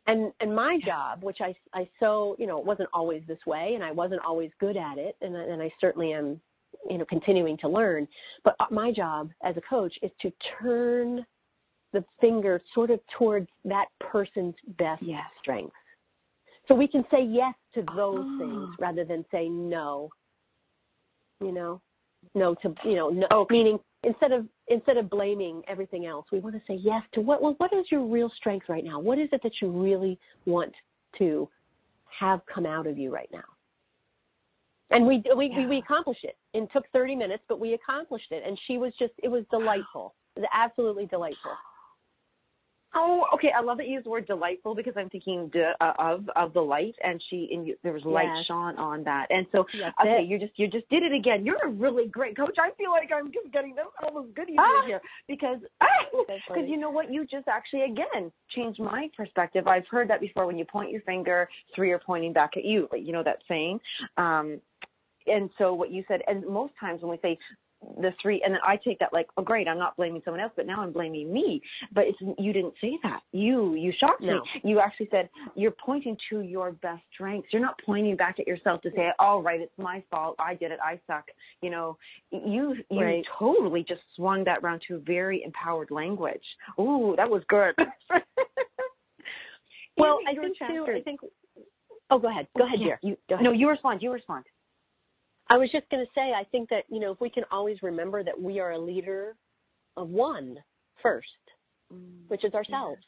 and 0.06 0.32
and 0.40 0.54
my 0.54 0.78
job 0.84 1.22
which 1.22 1.38
i 1.40 1.54
i 1.74 1.88
so 2.00 2.36
you 2.38 2.46
know 2.46 2.58
it 2.58 2.64
wasn't 2.64 2.88
always 2.92 3.22
this 3.28 3.38
way 3.46 3.72
and 3.74 3.84
i 3.84 3.92
wasn't 3.92 4.20
always 4.24 4.50
good 4.58 4.76
at 4.76 4.98
it 4.98 5.16
and 5.22 5.34
and 5.34 5.62
i 5.62 5.70
certainly 5.80 6.12
am 6.12 6.40
you 6.90 6.98
know 6.98 7.04
continuing 7.04 7.56
to 7.56 7.68
learn 7.68 8.06
but 8.44 8.54
my 8.70 8.92
job 8.92 9.30
as 9.44 9.56
a 9.56 9.60
coach 9.60 9.94
is 10.02 10.10
to 10.20 10.32
turn 10.60 11.24
the 11.92 12.04
finger 12.20 12.60
sort 12.74 12.90
of 12.90 13.00
towards 13.16 13.48
that 13.64 13.86
person's 14.00 14.54
best 14.78 15.02
yes. 15.02 15.22
strengths. 15.40 15.74
So 16.68 16.74
we 16.74 16.86
can 16.86 17.04
say 17.10 17.24
yes 17.24 17.54
to 17.74 17.82
those 17.96 18.24
oh. 18.24 18.38
things 18.38 18.68
ah. 18.72 18.76
rather 18.78 19.04
than 19.04 19.24
say 19.32 19.48
no. 19.48 20.10
You 21.40 21.52
know, 21.52 21.80
no 22.34 22.54
to 22.56 22.74
you 22.84 22.96
know, 22.96 23.10
no, 23.10 23.26
okay. 23.32 23.54
meaning 23.54 23.78
instead 24.02 24.32
of 24.32 24.46
instead 24.68 24.96
of 24.96 25.08
blaming 25.08 25.62
everything 25.68 26.06
else, 26.06 26.26
we 26.30 26.40
want 26.40 26.54
to 26.54 26.62
say 26.66 26.74
yes 26.74 27.02
to 27.12 27.20
what 27.20 27.42
well, 27.42 27.54
what 27.58 27.72
is 27.72 27.86
your 27.90 28.04
real 28.04 28.30
strength 28.36 28.66
right 28.68 28.84
now? 28.84 28.98
What 29.00 29.18
is 29.18 29.28
it 29.32 29.42
that 29.42 29.52
you 29.62 29.70
really 29.70 30.18
want 30.46 30.72
to 31.18 31.48
have 32.18 32.40
come 32.52 32.66
out 32.66 32.86
of 32.86 32.98
you 32.98 33.12
right 33.12 33.30
now? 33.32 33.44
And 34.90 35.06
we 35.06 35.22
we 35.36 35.48
yeah. 35.48 35.58
we, 35.58 35.66
we 35.66 35.78
accomplished 35.78 36.24
it. 36.24 36.36
It 36.54 36.68
took 36.72 36.84
30 36.92 37.14
minutes, 37.14 37.44
but 37.48 37.60
we 37.60 37.74
accomplished 37.74 38.32
it. 38.32 38.42
And 38.46 38.58
she 38.66 38.78
was 38.78 38.92
just 38.98 39.12
it 39.22 39.28
was 39.28 39.44
delightful. 39.50 40.14
It 40.36 40.40
was 40.40 40.48
absolutely 40.52 41.06
delightful. 41.06 41.52
Oh, 42.94 43.24
okay. 43.34 43.50
I 43.56 43.60
love 43.60 43.76
that 43.78 43.86
you 43.86 43.94
use 43.94 44.04
the 44.04 44.10
word 44.10 44.26
delightful 44.26 44.74
because 44.74 44.94
I'm 44.96 45.10
thinking 45.10 45.48
de, 45.48 45.72
uh, 45.80 45.92
of 45.98 46.28
of 46.36 46.54
the 46.54 46.60
light, 46.60 46.94
and 47.04 47.22
she 47.28 47.48
and 47.52 47.66
you, 47.66 47.76
there 47.82 47.92
was 47.92 48.04
light 48.04 48.30
Yes. 48.34 48.46
shone 48.46 48.76
on 48.78 49.04
that, 49.04 49.26
and 49.30 49.46
so 49.52 49.60
okay, 50.00 50.22
it. 50.22 50.26
you 50.26 50.38
just 50.38 50.52
you 50.58 50.68
just 50.68 50.88
did 50.88 51.02
it 51.02 51.12
again. 51.12 51.44
You're 51.44 51.62
a 51.64 51.68
really 51.68 52.06
great 52.08 52.34
coach. 52.36 52.56
I 52.58 52.70
feel 52.78 52.90
like 52.90 53.10
I'm 53.14 53.30
just 53.30 53.52
getting 53.52 53.74
this 53.74 53.84
almost 54.02 54.34
goodies 54.34 54.56
Ah. 54.58 54.82
here 54.86 55.00
because 55.28 55.58
because 55.80 56.40
funny. 56.48 56.70
you 56.70 56.78
know 56.78 56.90
what, 56.90 57.12
you 57.12 57.26
just 57.26 57.46
actually 57.46 57.82
again 57.82 58.32
changed 58.54 58.80
my 58.80 59.10
perspective. 59.16 59.66
I've 59.68 59.86
heard 59.90 60.08
that 60.08 60.20
before. 60.20 60.46
When 60.46 60.56
you 60.56 60.64
point 60.64 60.90
your 60.90 61.02
finger, 61.02 61.48
three 61.74 61.90
are 61.92 61.98
pointing 62.00 62.32
back 62.32 62.56
at 62.56 62.64
you. 62.64 62.88
You 62.96 63.12
know 63.12 63.22
that 63.22 63.38
saying. 63.48 63.80
Um, 64.16 64.60
and 65.26 65.50
so 65.58 65.74
what 65.74 65.90
you 65.92 66.04
said, 66.08 66.22
and 66.26 66.46
most 66.46 66.72
times 66.80 67.02
when 67.02 67.10
we 67.10 67.18
say 67.20 67.38
the 68.00 68.12
three, 68.20 68.42
and 68.44 68.54
then 68.54 68.60
I 68.66 68.76
take 68.76 68.98
that 68.98 69.12
like, 69.12 69.26
oh 69.36 69.42
great, 69.42 69.68
I'm 69.68 69.78
not 69.78 69.96
blaming 69.96 70.20
someone 70.24 70.40
else, 70.40 70.52
but 70.56 70.66
now 70.66 70.80
I'm 70.80 70.92
blaming 70.92 71.32
me. 71.32 71.62
But 71.92 72.04
it's, 72.08 72.18
you 72.38 72.52
didn't 72.52 72.74
say 72.80 72.98
that. 73.02 73.20
You 73.32 73.74
you 73.74 73.92
shocked 73.98 74.22
No. 74.22 74.34
me. 74.34 74.40
You 74.64 74.80
actually 74.80 75.08
said 75.10 75.28
you're 75.54 75.70
pointing 75.84 76.16
to 76.30 76.40
your 76.40 76.72
best 76.72 77.02
strengths. 77.12 77.48
You're 77.52 77.62
not 77.62 77.78
pointing 77.86 78.16
back 78.16 78.40
at 78.40 78.46
yourself 78.46 78.82
to 78.82 78.90
say, 78.96 79.10
all 79.18 79.42
right, 79.42 79.60
it's 79.60 79.72
my 79.78 80.02
fault. 80.10 80.36
I 80.38 80.54
did 80.54 80.72
it. 80.72 80.78
I 80.82 80.98
suck. 81.06 81.26
You 81.62 81.70
know, 81.70 81.96
you 82.30 82.76
you 82.90 83.00
Right. 83.00 83.24
totally 83.38 83.84
just 83.84 84.02
swung 84.16 84.44
that 84.44 84.62
round 84.62 84.82
to 84.88 84.96
a 84.96 84.98
very 84.98 85.42
empowered 85.44 85.90
language. 85.90 86.44
Ooh, 86.80 87.14
that 87.16 87.28
was 87.28 87.42
good. 87.48 87.74
Well, 89.96 90.18
I 90.28 90.34
think 90.34 90.56
too. 90.58 90.86
I 90.88 91.00
think. 91.00 91.20
Oh, 92.10 92.18
go 92.18 92.28
ahead. 92.28 92.46
Go 92.56 92.64
ahead, 92.66 92.78
Yeah, 92.80 92.86
dear. 92.86 92.98
You, 93.02 93.16
Go 93.28 93.34
ahead. 93.34 93.44
No, 93.44 93.52
you 93.52 93.68
respond. 93.68 94.00
You 94.00 94.12
respond. 94.12 94.44
I 95.50 95.56
was 95.56 95.70
just 95.72 95.88
going 95.90 96.04
to 96.04 96.10
say, 96.14 96.32
I 96.32 96.44
think 96.50 96.68
that, 96.70 96.84
you 96.88 97.00
know, 97.00 97.12
if 97.12 97.20
we 97.20 97.30
can 97.30 97.44
always 97.50 97.82
remember 97.82 98.22
that 98.22 98.38
we 98.38 98.60
are 98.60 98.72
a 98.72 98.78
leader 98.78 99.34
of 99.96 100.08
one 100.08 100.56
first, 101.02 101.26
which 102.28 102.44
is 102.44 102.52
ourselves. 102.54 103.00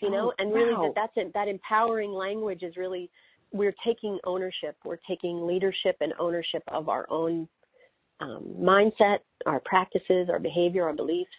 You 0.00 0.10
know, 0.10 0.28
Oh, 0.30 0.32
and 0.38 0.54
really 0.54 0.74
wow. 0.74 0.92
that 0.94 1.10
that's 1.16 1.32
that 1.34 1.48
empowering 1.48 2.12
language 2.12 2.62
is 2.62 2.76
really 2.76 3.10
we're 3.52 3.74
taking 3.84 4.18
ownership. 4.24 4.76
We're 4.84 4.98
taking 5.08 5.44
leadership 5.46 5.96
and 6.00 6.12
ownership 6.20 6.62
of 6.68 6.88
our 6.88 7.06
own 7.10 7.48
um, 8.20 8.54
mindset, 8.60 9.18
our 9.46 9.60
practices, 9.64 10.28
our 10.30 10.38
behavior, 10.38 10.84
our 10.84 10.92
beliefs. 10.92 11.30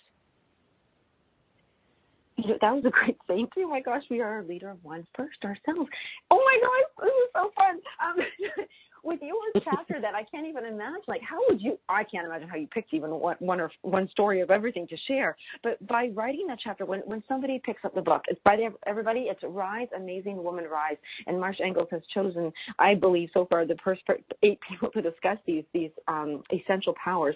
You 2.43 2.52
know, 2.52 2.58
that 2.62 2.73
was 2.73 2.86
a 2.86 2.89
great 2.89 3.17
saying 3.28 3.47
too. 3.54 3.63
Oh 3.65 3.69
my 3.69 3.82
gosh, 3.82 4.04
we 4.10 4.21
are 4.21 4.39
a 4.39 4.43
leader 4.45 4.69
of 4.69 4.84
one 4.84 5.06
first 5.15 5.43
ourselves. 5.43 5.89
Oh 6.32 6.41
my 6.45 6.58
gosh, 6.62 7.06
this 7.06 7.12
was 7.12 7.30
so 7.36 7.52
fun. 7.56 7.80
Um, 7.99 8.65
with 9.04 9.19
your 9.21 9.36
chapter, 9.63 9.99
that 10.02 10.13
I 10.15 10.23
can't 10.23 10.47
even 10.47 10.65
imagine. 10.65 11.02
Like, 11.08 11.21
how 11.21 11.38
would 11.47 11.62
you? 11.62 11.78
I 11.88 12.04
can't 12.04 12.25
imagine 12.25 12.47
how 12.47 12.56
you 12.56 12.67
picked 12.67 12.93
even 12.93 13.12
one, 13.12 13.36
one 13.39 13.60
or 13.60 13.71
one 13.82 14.10
story 14.10 14.41
of 14.41 14.52
everything 14.52 14.88
to 14.88 14.97
share. 15.08 15.36
But 15.63 15.86
by 15.88 16.10
writing 16.13 16.47
that 16.47 16.60
chapter, 16.63 16.86
when 16.86 17.02
when 17.02 17.23
somebody 17.28 17.62
picks 17.63 17.84
up 17.86 17.95
the 17.95 18.02
book, 18.02 18.23
it's 18.28 18.39
by 18.43 18.56
the, 18.56 18.69
everybody. 18.86 19.21
It's 19.21 19.41
Rise, 19.43 19.88
Amazing 19.95 20.43
Woman 20.43 20.65
Rise, 20.65 20.97
and 21.28 21.39
Marsh 21.39 21.58
Engels 21.63 21.88
has 21.91 22.02
chosen, 22.13 22.52
I 22.78 22.95
believe, 22.95 23.30
so 23.34 23.45
far 23.49 23.65
the 23.65 23.78
first 23.84 24.02
eight 24.43 24.60
people 24.67 24.89
to 24.91 25.02
discuss 25.02 25.38
these 25.45 25.63
these 25.73 25.91
um, 26.08 26.43
essential 26.52 26.93
powers. 27.04 27.36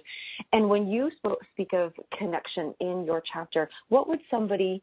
And 0.52 0.70
when 0.70 0.88
you 0.88 1.12
spoke, 1.18 1.40
speak 1.54 1.74
of 1.74 1.94
connection 2.18 2.74
in 2.80 3.06
your 3.06 3.24
chapter, 3.32 3.70
what 3.90 4.08
would 4.08 4.20
somebody 4.30 4.82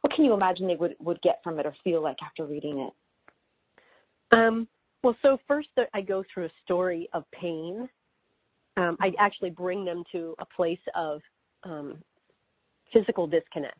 what 0.00 0.12
can 0.14 0.24
you 0.24 0.34
imagine 0.34 0.66
they 0.66 0.76
would, 0.76 0.96
would 1.00 1.20
get 1.22 1.40
from 1.42 1.58
it 1.58 1.66
or 1.66 1.74
feel 1.84 2.02
like 2.02 2.16
after 2.24 2.44
reading 2.44 2.78
it? 2.80 2.92
Um, 4.36 4.68
well, 5.02 5.16
so 5.22 5.38
first 5.46 5.68
I 5.94 6.00
go 6.00 6.24
through 6.32 6.46
a 6.46 6.50
story 6.64 7.08
of 7.12 7.24
pain. 7.32 7.88
Um, 8.76 8.96
I 9.00 9.12
actually 9.18 9.50
bring 9.50 9.84
them 9.84 10.02
to 10.12 10.34
a 10.38 10.44
place 10.44 10.80
of 10.94 11.20
um, 11.62 11.98
physical 12.92 13.26
disconnect, 13.26 13.78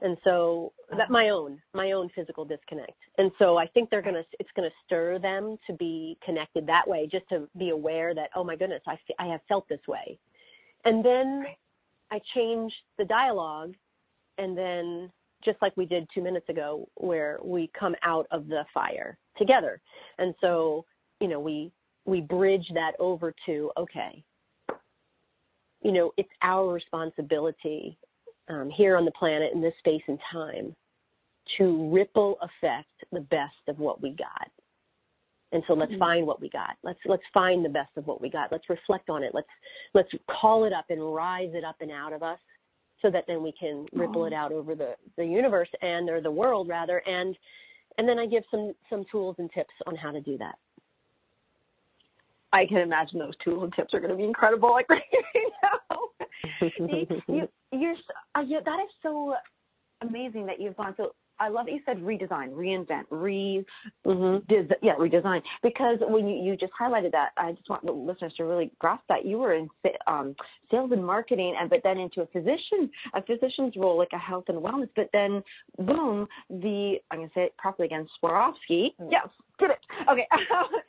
and 0.00 0.16
so 0.24 0.72
that 0.96 1.10
my 1.10 1.30
own 1.30 1.60
my 1.74 1.92
own 1.92 2.08
physical 2.14 2.44
disconnect. 2.44 2.92
And 3.18 3.30
so 3.38 3.56
I 3.56 3.66
think 3.66 3.90
they're 3.90 4.02
gonna 4.02 4.24
it's 4.38 4.48
gonna 4.56 4.70
stir 4.86 5.18
them 5.18 5.58
to 5.66 5.72
be 5.74 6.16
connected 6.24 6.66
that 6.66 6.86
way, 6.86 7.08
just 7.10 7.28
to 7.30 7.48
be 7.58 7.70
aware 7.70 8.14
that 8.14 8.30
oh 8.34 8.44
my 8.44 8.56
goodness, 8.56 8.82
I 8.86 8.96
I 9.18 9.26
have 9.26 9.40
felt 9.48 9.68
this 9.68 9.86
way, 9.88 10.18
and 10.84 11.04
then 11.04 11.44
I 12.10 12.20
change 12.34 12.72
the 12.96 13.04
dialogue, 13.04 13.74
and 14.38 14.56
then 14.56 15.10
just 15.44 15.60
like 15.60 15.76
we 15.76 15.84
did 15.84 16.08
two 16.14 16.22
minutes 16.22 16.48
ago, 16.48 16.88
where 16.96 17.38
we 17.42 17.70
come 17.78 17.94
out 18.02 18.26
of 18.30 18.48
the 18.48 18.64
fire 18.72 19.18
together. 19.36 19.80
And 20.18 20.34
so, 20.40 20.84
you 21.20 21.28
know, 21.28 21.40
we 21.40 21.70
we 22.06 22.20
bridge 22.20 22.66
that 22.74 22.92
over 22.98 23.34
to 23.46 23.70
okay, 23.76 24.24
you 25.82 25.92
know, 25.92 26.12
it's 26.16 26.30
our 26.42 26.72
responsibility 26.72 27.98
um, 28.48 28.70
here 28.70 28.96
on 28.96 29.04
the 29.04 29.12
planet 29.12 29.52
in 29.52 29.60
this 29.60 29.74
space 29.78 30.02
and 30.08 30.18
time 30.32 30.74
to 31.58 31.90
ripple 31.92 32.38
affect 32.40 32.88
the 33.12 33.20
best 33.20 33.52
of 33.68 33.78
what 33.78 34.02
we 34.02 34.10
got. 34.10 34.48
And 35.52 35.62
so 35.68 35.74
let's 35.74 35.94
find 36.00 36.26
what 36.26 36.40
we 36.40 36.50
got. 36.50 36.76
Let's 36.82 36.98
let's 37.04 37.22
find 37.32 37.64
the 37.64 37.68
best 37.68 37.90
of 37.96 38.06
what 38.08 38.20
we 38.20 38.28
got. 38.28 38.50
Let's 38.50 38.68
reflect 38.68 39.08
on 39.08 39.22
it. 39.22 39.32
Let's 39.34 39.46
let's 39.92 40.08
call 40.28 40.64
it 40.64 40.72
up 40.72 40.86
and 40.88 41.14
rise 41.14 41.50
it 41.54 41.62
up 41.62 41.76
and 41.80 41.92
out 41.92 42.12
of 42.12 42.24
us 42.24 42.40
so 43.04 43.10
that 43.10 43.24
then 43.26 43.42
we 43.42 43.52
can 43.52 43.84
ripple 43.92 44.24
it 44.24 44.32
out 44.32 44.50
over 44.50 44.74
the, 44.74 44.94
the 45.18 45.24
universe 45.24 45.68
and 45.82 46.08
or 46.08 46.22
the 46.22 46.30
world 46.30 46.68
rather 46.68 47.02
and 47.06 47.36
and 47.98 48.08
then 48.08 48.18
I 48.18 48.26
give 48.26 48.42
some 48.50 48.72
some 48.88 49.04
tools 49.12 49.36
and 49.38 49.50
tips 49.52 49.74
on 49.86 49.94
how 49.94 50.10
to 50.10 50.20
do 50.20 50.38
that. 50.38 50.56
I 52.52 52.66
can 52.66 52.78
imagine 52.78 53.18
those 53.18 53.36
tools 53.44 53.64
and 53.64 53.72
tips 53.74 53.92
are 53.94 54.00
going 54.00 54.10
to 54.10 54.16
be 54.16 54.24
incredible. 54.24 54.70
Like 54.70 54.88
right 54.90 55.02
now, 55.62 55.98
you, 56.78 57.06
you, 57.28 57.48
you're 57.72 57.94
so- 57.94 58.40
uh, 58.40 58.44
yeah, 58.46 58.60
that 58.64 58.78
is 58.80 58.90
so 59.02 59.34
amazing 60.00 60.46
that 60.46 60.60
you've 60.60 60.76
gone. 60.76 60.94
So 60.96 61.14
I 61.40 61.48
love 61.48 61.66
that 61.66 61.72
you 61.72 61.80
said 61.84 61.98
redesign, 61.98 62.50
reinvent, 62.52 63.04
re, 63.10 63.64
Mhm. 64.06 64.46
des- 64.46 64.76
yeah, 64.82 64.94
redesign. 64.94 65.42
Because 65.62 65.98
when 66.00 66.28
you, 66.28 66.42
you 66.42 66.56
just 66.56 66.72
highlighted 66.80 67.12
that, 67.12 67.30
I 67.36 67.52
just 67.52 67.68
want 67.68 67.84
the 67.84 67.92
listeners 67.92 68.34
to 68.34 68.44
really 68.44 68.70
grasp 68.78 69.04
that 69.08 69.24
you 69.24 69.38
were 69.38 69.54
in 69.54 69.68
um, 70.06 70.36
sales 70.70 70.92
and 70.92 71.04
marketing, 71.04 71.54
and 71.58 71.68
but 71.68 71.80
then 71.82 71.98
into 71.98 72.22
a 72.22 72.26
physician, 72.26 72.90
a 73.14 73.22
physician's 73.22 73.74
role, 73.76 73.98
like 73.98 74.12
a 74.12 74.18
health 74.18 74.44
and 74.48 74.58
wellness. 74.58 74.88
But 74.94 75.10
then, 75.12 75.42
boom, 75.78 76.28
the 76.50 76.96
I'm 77.10 77.18
going 77.18 77.28
to 77.28 77.34
say 77.34 77.44
it 77.44 77.56
properly 77.56 77.86
again, 77.86 78.06
Swarovski. 78.22 78.94
Yes, 79.10 79.28
get 79.58 79.70
it. 79.70 79.78
Okay. 80.10 80.26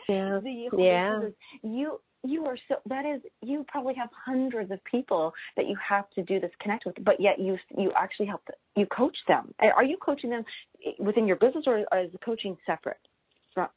Yeah. 0.07 0.39
Yeah. 0.77 1.19
you 1.63 1.99
you 2.25 2.45
are 2.45 2.57
so 2.67 2.75
that 2.87 3.05
is 3.05 3.21
you 3.41 3.65
probably 3.67 3.93
have 3.93 4.09
hundreds 4.25 4.71
of 4.71 4.83
people 4.83 5.33
that 5.55 5.67
you 5.67 5.75
have 5.87 6.09
to 6.11 6.23
do 6.23 6.39
this 6.39 6.51
connect 6.61 6.85
with 6.85 6.95
but 7.03 7.19
yet 7.19 7.39
you 7.39 7.57
you 7.77 7.91
actually 7.97 8.25
help 8.25 8.41
you 8.75 8.85
coach 8.87 9.17
them. 9.27 9.53
Are 9.59 9.83
you 9.83 9.97
coaching 9.97 10.29
them 10.29 10.43
within 10.99 11.27
your 11.27 11.37
business 11.37 11.63
or, 11.67 11.85
or 11.91 11.99
is 11.99 12.11
the 12.11 12.17
coaching 12.19 12.57
separate 12.65 12.97
from 13.53 13.67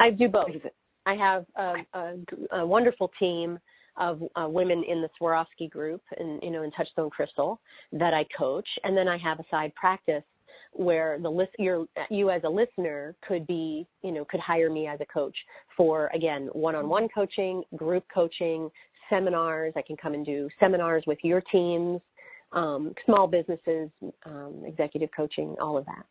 I 0.00 0.10
do 0.10 0.28
both. 0.28 0.46
what 0.46 0.56
is 0.56 0.62
it? 0.64 0.74
I 1.06 1.14
have 1.14 1.46
a, 1.56 1.74
a, 1.94 2.58
a 2.58 2.66
wonderful 2.66 3.10
team 3.18 3.58
of 3.96 4.22
uh, 4.36 4.48
women 4.48 4.84
in 4.88 5.02
the 5.02 5.08
Swarovski 5.20 5.70
group 5.70 6.02
and 6.18 6.42
you 6.42 6.50
know 6.50 6.62
in 6.62 6.70
Touchstone 6.70 7.10
Crystal 7.10 7.60
that 7.92 8.14
I 8.14 8.24
coach, 8.36 8.68
and 8.84 8.96
then 8.96 9.08
I 9.08 9.18
have 9.18 9.40
a 9.40 9.44
side 9.50 9.74
practice 9.74 10.22
where 10.72 11.18
the 11.18 11.30
list 11.30 11.52
your 11.58 11.86
you 12.10 12.30
as 12.30 12.42
a 12.44 12.48
listener 12.48 13.14
could 13.26 13.46
be 13.46 13.86
you 14.02 14.12
know 14.12 14.24
could 14.24 14.40
hire 14.40 14.70
me 14.70 14.86
as 14.86 15.00
a 15.00 15.06
coach 15.06 15.36
for 15.76 16.10
again 16.14 16.48
one-on-one 16.52 17.08
coaching, 17.14 17.62
group 17.76 18.04
coaching, 18.12 18.70
seminars. 19.10 19.72
I 19.76 19.82
can 19.82 19.96
come 19.96 20.14
and 20.14 20.24
do 20.24 20.48
seminars 20.60 21.04
with 21.06 21.18
your 21.22 21.40
teams, 21.52 22.00
um, 22.52 22.94
small 23.04 23.26
businesses, 23.26 23.90
um, 24.24 24.62
executive 24.66 25.10
coaching, 25.16 25.56
all 25.60 25.76
of 25.76 25.86
that. 25.86 26.04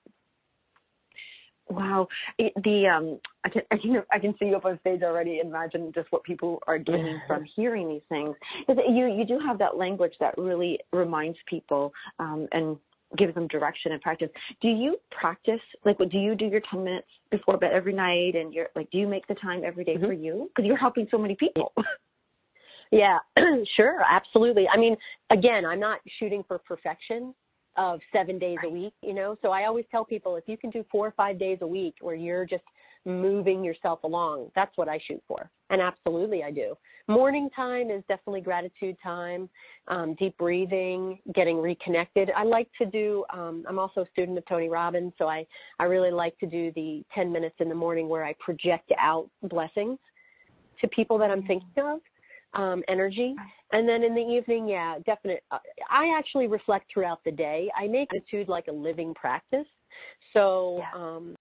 Wow, 1.70 2.08
it, 2.38 2.54
the 2.64 2.88
um, 2.88 3.20
I 3.44 3.50
can 3.50 3.62
I 3.72 3.78
can 3.78 4.04
I 4.12 4.20
can 4.20 4.34
see 4.40 4.46
you 4.46 4.56
up 4.56 4.64
on 4.64 4.80
stage 4.80 5.02
already. 5.04 5.40
Imagine 5.40 5.92
just 5.94 6.10
what 6.12 6.24
people 6.24 6.64
are 6.66 6.78
gaining 6.78 7.20
from 7.28 7.46
hearing 7.56 7.90
these 7.90 8.02
things. 8.08 8.36
You 8.70 9.08
you 9.08 9.26
do 9.26 9.38
have 9.46 9.60
that 9.60 9.76
language 9.76 10.14
that 10.22 10.38
really 10.38 10.80
reminds 10.94 11.38
people 11.46 11.92
um, 12.20 12.48
and 12.54 12.78
gives 13.18 13.34
them 13.36 13.48
direction 13.48 13.92
and 13.94 14.02
practice. 14.02 14.30
Do 14.62 14.68
you 14.68 14.98
practice 15.12 15.62
like 15.86 16.00
what 16.00 16.10
do 16.10 16.18
you 16.18 16.36
do 16.36 16.46
your 16.46 16.62
ten 16.70 16.84
minutes 16.84 17.08
before 17.32 17.58
bed 17.58 17.72
every 17.72 17.94
night? 17.94 18.36
And 18.36 18.54
you're 18.54 18.68
like, 18.76 18.90
do 18.92 18.98
you 18.98 19.08
make 19.08 19.28
the 19.28 19.36
time 19.36 19.62
every 19.66 19.84
day 19.84 19.98
for 19.98 20.08
mm-hmm. 20.08 20.24
you? 20.24 20.52
Because 20.54 20.68
you're 20.68 20.78
helping 20.78 21.08
so 21.10 21.18
many 21.18 21.36
people. 21.36 21.74
Yeah, 22.92 23.20
sure, 23.76 24.02
absolutely. 24.10 24.68
I 24.68 24.78
mean, 24.78 24.96
again, 25.30 25.66
I'm 25.66 25.80
not 25.80 26.00
shooting 26.20 26.44
for 26.48 26.58
perfection 26.58 27.34
of 27.76 28.00
seven 28.12 28.40
days 28.40 28.58
a 28.64 28.70
week, 28.70 28.94
you 29.02 29.14
know. 29.14 29.38
So 29.42 29.52
I 29.52 29.66
always 29.66 29.86
tell 29.92 30.04
people 30.04 30.36
if 30.36 30.46
you 30.48 30.58
can 30.58 30.70
do 30.70 30.84
four 30.92 31.08
or 31.08 31.12
five 31.12 31.38
days 31.38 31.60
a 31.62 31.68
week 31.68 31.96
where 32.02 32.16
you're 32.16 32.46
just 32.46 32.64
moving 33.08 33.64
yourself 33.64 34.04
along, 34.04 34.52
that's 34.56 34.78
what 34.78 34.88
I 34.90 35.00
shoot 35.08 35.24
for. 35.28 35.50
And 35.70 35.82
absolutely 35.82 36.44
I 36.44 36.52
do. 36.52 36.76
Morning 37.08 37.50
time 37.56 37.90
is 37.90 38.04
definitely 38.08 38.42
gratitude 38.42 38.98
time, 39.02 39.50
um, 39.88 40.14
deep 40.20 40.38
breathing, 40.38 41.20
getting 41.34 41.58
reconnected. 41.62 42.32
I 42.36 42.44
like 42.44 42.68
to 42.80 42.86
do, 42.86 43.24
um, 43.34 43.64
I'm 43.68 43.80
also 43.80 44.02
a 44.02 44.10
student 44.12 44.38
of 44.38 44.46
Tony 44.46 44.70
Robbins, 44.70 45.14
so 45.18 45.28
I, 45.28 45.46
I 45.80 45.86
really 45.86 46.12
like 46.12 46.38
to 46.40 46.46
do 46.46 46.72
the 46.76 47.04
10 47.16 47.32
minutes 47.32 47.56
in 47.60 47.70
the 47.70 47.76
morning 47.76 48.10
where 48.10 48.26
I 48.26 48.34
project 48.40 48.92
out 49.00 49.30
blessings 49.44 50.00
to 50.82 50.88
people 50.90 51.18
that 51.18 51.32
I'm 51.32 51.44
thinking 51.44 51.70
of. 51.78 52.00
um, 52.54 52.84
energy. 52.88 53.36
And 53.72 53.88
then 53.88 54.04
in 54.04 54.16
the 54.16 54.22
evening, 54.22 54.68
yeah, 54.68 54.98
definite. 55.06 55.44
Uh, 55.52 55.60
I 55.92 56.14
actually 56.18 56.48
reflect 56.48 56.86
throughout 56.92 57.20
the 57.26 57.32
day. 57.32 57.70
I 57.78 57.88
make 57.88 58.10
gratitude 58.10 58.48
like 58.48 58.68
a 58.68 58.72
living 58.72 59.14
practice. 59.14 59.68
So 60.34 60.78
Yeah. 60.80 60.92
um, 60.94 61.36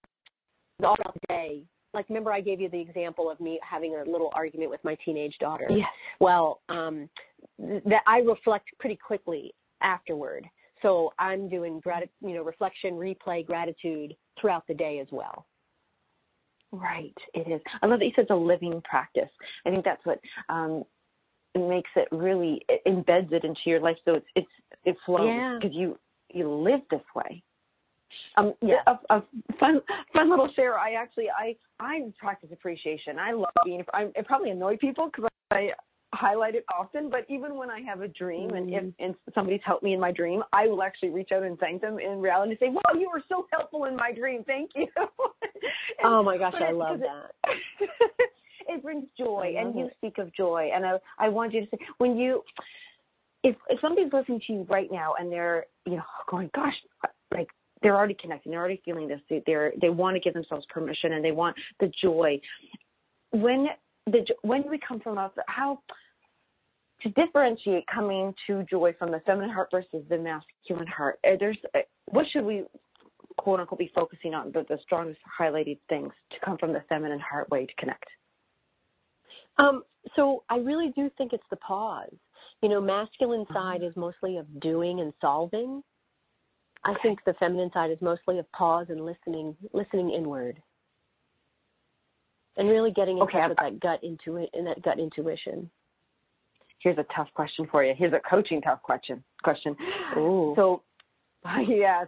all 0.85 0.95
throughout 0.95 1.13
the 1.13 1.27
day, 1.27 1.63
like 1.93 2.07
remember 2.09 2.31
I 2.31 2.41
gave 2.41 2.61
you 2.61 2.69
the 2.69 2.79
example 2.79 3.29
of 3.31 3.39
me 3.39 3.59
having 3.67 3.95
a 3.95 4.09
little 4.09 4.31
argument 4.33 4.69
with 4.69 4.83
my 4.83 4.95
teenage 5.03 5.35
daughter. 5.39 5.67
Yes. 5.69 5.87
Well, 6.19 6.61
um, 6.69 7.09
th- 7.59 7.83
that 7.85 8.01
I 8.05 8.19
reflect 8.19 8.67
pretty 8.79 8.95
quickly 8.97 9.53
afterward. 9.81 10.45
So 10.81 11.11
I'm 11.17 11.49
doing 11.49 11.79
grat- 11.79 12.09
you 12.21 12.35
know, 12.35 12.43
reflection, 12.43 12.93
replay, 12.93 13.45
gratitude 13.45 14.15
throughout 14.39 14.65
the 14.67 14.75
day 14.75 14.99
as 14.99 15.07
well. 15.11 15.47
Right, 16.71 17.15
it 17.33 17.49
is. 17.51 17.61
I 17.81 17.87
love 17.87 17.99
that 17.99 18.05
you 18.05 18.11
said 18.15 18.23
it's 18.23 18.31
a 18.31 18.35
living 18.35 18.81
practice. 18.83 19.29
I 19.65 19.71
think 19.71 19.85
that's 19.85 20.05
what 20.05 20.19
um, 20.49 20.83
makes 21.55 21.89
it 21.95 22.07
really 22.11 22.61
it 22.67 22.81
embeds 22.85 23.31
it 23.31 23.43
into 23.43 23.61
your 23.65 23.79
life, 23.79 23.97
so 24.05 24.15
it's 24.15 24.27
it's 24.35 24.47
it 24.83 24.97
flows 25.05 25.27
Yeah. 25.27 25.57
because 25.59 25.75
you 25.75 25.97
you 26.33 26.51
live 26.51 26.81
this 26.91 27.01
way. 27.15 27.41
Um, 28.37 28.53
Yeah. 28.61 28.81
a, 28.87 28.97
a 29.09 29.23
fun 29.59 29.81
fun 30.13 30.29
little 30.29 30.51
share. 30.53 30.77
I 30.77 30.93
actually 30.93 31.27
I 31.29 31.55
I 31.79 32.01
practice 32.17 32.49
appreciation. 32.51 33.19
I 33.19 33.31
love 33.31 33.51
being. 33.65 33.83
I, 33.93 34.07
I 34.17 34.21
probably 34.23 34.49
annoy 34.51 34.77
people 34.77 35.07
because 35.07 35.29
I 35.51 35.71
highlight 36.13 36.55
it 36.55 36.65
often, 36.73 37.09
but 37.09 37.25
even 37.29 37.55
when 37.57 37.69
I 37.69 37.81
have 37.81 38.01
a 38.01 38.07
dream 38.07 38.49
and 38.51 38.71
if 38.73 38.83
and 38.99 39.15
somebody's 39.35 39.59
helped 39.63 39.83
me 39.83 39.93
in 39.93 39.99
my 39.99 40.11
dream, 40.11 40.41
I 40.53 40.67
will 40.67 40.81
actually 40.81 41.09
reach 41.09 41.31
out 41.31 41.43
and 41.43 41.59
thank 41.59 41.81
them 41.81 41.99
in 41.99 42.19
reality 42.21 42.51
and 42.51 42.59
say, 42.59 42.69
"Wow, 42.69 42.97
you 42.99 43.09
were 43.09 43.23
so 43.27 43.45
helpful 43.51 43.85
in 43.85 43.95
my 43.95 44.11
dream. 44.11 44.43
Thank 44.45 44.71
you." 44.75 44.87
And- 45.99 46.09
Oh 46.13 46.21
my 46.23 46.37
gosh, 46.37 46.53
I 46.59 46.71
love 46.71 46.99
that. 46.99 47.31
it, 47.79 47.89
it 48.67 48.83
brings 48.83 49.05
joy, 49.17 49.55
and 49.57 49.75
you 49.77 49.89
speak 49.97 50.17
of 50.19 50.33
joy, 50.33 50.69
and 50.73 50.85
I 50.85 50.97
I 51.17 51.29
want 51.29 51.53
you 51.53 51.61
to 51.61 51.67
say 51.71 51.77
when 51.97 52.17
you 52.17 52.43
if 53.43 53.55
if 53.69 53.79
somebody's 53.81 54.11
listening 54.13 54.41
to 54.47 54.53
you 54.53 54.67
right 54.69 54.91
now 54.91 55.13
and 55.19 55.31
they're 55.31 55.65
you 55.85 55.95
know 55.95 56.03
going, 56.29 56.49
gosh, 56.55 56.75
like 57.33 57.47
they're 57.81 57.95
already 57.95 58.17
connecting, 58.19 58.51
they're 58.51 58.59
already 58.59 58.81
feeling 58.83 59.07
this, 59.07 59.19
they, 59.29 59.43
they're 59.45 59.73
they 59.81 59.89
want 59.89 60.15
to 60.15 60.19
give 60.19 60.33
themselves 60.33 60.65
permission 60.69 61.13
and 61.13 61.23
they 61.23 61.31
want 61.31 61.55
the 61.79 61.91
joy. 62.01 62.39
When 63.31 63.67
the 64.05 64.25
when 64.41 64.63
we 64.69 64.79
come 64.85 64.99
from 64.99 65.17
us? 65.17 65.31
How 65.47 65.79
to 67.01 67.09
differentiate 67.09 67.85
coming 67.93 68.33
to 68.47 68.63
joy 68.69 68.93
from 68.97 69.11
the 69.11 69.19
feminine 69.25 69.49
heart 69.49 69.69
versus 69.71 70.03
the 70.09 70.17
masculine 70.17 70.87
heart? 70.87 71.19
Uh, 71.25 71.35
There's 71.39 71.57
uh, 71.75 71.79
what 72.07 72.25
should 72.31 72.43
we 72.45 72.63
quote 73.37 73.59
unquote 73.59 73.79
be 73.79 73.91
focusing 73.93 74.33
on 74.33 74.51
the, 74.51 74.65
the 74.67 74.79
strongest 74.83 75.19
highlighted 75.39 75.77
things 75.89 76.11
to 76.31 76.37
come 76.43 76.57
from 76.57 76.73
the 76.73 76.83
feminine 76.89 77.19
heart 77.19 77.49
way 77.49 77.65
to 77.65 77.73
connect? 77.75 78.05
Um, 79.59 79.83
so 80.15 80.43
I 80.49 80.57
really 80.57 80.91
do 80.95 81.09
think 81.17 81.33
it's 81.33 81.43
the 81.49 81.57
pause. 81.57 82.13
You 82.61 82.69
know, 82.69 82.81
masculine 82.81 83.45
side 83.53 83.83
is 83.83 83.95
mostly 83.95 84.37
of 84.37 84.59
doing 84.59 84.99
and 84.99 85.13
solving. 85.21 85.83
I 86.83 86.93
think 87.01 87.19
the 87.25 87.33
feminine 87.35 87.71
side 87.73 87.91
is 87.91 88.01
mostly 88.01 88.39
of 88.39 88.51
pause 88.51 88.87
and 88.89 89.05
listening, 89.05 89.55
listening 89.73 90.11
inward, 90.11 90.61
and 92.57 92.69
really 92.69 92.91
getting 92.91 93.17
in 93.17 93.23
Okay, 93.23 93.39
touch 93.39 93.49
with 93.49 93.57
that 93.57 93.79
gut 93.79 94.03
intuition 94.03 94.49
and 94.53 94.67
that 94.67 94.81
gut 94.81 94.99
intuition. 94.99 95.69
Here's 96.79 96.97
a 96.97 97.05
tough 97.15 97.27
question 97.33 97.67
for 97.71 97.83
you. 97.83 97.93
Here's 97.97 98.13
a 98.13 98.21
coaching 98.29 98.61
tough 98.61 98.81
question. 98.83 99.23
Question. 99.43 99.75
Ooh. 100.15 100.53
So, 100.55 100.83
yes. 101.67 102.07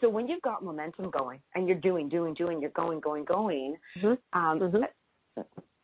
So 0.00 0.08
when 0.08 0.28
you've 0.28 0.42
got 0.42 0.64
momentum 0.64 1.10
going 1.10 1.40
and 1.54 1.68
you're 1.68 1.78
doing, 1.78 2.08
doing, 2.08 2.34
doing, 2.34 2.60
you're 2.60 2.70
going, 2.70 3.00
going, 3.00 3.24
going. 3.24 3.76
Mhm. 3.98 4.18
Um, 4.32 4.60
Mhm. 4.60 4.84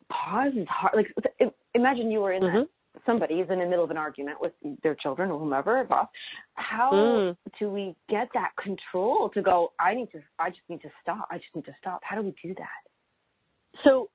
Pause 0.09 0.53
is 0.57 0.67
hard. 0.67 0.93
Like 0.95 1.53
imagine 1.73 2.11
you 2.11 2.19
were 2.19 2.33
in 2.33 2.67
Mhm. 2.95 3.05
somebody's 3.05 3.49
in 3.49 3.59
the 3.59 3.65
middle 3.65 3.83
of 3.83 3.91
an 3.91 3.97
argument 3.97 4.39
with 4.41 4.53
their 4.81 4.95
children 4.95 5.31
or 5.31 5.39
whomever. 5.39 5.83
Boss. 5.83 6.07
How 6.55 6.91
Mm. 6.91 7.37
do 7.59 7.69
we 7.69 7.95
get 8.09 8.31
that 8.33 8.55
control 8.55 9.29
to 9.29 9.41
go? 9.41 9.73
I 9.79 9.93
need 9.93 10.11
to. 10.11 10.21
I 10.39 10.49
just 10.49 10.67
need 10.69 10.81
to 10.81 10.91
stop. 11.01 11.27
I 11.29 11.37
just 11.37 11.55
need 11.55 11.65
to 11.65 11.75
stop. 11.75 12.03
How 12.03 12.15
do 12.15 12.21
we 12.21 12.31
do 12.43 12.53
that? 12.55 13.81
So, 13.83 14.09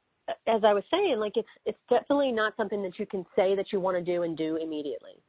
as 0.46 0.64
I 0.64 0.74
was 0.74 0.84
saying, 0.90 1.18
like 1.18 1.36
it's 1.36 1.48
it's 1.64 1.78
definitely 1.88 2.32
not 2.32 2.56
something 2.56 2.82
that 2.82 2.98
you 2.98 3.06
can 3.06 3.24
say 3.34 3.54
that 3.54 3.72
you 3.72 3.80
want 3.80 3.96
to 3.96 4.02
do 4.02 4.22
and 4.22 4.36
do 4.36 4.56
immediately. 4.56 5.22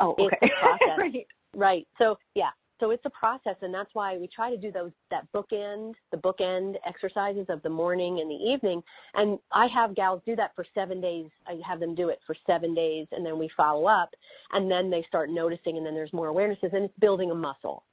Oh, 0.00 0.14
It's 0.18 0.34
okay. 0.34 0.50
a 0.54 0.58
process. 0.58 0.98
right. 0.98 1.26
Right. 1.54 1.88
So 1.98 2.18
yeah. 2.34 2.50
So 2.80 2.90
it's 2.90 3.04
a 3.06 3.10
process, 3.10 3.56
and 3.62 3.72
that's 3.72 3.90
why 3.94 4.16
we 4.16 4.28
try 4.28 4.50
to 4.50 4.56
do 4.56 4.72
those 4.72 4.92
that 5.10 5.30
bookend, 5.32 5.94
the 6.10 6.16
bookend 6.16 6.76
exercises 6.86 7.46
of 7.48 7.62
the 7.62 7.68
morning 7.68 8.20
and 8.20 8.30
the 8.30 8.34
evening. 8.34 8.82
And 9.14 9.38
I 9.52 9.66
have 9.68 9.94
gals 9.94 10.22
do 10.26 10.34
that 10.36 10.52
for 10.56 10.64
seven 10.74 11.00
days. 11.00 11.26
I 11.46 11.60
have 11.68 11.80
them 11.80 11.94
do 11.94 12.08
it 12.08 12.20
for 12.26 12.34
seven 12.46 12.74
days, 12.74 13.06
and 13.12 13.24
then 13.24 13.38
we 13.38 13.50
follow 13.56 13.86
up, 13.86 14.10
and 14.52 14.70
then 14.70 14.90
they 14.90 15.04
start 15.08 15.30
noticing, 15.30 15.76
and 15.76 15.86
then 15.86 15.94
there's 15.94 16.12
more 16.12 16.28
awarenesses, 16.28 16.72
and 16.72 16.84
it's 16.86 16.98
building 17.00 17.30
a 17.30 17.34
muscle. 17.34 17.84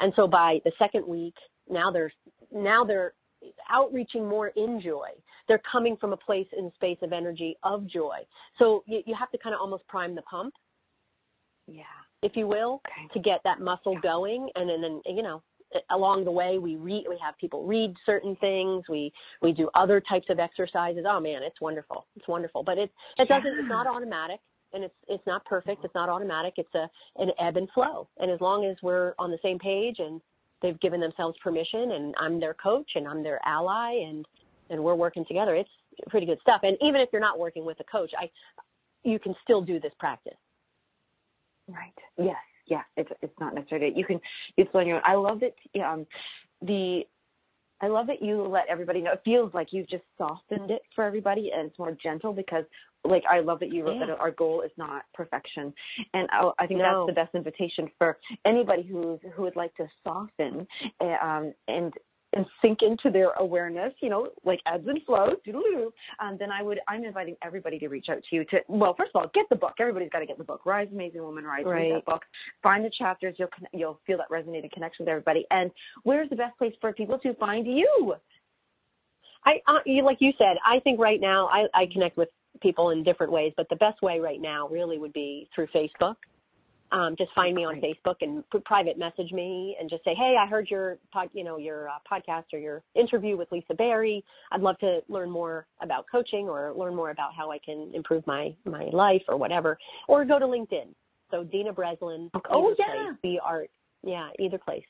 And 0.00 0.12
so 0.16 0.26
by 0.26 0.60
the 0.64 0.72
second 0.78 1.06
week, 1.06 1.34
now 1.70 1.90
they're 1.90 2.12
now 2.52 2.84
they're 2.84 3.14
outreaching 3.70 4.28
more 4.28 4.48
in 4.48 4.80
joy. 4.80 5.08
They're 5.48 5.62
coming 5.70 5.96
from 5.96 6.12
a 6.12 6.16
place 6.16 6.46
in 6.56 6.72
space 6.74 6.98
of 7.02 7.12
energy 7.12 7.56
of 7.62 7.86
joy. 7.86 8.18
So 8.58 8.84
you, 8.86 9.02
you 9.06 9.14
have 9.18 9.30
to 9.32 9.38
kind 9.38 9.54
of 9.54 9.60
almost 9.60 9.86
prime 9.88 10.14
the 10.14 10.22
pump 10.22 10.54
Yeah. 11.66 12.01
If 12.22 12.36
you 12.36 12.46
will, 12.46 12.80
Okay. 12.86 13.08
to 13.14 13.18
get 13.20 13.40
that 13.44 13.60
muscle 13.60 13.98
going. 14.00 14.48
And 14.54 14.68
then, 14.68 14.80
then 14.80 15.02
you 15.06 15.22
know, 15.22 15.42
along 15.90 16.24
the 16.24 16.30
way, 16.30 16.58
we 16.58 16.76
read, 16.76 17.06
we 17.08 17.18
have 17.22 17.36
people 17.38 17.64
read 17.64 17.94
certain 18.04 18.36
things. 18.36 18.84
We 18.88 19.12
we 19.40 19.52
do 19.52 19.68
other 19.74 20.00
types 20.00 20.26
of 20.30 20.38
exercises. 20.38 21.04
Oh 21.08 21.20
man, 21.20 21.42
it's 21.42 21.60
wonderful. 21.60 22.06
It's 22.16 22.28
wonderful. 22.28 22.62
But 22.62 22.78
it 22.78 22.90
it 23.18 23.28
doesn't. 23.28 23.58
It's 23.58 23.68
not 23.68 23.86
automatic, 23.86 24.40
and 24.72 24.84
it's 24.84 24.94
it's 25.08 25.26
not 25.26 25.44
perfect. 25.44 25.84
It's 25.84 25.94
not 25.94 26.08
automatic. 26.08 26.54
It's 26.56 26.74
a 26.74 26.88
an 27.16 27.30
ebb 27.38 27.56
and 27.56 27.68
flow. 27.74 28.08
And 28.18 28.30
as 28.30 28.40
long 28.40 28.64
as 28.64 28.76
we're 28.82 29.14
on 29.18 29.30
the 29.30 29.38
same 29.42 29.58
page 29.58 29.96
and 29.98 30.20
they've 30.60 30.78
given 30.80 31.00
themselves 31.00 31.36
permission, 31.42 31.92
and 31.92 32.14
I'm 32.18 32.38
their 32.38 32.54
coach 32.54 32.90
and 32.94 33.08
I'm 33.08 33.22
their 33.22 33.40
ally, 33.44 33.92
and 34.06 34.26
and 34.70 34.82
we're 34.82 34.94
working 34.94 35.24
together, 35.26 35.54
it's 35.54 35.70
pretty 36.08 36.26
good 36.26 36.38
stuff. 36.40 36.60
And 36.62 36.76
even 36.80 37.00
if 37.00 37.08
you're 37.12 37.20
not 37.20 37.38
working 37.38 37.64
with 37.64 37.80
a 37.80 37.84
coach, 37.84 38.12
I 38.18 38.30
you 39.04 39.18
can 39.18 39.34
still 39.42 39.62
do 39.62 39.80
this 39.80 39.92
practice. 39.98 40.36
Right. 41.72 41.92
Yes. 42.18 42.36
Yeah. 42.66 42.82
It's 42.96 43.10
it's 43.22 43.38
not 43.40 43.54
necessarily 43.54 43.92
you 43.96 44.04
can 44.04 44.20
you 44.56 44.64
explain 44.64 44.86
your 44.86 44.96
own. 44.96 45.02
I 45.04 45.14
love 45.14 45.42
it. 45.42 45.56
Um, 45.80 46.06
the 46.60 47.02
I 47.80 47.88
love 47.88 48.06
that 48.06 48.22
you 48.22 48.42
let 48.42 48.68
everybody 48.68 49.00
know. 49.02 49.12
It 49.12 49.22
feels 49.24 49.52
like 49.52 49.72
you've 49.72 49.88
just 49.88 50.04
softened 50.16 50.70
it 50.70 50.82
for 50.94 51.02
everybody, 51.02 51.50
and 51.52 51.68
it's 51.68 51.78
more 51.80 51.90
gentle 51.90 52.32
because, 52.32 52.64
like, 53.04 53.24
I 53.28 53.40
love 53.40 53.58
that 53.58 53.72
you 53.72 53.84
wrote 53.84 53.96
Yeah. 53.98 54.06
that 54.06 54.20
our 54.20 54.30
goal 54.30 54.62
is 54.62 54.70
not 54.76 55.02
perfection, 55.12 55.74
and 56.14 56.28
I, 56.30 56.48
I 56.60 56.66
think 56.68 56.78
No. 56.78 57.06
that's 57.06 57.06
the 57.08 57.20
best 57.20 57.34
invitation 57.34 57.90
for 57.98 58.18
anybody 58.44 58.82
who's 58.84 59.18
who 59.34 59.42
would 59.42 59.56
like 59.56 59.74
to 59.74 59.88
soften 60.04 60.64
uh, 61.00 61.16
um, 61.20 61.54
and 61.66 61.92
and 62.34 62.46
sink 62.62 62.78
into 62.82 63.10
their 63.10 63.30
awareness, 63.32 63.92
you 64.00 64.08
know, 64.08 64.28
like 64.44 64.60
ebbs 64.72 64.86
and 64.86 65.00
flows, 65.04 65.36
doodle 65.44 65.92
um, 66.20 66.36
then 66.38 66.50
I 66.50 66.62
would, 66.62 66.80
I'm 66.88 67.04
inviting 67.04 67.36
everybody 67.42 67.78
to 67.78 67.88
reach 67.88 68.06
out 68.08 68.18
to 68.30 68.36
you 68.36 68.44
to, 68.46 68.60
well, 68.68 68.94
first 68.96 69.10
of 69.14 69.20
all, 69.20 69.30
get 69.34 69.46
the 69.50 69.56
book. 69.56 69.74
Everybody's 69.78 70.10
got 70.10 70.20
to 70.20 70.26
get 70.26 70.38
the 70.38 70.44
book. 70.44 70.64
Rise, 70.64 70.88
Amazing 70.92 71.22
Woman, 71.22 71.44
Rise. 71.44 71.64
Read 71.64 71.72
Right. 71.72 71.92
that 71.94 72.04
book. 72.04 72.22
Find 72.62 72.84
the 72.84 72.90
chapters. 72.96 73.34
You'll, 73.38 73.48
con- 73.48 73.68
you'll 73.72 74.00
feel 74.06 74.18
that 74.18 74.30
resonated 74.30 74.72
connection 74.72 75.04
with 75.04 75.10
everybody. 75.10 75.46
And 75.50 75.70
where's 76.04 76.30
the 76.30 76.36
best 76.36 76.56
place 76.58 76.74
for 76.80 76.92
people 76.92 77.18
to 77.18 77.34
find 77.34 77.66
you? 77.66 78.14
I, 79.44 79.60
uh, 79.66 79.78
you, 79.84 80.04
like 80.04 80.18
you 80.20 80.32
said, 80.38 80.56
I 80.64 80.78
think 80.80 81.00
right 81.00 81.20
now 81.20 81.48
I, 81.48 81.66
I 81.74 81.86
connect 81.92 82.16
with 82.16 82.28
people 82.60 82.90
in 82.90 83.02
different 83.02 83.32
ways, 83.32 83.52
but 83.56 83.68
the 83.68 83.76
best 83.76 84.00
way 84.02 84.20
right 84.20 84.40
now 84.40 84.68
really 84.68 84.98
would 84.98 85.12
be 85.12 85.48
through 85.54 85.66
Facebook. 85.74 86.16
Um, 86.92 87.16
just 87.16 87.30
find 87.34 87.56
me 87.56 87.64
on 87.64 87.80
Great. 87.80 87.96
Facebook 88.04 88.16
and 88.20 88.44
private 88.66 88.98
message 88.98 89.32
me 89.32 89.76
and 89.80 89.88
just 89.88 90.04
say, 90.04 90.14
hey, 90.14 90.36
I 90.38 90.46
heard 90.46 90.68
your 90.70 90.98
pod, 91.10 91.30
you 91.32 91.42
know, 91.42 91.56
your 91.56 91.88
uh, 91.88 91.92
podcast 92.10 92.44
or 92.52 92.58
your 92.58 92.82
interview 92.94 93.36
with 93.36 93.50
Lisa 93.50 93.72
Berry. 93.72 94.22
I'd 94.52 94.60
love 94.60 94.78
to 94.80 95.00
learn 95.08 95.30
more 95.30 95.66
about 95.80 96.04
coaching 96.10 96.48
or 96.48 96.74
learn 96.76 96.94
more 96.94 97.10
about 97.10 97.34
how 97.34 97.50
I 97.50 97.58
can 97.58 97.90
improve 97.94 98.26
my 98.26 98.54
my 98.66 98.84
life 98.92 99.22
or 99.26 99.38
whatever. 99.38 99.78
Or 100.06 100.24
go 100.26 100.38
to 100.38 100.44
LinkedIn. 100.44 100.88
So 101.30 101.44
Dena 101.44 101.72
Breslin. 101.72 102.30
Oh, 102.50 102.74
yeah. 102.78 103.12
place, 103.22 103.40
R. 103.42 103.64
Yeah, 104.04 104.28
either 104.38 104.58
place. 104.58 104.84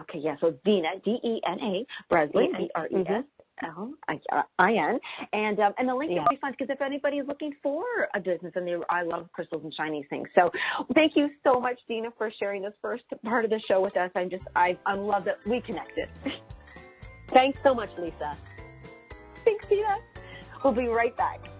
Okay, 0.00 0.18
yeah. 0.18 0.34
So 0.40 0.54
Dena, 0.64 0.88
D 1.04 1.18
E 1.22 1.40
N 1.46 1.58
A, 1.60 1.86
Breslin, 2.10 2.52
B 2.58 2.70
R 2.74 2.88
E 2.88 3.04
S 3.06 3.24
L 3.62 3.92
I 4.08 4.18
I 4.58 4.72
N, 4.74 4.98
and 5.32 5.60
um, 5.60 5.72
and 5.78 5.88
the 5.88 5.94
link 5.94 6.10
Yeah. 6.12 6.22
will 6.22 6.28
be 6.28 6.36
fun 6.36 6.52
because 6.52 6.70
if 6.70 6.80
anybody 6.82 7.18
is 7.18 7.26
looking 7.28 7.54
for 7.62 7.84
a 8.14 8.20
business, 8.20 8.52
and 8.56 8.66
they, 8.66 8.76
I 8.90 9.02
love 9.02 9.28
crystals 9.32 9.62
and 9.64 9.72
shiny 9.74 10.02
things. 10.10 10.28
So 10.34 10.50
thank 10.94 11.16
you 11.16 11.30
so 11.44 11.60
much, 11.60 11.78
Dena, 11.88 12.10
for 12.18 12.30
sharing 12.30 12.62
this 12.62 12.74
first 12.82 13.04
part 13.24 13.44
of 13.44 13.50
the 13.50 13.60
show 13.60 13.80
with 13.80 13.96
us. 13.96 14.10
I'm 14.16 14.30
just 14.30 14.44
I 14.56 14.76
I 14.86 14.94
love 14.94 15.24
that 15.24 15.38
we 15.46 15.60
connected. 15.60 16.08
Thanks 17.28 17.58
so 17.62 17.74
much, 17.74 17.90
Lisa. 17.98 18.36
Thanks, 19.44 19.66
Dena. 19.68 19.96
We'll 20.62 20.72
be 20.72 20.88
right 20.88 21.16
back. 21.16 21.53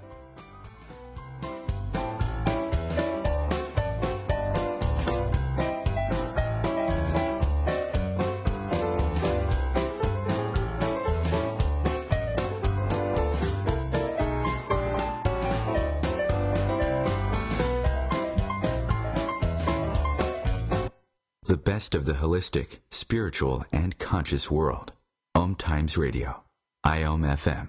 The 21.44 21.56
best 21.58 21.94
of 21.94 22.06
the 22.06 22.14
holistic, 22.14 22.78
spiritual, 22.90 23.62
and 23.70 23.98
conscious 23.98 24.50
world. 24.50 24.92
Om 25.34 25.56
Times 25.56 25.98
Radio, 25.98 26.42
IOM 26.86 27.20
FM. 27.20 27.68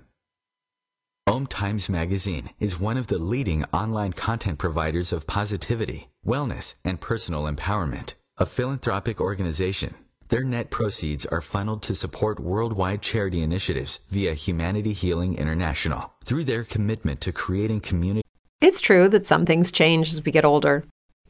Om 1.27 1.45
Times 1.45 1.89
Magazine 1.89 2.49
is 2.57 2.79
one 2.79 2.95
of 2.95 3.07
the 3.07 3.17
leading 3.17 3.65
online 3.73 4.13
content 4.13 4.59
providers 4.59 5.11
of 5.11 5.27
positivity, 5.27 6.07
wellness, 6.25 6.75
and 6.85 7.01
personal 7.01 7.43
empowerment. 7.43 8.13
A 8.37 8.45
philanthropic 8.45 9.19
organization, 9.19 9.93
their 10.29 10.45
net 10.45 10.71
proceeds 10.71 11.25
are 11.25 11.41
funneled 11.41 11.83
to 11.83 11.95
support 11.95 12.39
worldwide 12.39 13.01
charity 13.01 13.41
initiatives 13.41 13.99
via 14.09 14.33
Humanity 14.33 14.93
Healing 14.93 15.35
International 15.35 16.13
through 16.23 16.45
their 16.45 16.63
commitment 16.63 17.21
to 17.21 17.33
creating 17.33 17.81
community. 17.81 18.23
It's 18.61 18.79
true 18.79 19.09
that 19.09 19.25
some 19.25 19.45
things 19.45 19.73
change 19.73 20.13
as 20.13 20.23
we 20.23 20.31
get 20.31 20.45
older. 20.45 20.85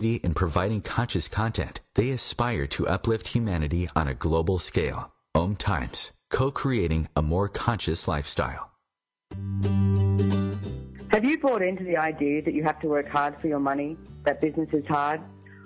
in 0.00 0.34
providing 0.34 0.80
conscious 0.80 1.28
content, 1.28 1.80
they 1.94 2.10
aspire 2.10 2.66
to 2.68 2.86
uplift 2.86 3.28
humanity 3.28 3.88
on 3.94 4.08
a 4.08 4.14
global 4.14 4.58
scale. 4.58 5.12
Om 5.34 5.56
Times, 5.56 6.12
co-creating 6.30 7.08
a 7.16 7.22
more 7.22 7.48
conscious 7.48 8.08
lifestyle. 8.08 8.70
Have 11.08 11.24
you 11.24 11.38
bought 11.38 11.62
into 11.62 11.84
the 11.84 11.96
idea 11.96 12.42
that 12.42 12.54
you 12.54 12.62
have 12.62 12.80
to 12.80 12.86
work 12.88 13.08
hard 13.08 13.40
for 13.40 13.48
your 13.48 13.60
money, 13.60 13.96
that 14.24 14.40
business 14.40 14.68
is 14.72 14.86
hard? 14.86 15.20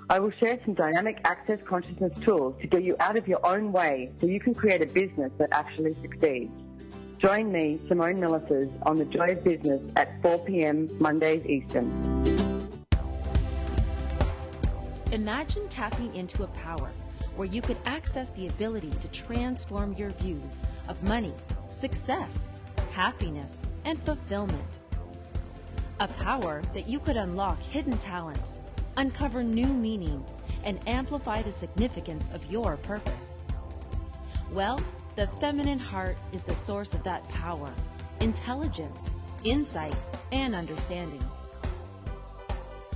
I 0.09 0.19
will 0.19 0.33
share 0.33 0.59
some 0.65 0.75
dynamic 0.75 1.21
access 1.25 1.59
consciousness 1.65 2.19
tools 2.21 2.61
to 2.61 2.67
get 2.67 2.83
you 2.83 2.97
out 3.01 3.17
of 3.19 3.29
your 3.29 3.45
own 3.47 3.73
way 3.73 4.13
so 4.21 4.27
you 4.27 4.41
can 4.41 4.55
create 4.55 4.83
a 4.83 4.87
business 4.87 5.33
that 5.39 5.49
actually 5.53 5.95
succeeds. 6.03 6.51
Join 7.19 7.53
me, 7.53 7.81
Simone 7.89 8.17
Milasas, 8.17 8.71
on 8.85 8.97
The 8.97 9.05
Joy 9.05 9.33
of 9.33 9.45
Business 9.45 9.81
at 9.95 10.21
4 10.23 10.41
p.m. 10.41 10.91
Mondays 10.99 11.47
Eastern. 11.47 12.52
Imagine 15.13 15.69
tapping 15.69 16.15
into 16.15 16.43
a 16.43 16.47
power 16.47 16.91
where 17.37 17.47
you 17.47 17.61
could 17.61 17.77
access 17.85 18.31
the 18.31 18.47
ability 18.47 18.89
to 18.89 19.09
transform 19.09 19.93
your 19.93 20.09
views 20.09 20.63
of 20.89 21.03
money, 21.03 21.35
success, 21.69 22.49
happiness, 22.93 23.59
and 23.85 24.03
fulfillment. 24.03 24.81
A 26.01 26.09
power 26.09 26.63
that 26.73 26.89
you 26.89 26.99
could 26.99 27.19
unlock 27.19 27.61
hidden 27.61 27.99
talents, 27.99 28.59
uncover 28.97 29.43
new 29.43 29.67
meaning, 29.67 30.25
and 30.65 30.81
amplify 30.89 31.43
the 31.43 31.53
significance 31.53 32.31
of 32.33 32.51
your 32.51 32.79
purpose. 32.79 33.39
Well, 34.51 34.81
the 35.15 35.27
feminine 35.27 35.79
heart 35.79 36.17
is 36.33 36.43
the 36.43 36.55
source 36.55 36.95
of 36.95 37.03
that 37.03 37.29
power, 37.29 37.71
intelligence, 38.21 39.11
insight, 39.45 39.95
and 40.33 40.55
understanding. 40.55 41.23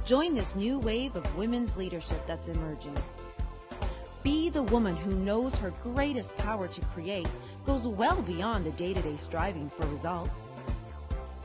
Join 0.06 0.36
this 0.36 0.54
new 0.54 0.78
wave 0.78 1.16
of 1.16 1.36
women's 1.36 1.76
leadership 1.76 2.24
that's 2.28 2.46
emerging. 2.46 2.96
Be 4.22 4.50
the 4.50 4.62
woman 4.62 4.94
who 4.94 5.10
knows 5.10 5.56
her 5.56 5.72
greatest 5.82 6.36
power 6.36 6.68
to 6.68 6.80
create 6.94 7.26
goes 7.64 7.88
well 7.88 8.22
beyond 8.22 8.64
the 8.64 8.70
day 8.70 8.94
to 8.94 9.02
day 9.02 9.16
striving 9.16 9.68
for 9.68 9.84
results. 9.86 10.52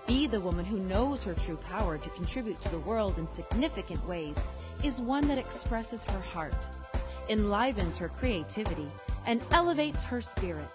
Be 0.06 0.28
the 0.28 0.39
woman 0.39 0.63
who 0.63 0.78
knows 0.78 1.24
her 1.24 1.34
true 1.34 1.58
power 1.58 1.97
to 1.97 2.10
contribute 2.12 2.62
to 2.62 2.69
the 2.69 2.78
world 2.78 3.17
in 3.17 3.28
significant 3.34 4.08
ways 4.08 4.39
is 4.84 5.02
one 5.02 5.28
that 5.30 5.39
expresses 5.39 6.04
her 6.04 6.19
heart, 6.19 6.69
enlivens 7.30 7.97
her 7.97 8.10
creativity, 8.10 8.91
and 9.26 9.41
elevates 9.50 10.04
her 10.04 10.21
spirit. 10.21 10.69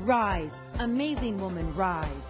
Rise, 0.00 0.60
amazing 0.80 1.40
woman, 1.40 1.74
rise. 1.76 2.28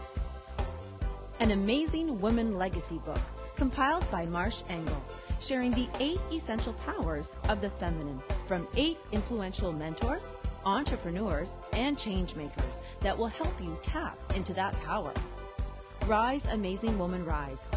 An 1.40 1.50
Amazing 1.50 2.20
Woman 2.20 2.56
Legacy 2.56 2.98
Book 3.04 3.18
compiled 3.56 4.08
by 4.10 4.26
Marsh 4.26 4.62
Engel, 4.68 5.02
sharing 5.40 5.70
the 5.72 5.88
eight 6.00 6.20
essential 6.32 6.72
powers 6.84 7.36
of 7.48 7.60
the 7.60 7.70
feminine 7.70 8.20
from 8.46 8.66
eight 8.76 8.98
influential 9.12 9.72
mentors, 9.72 10.34
entrepreneurs, 10.64 11.56
and 11.72 11.98
change 11.98 12.34
makers 12.34 12.80
that 13.00 13.16
will 13.16 13.28
help 13.28 13.60
you 13.60 13.76
tap 13.82 14.18
into 14.34 14.52
that 14.54 14.72
power. 14.82 15.12
Rise, 16.06 16.46
amazing 16.46 16.98
woman, 16.98 17.24
rise. 17.24 17.68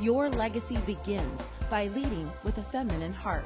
Your 0.00 0.28
legacy 0.30 0.76
begins 0.86 1.48
by 1.70 1.88
leading 1.88 2.30
with 2.44 2.58
a 2.58 2.62
feminine 2.62 3.12
heart. 3.12 3.44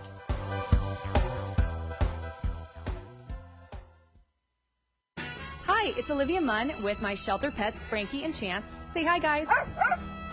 Hi, 5.66 5.92
it's 5.96 6.10
Olivia 6.10 6.40
Munn 6.40 6.72
with 6.82 7.02
my 7.02 7.14
shelter 7.14 7.50
pets, 7.50 7.82
Frankie 7.82 8.22
and 8.22 8.34
Chance. 8.34 8.72
Say 8.92 9.04
hi, 9.04 9.18
guys. 9.18 9.48
Ah, 9.50 9.66
ah. 9.78 10.21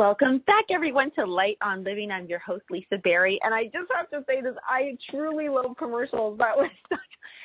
Welcome 0.00 0.38
back, 0.46 0.64
everyone, 0.70 1.10
to 1.16 1.26
Light 1.26 1.58
on 1.60 1.84
Living. 1.84 2.10
I'm 2.10 2.24
your 2.24 2.38
host, 2.38 2.64
Lisa 2.70 2.96
Berry, 3.04 3.38
and 3.42 3.52
I 3.52 3.64
just 3.64 3.92
have 3.94 4.08
to 4.08 4.24
say 4.26 4.40
this: 4.40 4.54
I 4.66 4.96
truly 5.10 5.50
love 5.50 5.76
commercials. 5.78 6.38
That 6.38 6.56
was 6.56 6.70
such, 6.88 6.98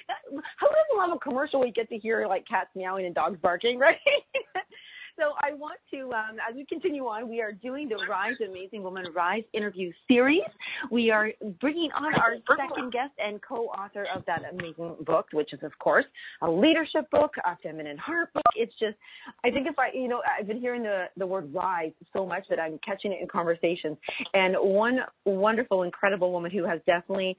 doesn't 0.08 0.97
love 0.97 1.18
a 1.18 1.20
commercial? 1.20 1.60
We 1.60 1.72
get 1.72 1.89
to 1.89 1.97
hear 1.97 2.26
like 2.30 2.47
cats 2.47 2.70
meowing 2.74 3.08
and 3.08 3.14
dogs 3.14 3.38
barking, 3.41 3.78
right? 3.88 3.97
So 5.18 5.32
I 5.41 5.53
want 5.53 5.80
to, 5.93 6.11
um, 6.11 6.38
as 6.47 6.55
we 6.55 6.66
continue 6.66 7.03
on, 7.05 7.30
we 7.30 7.41
are 7.41 7.53
doing 7.53 7.88
the 7.88 7.95
Rise 8.09 8.36
Amazing 8.45 8.84
Woman 8.84 9.05
Rise 9.16 9.43
interview 9.53 9.91
series. 10.09 10.41
We 10.91 11.09
are 11.09 11.32
bringing 11.61 11.89
on 11.93 12.13
our 12.16 12.36
second 12.57 12.91
guest 12.91 13.13
and 13.18 13.41
co-author 13.41 14.07
of 14.13 14.26
that 14.26 14.41
amazing 14.51 14.95
book, 15.05 15.28
which 15.32 15.53
is, 15.53 15.59
of 15.63 15.72
course, 15.80 16.05
a 16.41 16.51
leadership 16.51 17.09
book, 17.11 17.32
a 17.45 17.57
feminine 17.63 17.97
heart 17.97 18.34
book. 18.34 18.43
It's 18.55 18.74
just, 18.78 18.97
I 19.45 19.51
think 19.51 19.68
if 19.68 19.80
I, 19.80 19.91
you 19.93 20.09
know, 20.09 20.22
I've 20.38 20.47
been 20.47 20.59
hearing 20.59 20.84
the, 20.84 21.05
the 21.16 21.26
word 21.26 21.53
rise 21.53 21.93
so 22.11 22.26
much 22.26 22.43
that 22.49 22.59
I'm 22.59 22.78
catching 22.86 23.13
it 23.13 23.22
in 23.22 23.28
conversations. 23.30 23.97
And 24.34 24.55
one 24.59 24.99
wonderful, 25.24 25.84
incredible 25.84 26.34
woman 26.34 26.51
who 26.51 26.66
has 26.66 26.82
definitely 26.86 27.38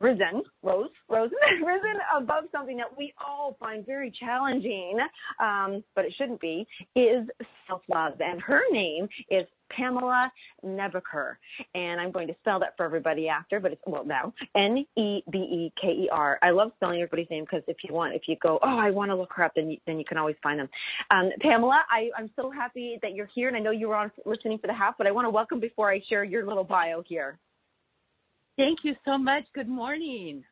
risen, 0.00 0.42
rose, 0.62 0.90
risen, 1.08 1.30
risen 1.66 2.00
above 2.16 2.44
something 2.52 2.76
that 2.76 2.96
we 2.96 3.12
all 3.24 3.56
find 3.60 3.86
very 3.86 4.12
challenging, 4.18 4.98
um, 5.40 5.82
but 5.94 6.04
it 6.04 6.12
shouldn't 6.18 6.40
be, 6.40 6.66
is 6.96 7.26
self-love. 7.68 8.14
And 8.20 8.40
her 8.40 8.62
name 8.72 9.08
is 9.30 9.46
Pamela 9.76 10.30
Nebeker. 10.64 11.34
And 11.74 12.00
I'm 12.00 12.12
going 12.12 12.28
to 12.28 12.34
spell 12.40 12.60
that 12.60 12.76
for 12.76 12.84
everybody 12.84 13.28
after, 13.28 13.60
but 13.60 13.72
it's, 13.72 13.80
well, 13.86 14.04
now, 14.04 14.32
N-E-B-E-K-E-R. 14.54 16.38
I 16.42 16.50
love 16.50 16.72
spelling 16.76 17.00
everybody's 17.00 17.30
name 17.30 17.44
because 17.44 17.62
if 17.68 17.78
you 17.86 17.94
want, 17.94 18.14
if 18.14 18.22
you 18.26 18.36
go, 18.42 18.58
oh, 18.62 18.78
I 18.78 18.90
want 18.90 19.10
to 19.10 19.16
look 19.16 19.32
her 19.36 19.44
up, 19.44 19.52
then 19.56 19.70
you, 19.70 19.78
then 19.86 19.98
you 19.98 20.04
can 20.04 20.18
always 20.18 20.36
find 20.42 20.60
them. 20.60 20.68
Um, 21.10 21.30
Pamela, 21.40 21.82
I, 21.90 22.10
I'm 22.16 22.30
so 22.36 22.50
happy 22.50 22.98
that 23.02 23.14
you're 23.14 23.28
here, 23.34 23.48
and 23.48 23.56
I 23.56 23.60
know 23.60 23.70
you 23.70 23.88
were 23.88 23.96
on 23.96 24.10
listening 24.26 24.58
for 24.58 24.66
the 24.66 24.74
half, 24.74 24.96
but 24.98 25.06
I 25.06 25.10
want 25.10 25.26
to 25.26 25.30
welcome 25.30 25.60
before 25.60 25.90
I 25.90 26.00
share 26.08 26.24
your 26.24 26.46
little 26.46 26.64
bio 26.64 27.02
here. 27.06 27.38
Thank 28.62 28.84
you 28.84 28.94
so 29.04 29.18
much. 29.18 29.42
Good 29.56 29.68
morning. 29.68 30.44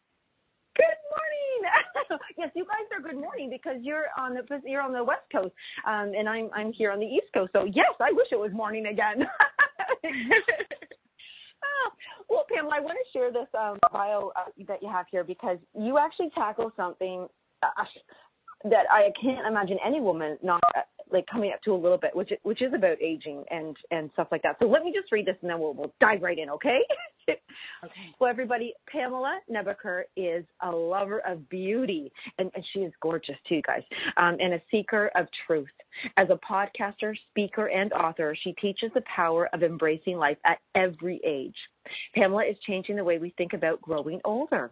Good 0.74 1.00
morning. 1.14 2.18
yes, 2.38 2.50
you 2.56 2.64
guys 2.64 2.82
are 2.92 3.00
good 3.00 3.20
morning 3.20 3.48
because 3.48 3.76
you're 3.82 4.06
on 4.18 4.34
the 4.34 4.42
you're 4.66 4.82
on 4.82 4.92
the 4.92 5.04
west 5.04 5.22
coast, 5.30 5.54
um, 5.86 6.10
and 6.18 6.28
I'm 6.28 6.50
I'm 6.52 6.72
here 6.72 6.90
on 6.90 6.98
the 6.98 7.06
east 7.06 7.26
coast. 7.32 7.52
So 7.52 7.66
yes, 7.66 7.94
I 8.00 8.10
wish 8.10 8.26
it 8.32 8.36
was 8.40 8.50
morning 8.52 8.86
again. 8.86 9.22
oh, 10.04 11.90
well, 12.28 12.44
Pamela, 12.52 12.74
I 12.78 12.80
want 12.80 12.98
to 12.98 13.16
share 13.16 13.30
this 13.30 13.46
um, 13.56 13.78
bio 13.92 14.32
uh, 14.34 14.50
that 14.66 14.82
you 14.82 14.90
have 14.90 15.06
here 15.12 15.22
because 15.22 15.58
you 15.78 15.96
actually 15.96 16.30
tackle 16.34 16.72
something 16.76 17.28
uh, 17.62 17.84
that 18.64 18.86
I 18.90 19.10
can't 19.20 19.46
imagine 19.46 19.78
any 19.84 20.00
woman 20.00 20.38
not 20.42 20.60
uh, 20.76 20.80
like 21.12 21.26
coming 21.26 21.52
up 21.52 21.62
to 21.62 21.72
a 21.72 21.76
little 21.76 21.98
bit, 21.98 22.14
which 22.14 22.32
which 22.42 22.62
is 22.62 22.72
about 22.74 23.00
aging 23.00 23.44
and 23.50 23.76
and 23.90 24.10
stuff 24.12 24.28
like 24.30 24.42
that. 24.42 24.56
So 24.60 24.68
let 24.68 24.84
me 24.84 24.92
just 24.94 25.10
read 25.12 25.26
this 25.26 25.36
and 25.42 25.50
then 25.50 25.58
we'll 25.58 25.74
we'll 25.74 25.92
dive 26.00 26.22
right 26.22 26.38
in, 26.38 26.50
okay? 26.50 26.80
okay. 27.28 27.92
Well, 28.18 28.30
everybody, 28.30 28.74
Pamela 28.90 29.40
Nebeker 29.50 30.02
is 30.16 30.44
a 30.62 30.70
lover 30.70 31.20
of 31.26 31.48
beauty, 31.48 32.12
and, 32.38 32.50
and 32.54 32.64
she 32.72 32.80
is 32.80 32.92
gorgeous 33.00 33.36
too, 33.48 33.62
guys, 33.66 33.82
um, 34.16 34.36
and 34.40 34.54
a 34.54 34.62
seeker 34.70 35.10
of 35.14 35.26
truth. 35.46 35.68
As 36.16 36.28
a 36.30 36.38
podcaster, 36.38 37.14
speaker, 37.30 37.66
and 37.66 37.92
author, 37.92 38.36
she 38.42 38.52
teaches 38.54 38.90
the 38.94 39.02
power 39.14 39.48
of 39.52 39.62
embracing 39.62 40.16
life 40.16 40.38
at 40.44 40.58
every 40.74 41.20
age. 41.24 41.56
Pamela 42.14 42.44
is 42.44 42.56
changing 42.66 42.96
the 42.96 43.04
way 43.04 43.18
we 43.18 43.34
think 43.36 43.52
about 43.52 43.80
growing 43.80 44.20
older. 44.24 44.70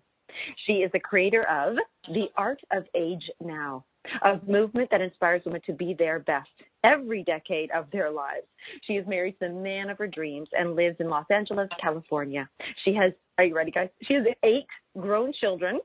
She 0.66 0.74
is 0.74 0.92
the 0.92 1.00
creator 1.00 1.44
of 1.44 1.76
The 2.08 2.28
Art 2.36 2.60
of 2.72 2.84
Age 2.94 3.30
Now, 3.40 3.84
a 4.22 4.40
movement 4.46 4.90
that 4.90 5.00
inspires 5.00 5.42
women 5.44 5.60
to 5.66 5.72
be 5.72 5.94
their 5.94 6.18
best 6.20 6.48
every 6.84 7.24
decade 7.24 7.70
of 7.72 7.90
their 7.90 8.10
lives. 8.10 8.46
She 8.82 8.94
is 8.94 9.06
married 9.06 9.32
to 9.40 9.48
the 9.48 9.54
man 9.54 9.90
of 9.90 9.98
her 9.98 10.06
dreams 10.06 10.48
and 10.52 10.76
lives 10.76 10.96
in 11.00 11.08
Los 11.08 11.26
Angeles, 11.30 11.68
California. 11.80 12.48
She 12.84 12.94
has, 12.94 13.12
are 13.36 13.44
you 13.44 13.54
ready, 13.54 13.70
guys? 13.70 13.88
She 14.02 14.14
has 14.14 14.24
eight 14.44 14.66
grown 14.96 15.32
children 15.32 15.80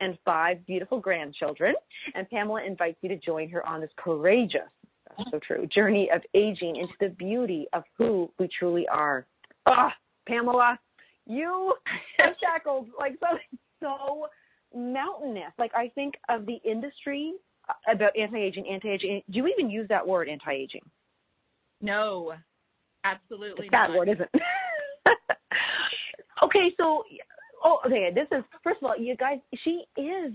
and 0.00 0.18
five 0.24 0.64
beautiful 0.66 1.00
grandchildren. 1.00 1.74
And 2.14 2.28
Pamela 2.30 2.64
invites 2.64 2.98
you 3.02 3.08
to 3.10 3.16
join 3.16 3.48
her 3.50 3.66
on 3.66 3.80
this 3.80 3.90
courageous, 3.96 4.68
so 5.30 5.38
true, 5.38 5.66
journey 5.66 6.10
of 6.14 6.22
aging 6.34 6.76
into 6.76 6.94
the 7.00 7.08
beauty 7.10 7.66
of 7.72 7.84
who 7.96 8.30
we 8.38 8.48
truly 8.48 8.88
are. 8.88 9.26
Ah, 9.66 9.92
Pamela, 10.26 10.78
you 11.26 11.74
have 12.20 12.38
tackled 12.42 12.88
like 12.98 13.16
something 13.20 13.58
so 13.80 14.28
mountainous. 14.74 15.52
Like 15.58 15.72
I 15.74 15.90
think 15.94 16.14
of 16.28 16.46
the 16.46 16.58
industry 16.64 17.32
uh, 17.68 17.92
about 17.92 18.16
anti-aging, 18.16 18.68
anti-aging. 18.68 19.22
Do 19.30 19.38
you 19.38 19.46
even 19.46 19.70
use 19.70 19.88
that 19.88 20.06
word, 20.06 20.28
anti-aging? 20.28 20.82
No, 21.80 22.34
absolutely 23.04 23.66
it's 23.66 23.72
not. 23.72 23.88
That 23.88 23.96
word 23.96 24.08
isn't. 24.08 24.30
okay, 26.42 26.72
so 26.76 27.04
oh, 27.64 27.80
okay. 27.86 28.10
This 28.14 28.26
is 28.36 28.44
first 28.62 28.78
of 28.82 28.90
all, 28.90 28.98
you 28.98 29.16
guys. 29.16 29.38
She 29.62 29.84
is 29.96 30.34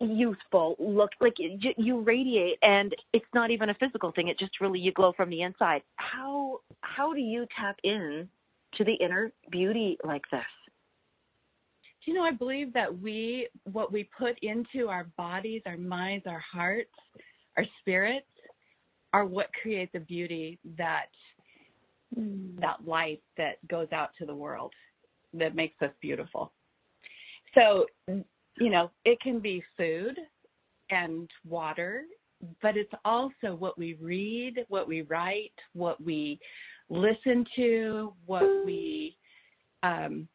youthful. 0.00 0.76
Look, 0.78 1.10
like 1.20 1.34
you, 1.38 1.58
you 1.76 2.00
radiate, 2.00 2.58
and 2.62 2.94
it's 3.12 3.24
not 3.34 3.50
even 3.50 3.70
a 3.70 3.74
physical 3.74 4.12
thing. 4.12 4.28
It 4.28 4.38
just 4.38 4.60
really 4.60 4.80
you 4.80 4.92
glow 4.92 5.12
from 5.16 5.30
the 5.30 5.42
inside. 5.42 5.82
How 5.96 6.60
how 6.80 7.12
do 7.12 7.20
you 7.20 7.46
tap 7.58 7.76
in 7.84 8.28
to 8.74 8.84
the 8.84 8.94
inner 8.94 9.32
beauty 9.50 9.98
like 10.04 10.22
this? 10.30 10.40
Do 12.04 12.10
you 12.10 12.16
know, 12.16 12.24
I 12.24 12.32
believe 12.32 12.72
that 12.72 13.00
we, 13.00 13.48
what 13.70 13.92
we 13.92 14.08
put 14.18 14.36
into 14.42 14.88
our 14.88 15.06
bodies, 15.16 15.62
our 15.66 15.76
minds, 15.76 16.26
our 16.26 16.42
hearts, 16.52 16.90
our 17.56 17.64
spirits, 17.80 18.26
are 19.12 19.24
what 19.24 19.50
create 19.60 19.92
the 19.92 20.00
beauty 20.00 20.58
that 20.76 21.06
that 22.60 22.76
light 22.86 23.22
that 23.38 23.56
goes 23.68 23.88
out 23.92 24.10
to 24.18 24.26
the 24.26 24.34
world 24.34 24.72
that 25.32 25.54
makes 25.54 25.80
us 25.80 25.90
beautiful. 26.00 26.52
So, 27.54 27.86
you 28.06 28.70
know, 28.70 28.90
it 29.04 29.20
can 29.20 29.40
be 29.40 29.62
food 29.76 30.18
and 30.90 31.30
water, 31.48 32.02
but 32.60 32.76
it's 32.76 32.92
also 33.04 33.54
what 33.54 33.78
we 33.78 33.94
read, 33.94 34.64
what 34.68 34.86
we 34.86 35.02
write, 35.02 35.52
what 35.72 36.02
we 36.02 36.38
listen 36.90 37.46
to, 37.56 38.12
what 38.26 38.64
we 38.66 39.16
um, 39.82 40.28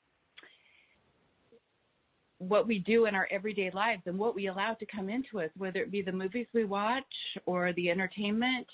what 2.39 2.67
we 2.67 2.79
do 2.79 3.05
in 3.05 3.15
our 3.15 3.27
everyday 3.31 3.71
lives 3.73 4.03
and 4.05 4.17
what 4.17 4.35
we 4.35 4.47
allow 4.47 4.73
to 4.75 4.85
come 4.85 5.09
into 5.09 5.39
us, 5.39 5.49
whether 5.57 5.81
it 5.81 5.91
be 5.91 6.01
the 6.01 6.11
movies 6.11 6.45
we 6.53 6.65
watch 6.65 7.03
or 7.45 7.73
the 7.73 7.89
entertainment, 7.89 8.67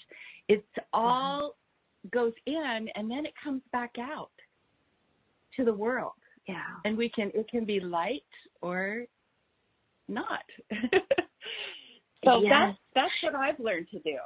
it's 0.50 0.64
all 0.92 1.56
mm-hmm. 2.06 2.18
goes 2.18 2.34
in 2.46 2.90
and 2.96 3.10
then 3.10 3.26
it 3.26 3.34
comes 3.42 3.62
back 3.72 3.96
out 4.00 4.32
to 5.56 5.64
the 5.64 5.74
world. 5.74 6.14
Yeah. 6.48 6.62
And 6.84 6.98
we 6.98 7.10
can 7.10 7.32
it 7.34 7.50
can 7.50 7.64
be 7.64 7.80
light 7.80 8.22
or 8.62 9.06
not. 10.10 10.44
so 12.26 12.42
yes. 12.42 12.52
that's 12.52 12.78
that's 12.96 13.14
what 13.24 13.36
I've 13.36 13.60
learned 13.60 13.88
to 13.92 14.00
do. 14.00 14.18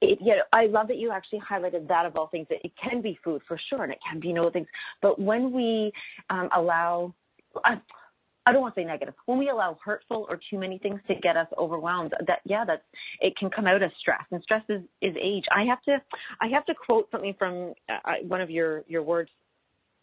It, 0.00 0.18
you 0.20 0.36
know, 0.36 0.42
I 0.52 0.66
love 0.66 0.86
that 0.88 0.98
you 0.98 1.10
actually 1.10 1.40
highlighted 1.40 1.88
that 1.88 2.06
of 2.06 2.14
all 2.14 2.28
things 2.28 2.46
that 2.50 2.64
it 2.64 2.70
can 2.80 3.02
be 3.02 3.18
food 3.24 3.42
for 3.48 3.58
sure, 3.68 3.82
and 3.82 3.92
it 3.92 3.98
can 4.08 4.20
be 4.20 4.32
no 4.32 4.48
things. 4.48 4.68
But 5.02 5.20
when 5.20 5.50
we 5.50 5.90
um, 6.30 6.48
allow 6.54 7.12
I, 7.64 7.80
I 8.48 8.52
don't 8.52 8.62
want 8.62 8.74
to 8.76 8.80
say 8.80 8.84
negative. 8.86 9.12
When 9.26 9.38
we 9.38 9.50
allow 9.50 9.78
hurtful 9.84 10.26
or 10.30 10.40
too 10.50 10.58
many 10.58 10.78
things 10.78 11.00
to 11.08 11.14
get 11.16 11.36
us 11.36 11.48
overwhelmed, 11.58 12.14
that 12.26 12.40
yeah, 12.44 12.64
that's 12.64 12.82
it 13.20 13.36
can 13.36 13.50
come 13.50 13.66
out 13.66 13.82
as 13.82 13.90
stress, 14.00 14.22
and 14.30 14.42
stress 14.42 14.62
is, 14.70 14.80
is 15.02 15.14
age. 15.22 15.44
I 15.54 15.64
have 15.64 15.82
to 15.82 15.98
I 16.40 16.46
have 16.48 16.64
to 16.64 16.74
quote 16.74 17.10
something 17.10 17.34
from 17.38 17.74
uh, 17.90 18.14
one 18.26 18.40
of 18.40 18.48
your 18.48 18.84
your 18.88 19.02
words. 19.02 19.30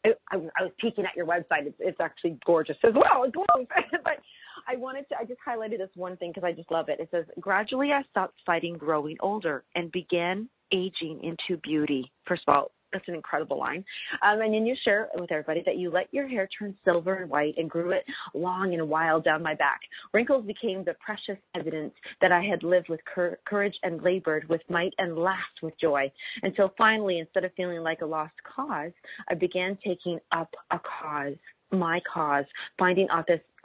I, 0.05 0.09
I, 0.31 0.35
I 0.35 0.63
was 0.63 0.71
peeking 0.79 1.05
at 1.05 1.15
your 1.15 1.25
website. 1.25 1.65
It's, 1.65 1.75
it's 1.79 1.99
actually 1.99 2.37
gorgeous 2.45 2.77
as 2.83 2.93
well. 2.93 3.23
It 3.23 3.33
glows. 3.33 3.65
but 4.03 4.19
I 4.67 4.75
wanted 4.75 5.09
to. 5.09 5.15
I 5.19 5.25
just 5.25 5.39
highlighted 5.47 5.79
this 5.79 5.89
one 5.95 6.15
thing 6.17 6.29
because 6.29 6.43
I 6.43 6.51
just 6.51 6.69
love 6.69 6.87
it. 6.89 6.99
It 6.99 7.09
says, 7.09 7.25
"Gradually, 7.39 7.93
I 7.93 8.03
stopped 8.11 8.35
fighting 8.45 8.77
growing 8.77 9.17
older 9.21 9.63
and 9.73 9.91
began 9.91 10.47
aging 10.71 11.19
into 11.23 11.59
beauty." 11.61 12.11
First 12.27 12.43
of 12.47 12.53
all, 12.53 12.71
that's 12.95 13.07
an 13.09 13.15
incredible 13.15 13.59
line. 13.59 13.83
Um, 14.21 14.41
and 14.41 14.53
then 14.53 14.65
you 14.65 14.75
share 14.83 15.09
with 15.15 15.31
everybody 15.31 15.61
that 15.65 15.77
you 15.77 15.91
let 15.91 16.13
your 16.13 16.27
hair 16.27 16.47
turn 16.57 16.75
silver 16.85 17.15
and 17.15 17.29
white 17.29 17.55
and 17.57 17.69
grew 17.69 17.91
it 17.91 18.05
long 18.33 18.73
and 18.73 18.87
wild 18.87 19.25
down 19.25 19.43
my 19.43 19.53
back. 19.53 19.81
Wrinkles 20.13 20.45
became 20.45 20.83
the 20.83 20.95
precious 21.05 21.37
evidence 21.55 21.93
that 22.21 22.31
I 22.31 22.41
had 22.41 22.63
lived 22.63 22.87
with 22.87 23.01
cur- 23.03 23.37
courage 23.45 23.75
and 23.83 24.01
labored 24.01 24.47
with 24.47 24.61
might 24.69 24.93
and 24.97 25.17
laughed 25.17 25.61
with 25.61 25.77
joy. 25.79 26.09
Until 26.43 26.73
finally, 26.77 27.19
instead 27.19 27.43
of 27.43 27.51
feeling 27.55 27.81
like 27.81 28.01
a 28.01 28.05
lost 28.05 28.33
cause, 28.55 28.91
I 29.29 29.33
began 29.33 29.77
taking 29.83 30.19
up 30.31 30.53
a 30.71 30.79
cause 30.79 31.35
my 31.71 31.99
cause, 32.11 32.45
finding 32.77 33.07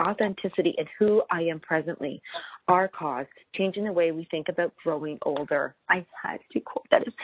authenticity 0.00 0.74
in 0.78 0.86
who 0.98 1.22
I 1.30 1.42
am 1.42 1.60
presently, 1.60 2.22
our 2.70 2.88
cause, 2.88 3.26
changing 3.54 3.84
the 3.84 3.92
way 3.92 4.12
we 4.12 4.26
think 4.30 4.48
about 4.48 4.72
growing 4.82 5.18
older. 5.22 5.74
I 5.88 6.06
had 6.22 6.38
to 6.52 6.60
quote 6.60 6.86
that 6.90 7.06
is 7.06 7.14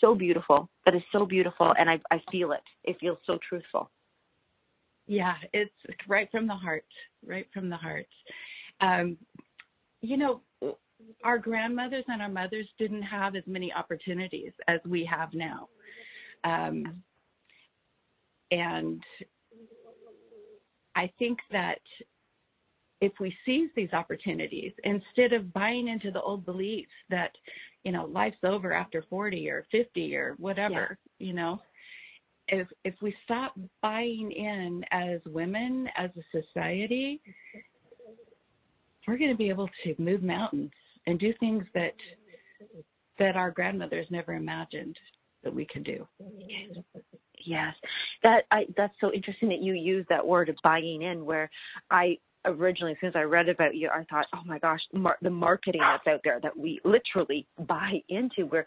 so 0.00 0.14
beautiful. 0.14 0.68
That 0.84 0.94
is 0.94 1.02
so 1.12 1.24
beautiful, 1.26 1.74
and 1.78 1.88
I, 1.88 2.00
I 2.10 2.20
feel 2.30 2.52
it. 2.52 2.62
It 2.84 2.96
feels 3.00 3.18
so 3.26 3.38
truthful. 3.46 3.90
Yeah, 5.06 5.34
it's 5.52 5.72
right 6.06 6.28
from 6.30 6.46
the 6.46 6.54
heart, 6.54 6.84
right 7.26 7.46
from 7.52 7.68
the 7.68 7.76
heart. 7.76 8.06
Um, 8.80 9.16
you 10.02 10.16
know, 10.16 10.42
our 11.24 11.38
grandmothers 11.38 12.04
and 12.08 12.22
our 12.22 12.28
mothers 12.28 12.66
didn't 12.78 13.02
have 13.02 13.34
as 13.34 13.42
many 13.46 13.72
opportunities 13.72 14.52
as 14.68 14.80
we 14.86 15.04
have 15.04 15.32
now. 15.34 15.68
Um, 16.44 17.02
and 18.50 19.02
I 20.94 21.10
think 21.18 21.38
that 21.52 21.80
if 23.00 23.12
we 23.18 23.34
seize 23.46 23.70
these 23.74 23.92
opportunities 23.92 24.72
instead 24.84 25.32
of 25.32 25.52
buying 25.52 25.88
into 25.88 26.10
the 26.10 26.20
old 26.20 26.44
beliefs 26.44 26.90
that 27.08 27.32
you 27.84 27.92
know 27.92 28.04
life's 28.06 28.36
over 28.44 28.72
after 28.72 29.04
40 29.08 29.48
or 29.48 29.66
50 29.70 30.16
or 30.16 30.34
whatever 30.38 30.98
yeah. 31.18 31.26
you 31.26 31.32
know 31.32 31.60
if 32.48 32.68
if 32.84 32.94
we 33.00 33.14
stop 33.24 33.58
buying 33.80 34.30
in 34.32 34.84
as 34.90 35.20
women 35.26 35.88
as 35.96 36.10
a 36.16 36.42
society 36.42 37.20
we're 39.06 39.18
going 39.18 39.30
to 39.30 39.36
be 39.36 39.48
able 39.48 39.68
to 39.84 39.94
move 39.98 40.22
mountains 40.22 40.70
and 41.06 41.18
do 41.18 41.32
things 41.40 41.64
that 41.74 41.94
that 43.18 43.36
our 43.36 43.50
grandmothers 43.50 44.06
never 44.10 44.34
imagined 44.34 44.96
that 45.42 45.54
we 45.54 45.64
could 45.64 45.84
do 45.84 46.06
yes 47.46 47.74
that 48.22 48.44
i 48.50 48.66
that's 48.76 48.94
so 49.00 49.10
interesting 49.12 49.48
that 49.48 49.62
you 49.62 49.72
use 49.72 50.04
that 50.10 50.26
word 50.26 50.50
of 50.50 50.56
buying 50.62 51.02
in 51.02 51.24
where 51.24 51.48
i 51.90 52.18
originally, 52.44 52.92
as 52.92 52.98
soon 53.00 53.08
as 53.10 53.16
I 53.16 53.22
read 53.22 53.48
about 53.48 53.74
you, 53.74 53.88
I 53.88 54.04
thought, 54.04 54.26
oh 54.34 54.42
my 54.44 54.58
gosh, 54.58 54.80
mar- 54.92 55.18
the 55.22 55.30
marketing 55.30 55.82
that's 55.82 56.06
out 56.06 56.20
there 56.24 56.40
that 56.42 56.56
we 56.56 56.80
literally 56.84 57.46
buy 57.66 58.02
into, 58.08 58.46
where 58.46 58.66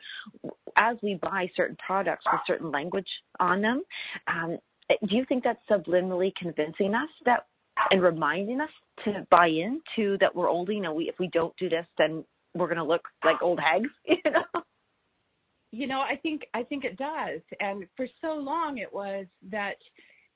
as 0.75 0.97
we 1.01 1.15
buy 1.15 1.49
certain 1.55 1.77
products 1.85 2.25
with 2.31 2.41
certain 2.45 2.71
language 2.71 3.07
on 3.39 3.61
them, 3.61 3.83
um, 4.27 4.57
do 5.07 5.15
you 5.15 5.25
think 5.25 5.43
that's 5.43 5.61
subliminally 5.69 6.33
convincing 6.35 6.93
us 6.93 7.09
that 7.25 7.45
and 7.89 8.03
reminding 8.03 8.61
us 8.61 8.69
to 9.03 9.25
buy 9.31 9.47
into 9.47 10.17
that 10.19 10.35
we're 10.35 10.49
only, 10.49 10.75
you 10.75 10.81
know, 10.81 10.93
we, 10.93 11.09
if 11.09 11.15
we 11.19 11.27
don't 11.29 11.55
do 11.57 11.69
this, 11.69 11.85
then 11.97 12.23
we're 12.53 12.67
going 12.67 12.77
to 12.77 12.83
look 12.83 13.07
like 13.25 13.41
old 13.41 13.59
hags, 13.59 13.89
you 14.05 14.17
know? 14.25 14.61
You 15.71 15.87
know, 15.87 16.01
I 16.01 16.17
think 16.21 16.43
I 16.53 16.61
think 16.61 16.83
it 16.83 16.97
does, 16.97 17.41
and 17.59 17.87
for 17.97 18.07
so 18.21 18.33
long 18.33 18.77
it 18.77 18.93
was 18.93 19.25
that 19.49 19.77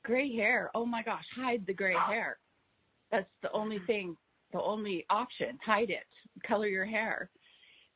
gray 0.03 0.35
hair. 0.35 0.71
Oh 0.73 0.83
my 0.83 1.03
gosh, 1.03 1.25
hide 1.35 1.63
the 1.67 1.75
gray 1.75 1.93
hair 2.07 2.37
that's 3.11 3.29
the 3.41 3.51
only 3.51 3.79
thing, 3.87 4.15
the 4.53 4.61
only 4.61 5.05
option. 5.09 5.57
Hide 5.65 5.89
it, 5.89 6.05
color 6.45 6.67
your 6.67 6.85
hair. 6.85 7.29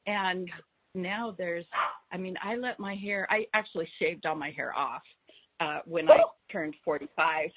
And 0.08 0.50
now 0.96 1.36
there's, 1.38 1.66
I 2.12 2.18
mean, 2.18 2.36
I 2.44 2.56
let 2.56 2.80
my 2.80 2.96
hair, 2.96 3.28
I 3.30 3.46
actually 3.54 3.88
shaved 4.00 4.26
all 4.26 4.36
my 4.36 4.52
hair 4.52 4.76
off 4.76 5.04
uh, 5.60 5.80
when 5.86 6.10
I 6.10 6.20
turned 6.52 6.76
45. 6.84 7.50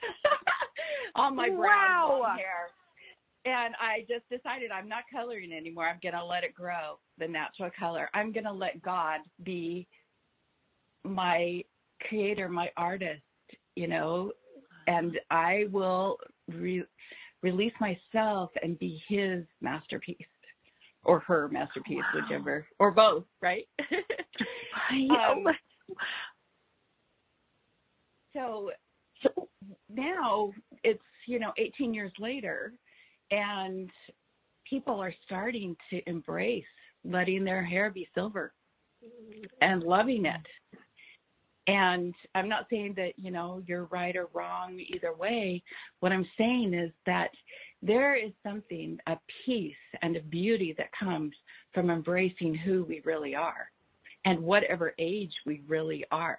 all 1.14 1.30
my 1.30 1.48
brown 1.48 2.20
wow. 2.20 2.34
hair. 2.36 2.68
And 3.46 3.74
I 3.78 4.06
just 4.08 4.28
decided 4.30 4.70
I'm 4.70 4.88
not 4.88 5.04
coloring 5.12 5.52
anymore. 5.52 5.86
I'm 5.86 5.98
going 6.02 6.14
to 6.14 6.24
let 6.24 6.44
it 6.44 6.54
grow 6.54 6.98
the 7.18 7.28
natural 7.28 7.70
color. 7.78 8.08
I'm 8.14 8.32
going 8.32 8.44
to 8.44 8.52
let 8.52 8.80
God 8.80 9.20
be 9.42 9.86
my 11.04 11.62
creator, 12.08 12.48
my 12.48 12.70
artist, 12.76 13.22
you 13.76 13.86
know, 13.86 14.32
and 14.86 15.18
I 15.30 15.66
will 15.70 16.18
re- 16.48 16.86
release 17.44 17.74
myself 17.78 18.50
and 18.62 18.78
be 18.78 19.00
his 19.06 19.44
masterpiece 19.60 20.16
or 21.04 21.20
her 21.20 21.48
masterpiece, 21.48 22.02
wow. 22.14 22.22
whichever, 22.22 22.66
or 22.78 22.90
both, 22.90 23.24
right? 23.42 23.68
um, 25.10 25.44
so, 28.32 28.70
so 29.22 29.48
now 29.90 30.50
it's, 30.82 31.02
you 31.26 31.38
know, 31.38 31.52
18 31.58 31.92
years 31.92 32.12
later, 32.18 32.72
and 33.30 33.90
people 34.68 34.98
are 34.98 35.14
starting 35.26 35.76
to 35.90 36.00
embrace 36.08 36.64
letting 37.04 37.44
their 37.44 37.62
hair 37.62 37.90
be 37.90 38.08
silver 38.14 38.54
and 39.60 39.82
loving 39.82 40.24
it 40.24 40.78
and 41.66 42.14
I'm 42.34 42.48
not 42.48 42.66
saying 42.70 42.94
that, 42.96 43.12
you 43.16 43.30
know, 43.30 43.62
you're 43.66 43.86
right 43.86 44.14
or 44.16 44.28
wrong 44.34 44.78
either 44.78 45.14
way. 45.14 45.62
What 46.00 46.12
I'm 46.12 46.26
saying 46.36 46.74
is 46.74 46.90
that 47.06 47.30
there 47.82 48.16
is 48.16 48.32
something, 48.42 48.98
a 49.06 49.16
peace 49.44 49.74
and 50.02 50.16
a 50.16 50.22
beauty 50.22 50.74
that 50.76 50.90
comes 50.98 51.32
from 51.72 51.90
embracing 51.90 52.54
who 52.54 52.84
we 52.84 53.00
really 53.04 53.34
are 53.34 53.70
and 54.24 54.40
whatever 54.40 54.94
age 54.98 55.32
we 55.46 55.62
really 55.66 56.04
are. 56.10 56.38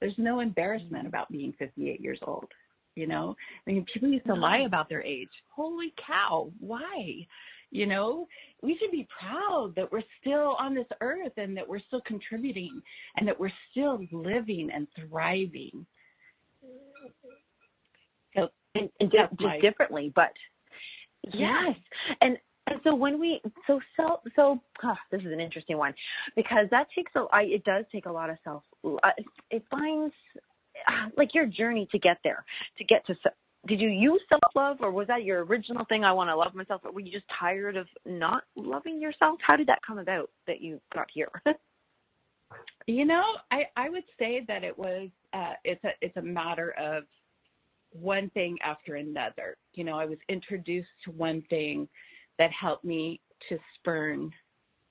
There's 0.00 0.14
no 0.16 0.40
embarrassment 0.40 0.94
mm-hmm. 0.94 1.06
about 1.08 1.30
being 1.30 1.52
58 1.58 2.00
years 2.00 2.18
old. 2.22 2.46
You 2.94 3.06
know, 3.06 3.36
I 3.64 3.70
mean, 3.70 3.86
people 3.92 4.08
used 4.08 4.26
to 4.26 4.34
lie 4.34 4.62
about 4.66 4.88
their 4.88 5.02
age. 5.02 5.28
Holy 5.54 5.94
cow, 6.04 6.50
why? 6.58 7.28
You 7.70 7.86
know, 7.86 8.26
we 8.62 8.78
should 8.80 8.90
be 8.90 9.06
proud 9.20 9.74
that 9.76 9.90
we're 9.92 10.02
still 10.20 10.56
on 10.58 10.74
this 10.74 10.86
earth 11.00 11.32
and 11.36 11.56
that 11.56 11.68
we're 11.68 11.82
still 11.86 12.00
contributing 12.06 12.80
and 13.16 13.28
that 13.28 13.38
we're 13.38 13.52
still 13.70 14.00
living 14.10 14.70
and 14.74 14.88
thriving. 14.98 15.86
So, 18.34 18.48
and, 18.74 18.88
and 19.00 19.12
just, 19.12 19.38
just 19.38 19.62
differently, 19.62 20.12
but 20.14 20.32
yes. 21.32 21.76
And 22.20 22.38
and 22.70 22.80
so 22.84 22.94
when 22.94 23.18
we 23.18 23.40
so 23.66 23.80
self 23.96 24.20
so 24.36 24.60
oh, 24.84 24.94
this 25.10 25.20
is 25.20 25.32
an 25.32 25.40
interesting 25.40 25.78
one 25.78 25.94
because 26.36 26.66
that 26.70 26.86
takes 26.94 27.12
a 27.16 27.24
I, 27.32 27.42
it 27.42 27.64
does 27.64 27.84
take 27.90 28.06
a 28.06 28.12
lot 28.12 28.30
of 28.30 28.36
self 28.44 28.62
uh, 28.84 29.10
it 29.50 29.64
finds 29.70 30.14
uh, 30.86 31.08
like 31.16 31.34
your 31.34 31.46
journey 31.46 31.88
to 31.92 31.98
get 31.98 32.18
there 32.22 32.44
to 32.76 32.84
get 32.84 33.06
to 33.06 33.14
did 33.68 33.80
you 33.80 33.88
use 33.88 34.20
self 34.28 34.40
love 34.56 34.78
or 34.80 34.90
was 34.90 35.06
that 35.06 35.24
your 35.24 35.44
original 35.44 35.84
thing 35.88 36.04
i 36.04 36.12
want 36.12 36.28
to 36.28 36.36
love 36.36 36.54
myself 36.54 36.80
or 36.84 36.92
were 36.92 37.00
you 37.00 37.12
just 37.12 37.26
tired 37.38 37.76
of 37.76 37.86
not 38.06 38.44
loving 38.56 39.00
yourself 39.00 39.38
how 39.46 39.56
did 39.56 39.66
that 39.66 39.80
come 39.86 39.98
about 39.98 40.30
that 40.46 40.60
you 40.60 40.80
got 40.94 41.06
here 41.12 41.30
you 42.86 43.04
know 43.04 43.22
i 43.50 43.62
i 43.76 43.88
would 43.88 44.04
say 44.18 44.44
that 44.48 44.64
it 44.64 44.76
was 44.76 45.08
uh 45.34 45.52
it's 45.64 45.82
a 45.84 45.90
it's 46.00 46.16
a 46.16 46.22
matter 46.22 46.74
of 46.78 47.04
one 47.92 48.30
thing 48.30 48.56
after 48.64 48.96
another 48.96 49.56
you 49.74 49.84
know 49.84 49.98
i 49.98 50.04
was 50.04 50.18
introduced 50.28 50.88
to 51.04 51.10
one 51.12 51.42
thing 51.50 51.88
that 52.38 52.50
helped 52.52 52.84
me 52.84 53.20
to 53.48 53.58
spurn 53.74 54.32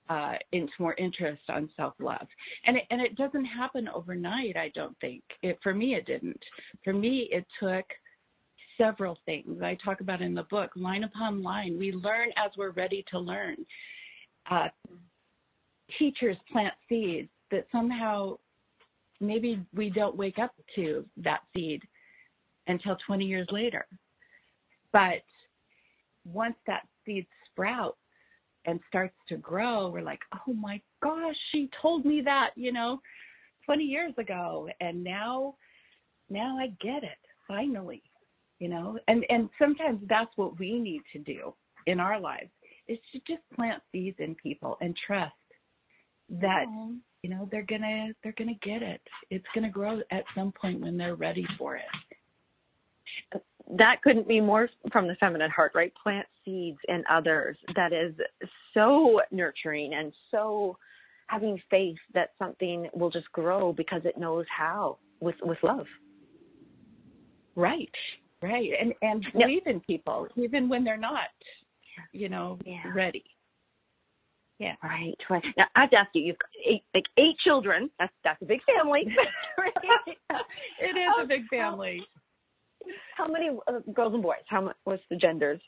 uh, 0.09 0.35
into 0.53 0.71
more 0.79 0.95
interest 0.95 1.41
on 1.49 1.69
self 1.75 1.93
love, 1.99 2.27
and 2.65 2.77
it, 2.77 2.83
and 2.91 3.01
it 3.01 3.17
doesn't 3.17 3.43
happen 3.43 3.89
overnight. 3.89 4.55
I 4.55 4.71
don't 4.73 4.97
think 4.99 5.21
it 5.41 5.59
for 5.61 5.73
me. 5.73 5.95
It 5.95 6.05
didn't. 6.05 6.39
For 6.83 6.93
me, 6.93 7.27
it 7.31 7.45
took 7.59 7.85
several 8.77 9.17
things 9.25 9.61
I 9.61 9.77
talk 9.83 10.01
about 10.01 10.21
in 10.21 10.33
the 10.33 10.43
book, 10.43 10.71
line 10.75 11.03
upon 11.03 11.41
line. 11.41 11.77
We 11.77 11.91
learn 11.91 12.29
as 12.37 12.51
we're 12.57 12.71
ready 12.71 13.03
to 13.11 13.19
learn. 13.19 13.57
Uh, 14.49 14.67
teachers 15.97 16.37
plant 16.51 16.73
seeds 16.87 17.29
that 17.51 17.65
somehow 17.71 18.37
maybe 19.19 19.61
we 19.73 19.89
don't 19.89 20.15
wake 20.15 20.39
up 20.39 20.53
to 20.75 21.05
that 21.17 21.41
seed 21.55 21.81
until 22.67 22.97
20 23.05 23.25
years 23.25 23.47
later. 23.51 23.85
But 24.91 25.23
once 26.25 26.55
that 26.67 26.83
seed 27.05 27.25
sprouts 27.49 27.97
and 28.65 28.79
starts 28.87 29.15
to 29.29 29.37
grow, 29.37 29.89
we're 29.89 30.01
like, 30.01 30.21
oh 30.47 30.53
my 30.53 30.81
gosh, 31.01 31.35
she 31.51 31.69
told 31.81 32.05
me 32.05 32.21
that, 32.25 32.51
you 32.55 32.71
know, 32.71 33.01
20 33.65 33.83
years 33.83 34.13
ago. 34.17 34.69
And 34.81 35.03
now, 35.03 35.55
now 36.29 36.57
I 36.57 36.67
get 36.81 37.03
it, 37.03 37.17
finally 37.47 38.03
you 38.59 38.69
know? 38.69 38.97
And 39.07 39.25
and 39.29 39.49
sometimes 39.59 40.01
that's 40.07 40.31
what 40.35 40.59
we 40.59 40.79
need 40.79 41.01
to 41.13 41.19
do 41.19 41.53
in 41.85 41.99
our 41.99 42.19
lives 42.19 42.49
is 42.87 42.97
to 43.11 43.19
just 43.27 43.41
plant 43.55 43.81
seeds 43.91 44.17
in 44.19 44.35
people 44.35 44.77
and 44.81 44.95
trust 45.05 45.33
that 46.29 46.65
you 47.23 47.29
know 47.29 47.47
they're 47.51 47.63
gonna 47.63 48.09
they're 48.23 48.35
gonna 48.37 48.57
get 48.61 48.81
it. 48.81 49.01
It's 49.29 49.45
gonna 49.53 49.69
grow 49.69 50.01
at 50.11 50.23
some 50.35 50.51
point 50.59 50.81
when 50.81 50.97
they're 50.97 51.15
ready 51.15 51.45
for 51.57 51.77
it. 51.77 53.41
That 53.69 54.01
couldn't 54.01 54.27
be 54.27 54.39
more 54.39 54.69
from 54.91 55.07
the 55.07 55.15
feminine 55.15 55.51
heart 55.51 55.73
right? 55.75 55.93
Plant 56.01 56.27
seeds 56.43 56.79
in 56.87 57.03
others. 57.09 57.57
That 57.75 57.93
is 57.93 58.13
so 58.73 59.21
nurturing 59.31 59.93
and 59.93 60.13
so 60.31 60.77
having 61.27 61.61
faith 61.69 61.97
that 62.13 62.31
something 62.39 62.87
will 62.93 63.09
just 63.09 63.29
grow 63.33 63.73
because 63.73 64.01
it 64.05 64.17
knows 64.17 64.45
how 64.55 64.97
with 65.19 65.35
with 65.43 65.57
love. 65.63 65.85
Right 67.55 67.89
Right. 68.41 68.69
And 68.79 68.93
and 69.01 69.25
believe 69.33 69.65
in 69.65 69.79
people 69.81 70.27
even 70.35 70.69
when 70.69 70.83
they're 70.83 70.97
not, 70.97 71.29
you 72.11 72.29
know, 72.29 72.59
yeah. 72.65 72.81
ready. 72.93 73.23
Yeah. 74.59 74.75
Right. 74.83 75.17
Right. 75.29 75.43
Now 75.57 75.65
I 75.75 75.81
have 75.81 75.89
to 75.91 75.97
ask 75.97 76.09
you, 76.13 76.23
you've 76.23 76.39
got 76.39 76.49
eight 76.65 76.83
like 76.93 77.05
eight 77.17 77.37
children. 77.43 77.89
That's 77.99 78.13
that's 78.23 78.41
a 78.41 78.45
big 78.45 78.59
family. 78.63 79.05
it 80.79 80.97
is 80.97 81.13
a 81.21 81.25
big 81.25 81.47
family. 81.47 82.01
How, 83.15 83.25
how 83.25 83.31
many 83.31 83.49
uh, 83.67 83.79
girls 83.93 84.13
and 84.13 84.23
boys? 84.23 84.37
How 84.47 84.61
much 84.61 84.75
what's 84.83 85.03
the 85.09 85.15
genders? 85.15 85.59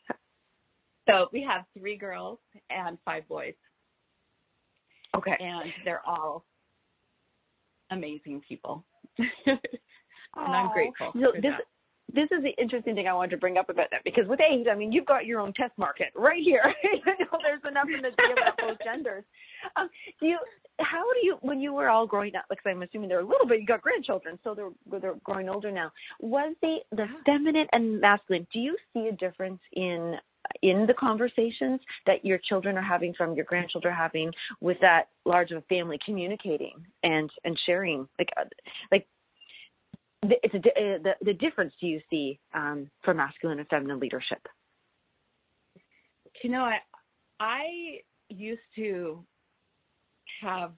So 1.09 1.27
we 1.33 1.41
have 1.41 1.65
three 1.77 1.97
girls 1.97 2.37
and 2.69 2.97
five 3.03 3.27
boys. 3.27 3.55
Okay. 5.17 5.35
And 5.39 5.71
they're 5.85 6.05
all 6.05 6.45
amazing 7.89 8.41
people. 8.47 8.85
and 9.17 9.57
I'm 10.35 10.71
grateful. 10.71 11.11
So 11.13 11.31
this, 11.33 11.43
that 11.43 11.61
this 12.13 12.27
is 12.31 12.43
the 12.43 12.53
interesting 12.61 12.95
thing 12.95 13.07
I 13.07 13.13
wanted 13.13 13.31
to 13.31 13.37
bring 13.37 13.57
up 13.57 13.69
about 13.69 13.87
that 13.91 14.03
because 14.03 14.27
with 14.27 14.39
age, 14.41 14.67
I 14.71 14.75
mean, 14.75 14.91
you've 14.91 15.05
got 15.05 15.25
your 15.25 15.39
own 15.39 15.53
test 15.53 15.73
market 15.77 16.07
right 16.15 16.41
here. 16.41 16.73
you 16.83 16.99
know, 17.05 17.39
there's 17.43 17.61
enough 17.67 17.87
in 17.93 18.01
the 18.01 18.09
deal 18.11 18.31
about 18.33 18.57
both 18.57 18.77
genders. 18.83 19.23
Um, 19.75 19.89
do 20.19 20.27
you? 20.27 20.39
How 20.79 21.03
do 21.13 21.25
you? 21.25 21.37
When 21.41 21.59
you 21.59 21.73
were 21.73 21.89
all 21.89 22.07
growing 22.07 22.35
up, 22.35 22.45
like 22.49 22.59
I'm 22.65 22.81
assuming 22.81 23.09
they're 23.09 23.19
a 23.19 23.27
little 23.27 23.47
bit. 23.47 23.59
You 23.59 23.65
got 23.65 23.81
grandchildren, 23.81 24.39
so 24.43 24.53
they're 24.55 24.99
they're 24.99 25.15
growing 25.23 25.49
older 25.49 25.71
now. 25.71 25.91
Was 26.19 26.55
the 26.61 26.77
the 26.91 27.05
feminine 27.25 27.67
and 27.73 27.99
masculine? 27.99 28.47
Do 28.53 28.59
you 28.59 28.75
see 28.93 29.07
a 29.07 29.11
difference 29.11 29.59
in 29.73 30.15
in 30.61 30.85
the 30.87 30.93
conversations 30.93 31.79
that 32.05 32.25
your 32.25 32.37
children 32.37 32.77
are 32.77 32.81
having 32.81 33.13
from 33.13 33.35
your 33.35 33.45
grandchildren 33.45 33.93
are 33.93 33.97
having 33.97 34.31
with 34.61 34.77
that 34.81 35.09
large 35.25 35.51
of 35.51 35.57
a 35.57 35.61
family 35.63 35.99
communicating 36.03 36.73
and 37.03 37.29
and 37.43 37.59
sharing 37.65 38.07
like 38.17 38.29
uh, 38.37 38.45
like 38.91 39.07
it's 40.23 40.53
a, 40.53 40.57
uh, 40.57 40.97
the 41.03 41.13
the 41.21 41.33
difference 41.33 41.73
do 41.79 41.87
you 41.87 42.01
see 42.09 42.39
um, 42.53 42.89
for 43.03 43.13
masculine 43.13 43.59
and 43.59 43.67
feminine 43.67 43.99
leadership? 43.99 44.45
You 46.43 46.51
know, 46.51 46.63
I 46.63 46.79
I 47.39 47.99
used 48.29 48.61
to 48.75 49.23
have 50.41 50.73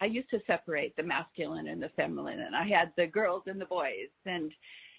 I 0.00 0.06
used 0.06 0.30
to 0.30 0.40
separate 0.46 0.96
the 0.96 1.02
masculine 1.02 1.68
and 1.68 1.82
the 1.82 1.90
feminine, 1.96 2.40
and 2.40 2.54
I 2.54 2.66
had 2.66 2.92
the 2.96 3.06
girls 3.06 3.42
and 3.46 3.60
the 3.60 3.66
boys, 3.66 4.08
and 4.26 4.52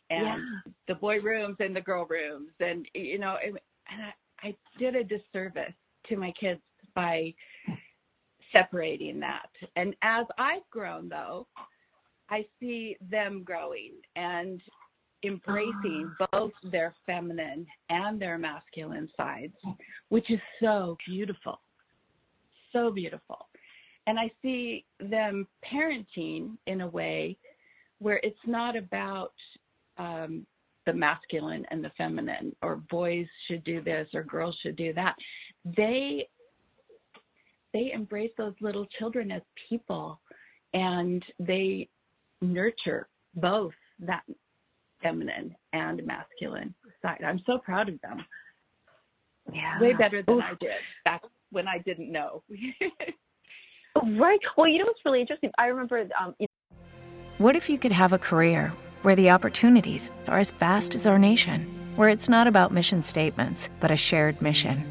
and 0.10 0.26
yeah. 0.26 0.72
the 0.88 0.96
boy 0.96 1.20
rooms 1.20 1.58
and 1.60 1.76
the 1.76 1.82
girl 1.82 2.06
rooms, 2.10 2.52
and 2.60 2.88
you 2.94 3.20
know, 3.20 3.38
and, 3.44 3.60
and 3.92 4.02
I, 4.44 4.48
I 4.48 4.56
did 4.78 4.96
a 4.96 5.04
disservice 5.04 5.74
to 6.08 6.18
my 6.18 6.32
kids 6.40 6.62
by 6.96 7.34
separating 8.56 9.20
that. 9.20 9.50
And 9.76 9.96
as 10.02 10.26
I've 10.38 10.68
grown, 10.72 11.10
though, 11.10 11.48
I 12.30 12.46
see 12.60 12.96
them 13.10 13.44
growing 13.44 13.94
and 14.16 14.62
embracing 15.24 16.12
oh. 16.20 16.26
both 16.32 16.52
their 16.72 16.96
feminine 17.06 17.66
and 17.90 18.22
their 18.22 18.38
masculine 18.38 19.10
sides, 19.18 19.56
which 20.10 20.30
is 20.30 20.40
so 20.62 20.98
beautiful. 21.08 21.60
So 22.72 22.92
beautiful. 22.92 23.48
And 24.08 24.20
I 24.20 24.32
see 24.42 24.86
them 25.00 25.48
parenting 25.72 26.58
in 26.68 26.82
a 26.82 26.88
way 26.88 27.38
where 28.00 28.20
it's 28.24 28.38
not 28.46 28.76
about 28.76 29.34
um, 29.98 30.46
the 30.86 30.94
masculine 30.94 31.66
and 31.72 31.84
the 31.84 31.92
feminine, 31.98 32.56
or 32.62 32.78
boys 32.90 33.28
should 33.48 33.64
do 33.64 33.82
this 33.82 34.08
or 34.14 34.24
girls 34.24 34.58
should 34.62 34.76
do 34.76 34.94
that. 34.94 35.16
They 35.66 36.28
they 37.72 37.92
embrace 37.94 38.32
those 38.36 38.56
little 38.62 38.88
children 38.98 39.30
as 39.30 39.44
people 39.70 40.20
and 40.74 41.24
they 41.40 41.88
nurture 42.42 43.08
both 43.36 43.74
that 44.00 44.24
feminine 45.02 45.56
and 45.74 46.06
masculine 46.06 46.74
side. 47.02 47.22
I'm 47.26 47.42
so 47.46 47.58
proud 47.58 47.90
of 47.90 48.00
them. 48.02 48.26
Yeah. 49.54 49.80
Way 49.80 49.94
better 49.94 50.22
than 50.22 50.36
Oof. 50.36 50.44
I 50.44 50.54
did 50.60 50.72
back 51.06 51.22
when 51.52 51.68
I 51.68 51.80
didn't 51.80 52.12
know. 52.12 52.44
right. 54.20 54.40
Well, 54.58 54.68
you 54.68 54.80
know 54.80 54.86
what's 54.86 55.00
really 55.06 55.22
interesting? 55.22 55.52
I 55.58 55.68
remember. 55.68 56.00
Um, 56.20 56.36
you 56.40 56.46
know- 56.46 56.78
what 57.38 57.56
if 57.56 57.70
you 57.70 57.78
could 57.78 57.94
have 57.94 58.12
a 58.12 58.20
career 58.20 58.74
where 59.02 59.16
the 59.16 59.30
opportunities 59.30 60.12
are 60.28 60.40
as 60.40 60.52
vast 60.52 60.94
as 60.94 61.08
our 61.08 61.18
nation, 61.18 61.68
where 61.96 62.10
it's 62.10 62.28
not 62.28 62.48
about 62.48 62.74
mission 62.74 63.02
statements, 63.02 63.70
but 63.80 63.92
a 63.92 63.96
shared 63.96 64.42
mission? 64.42 64.86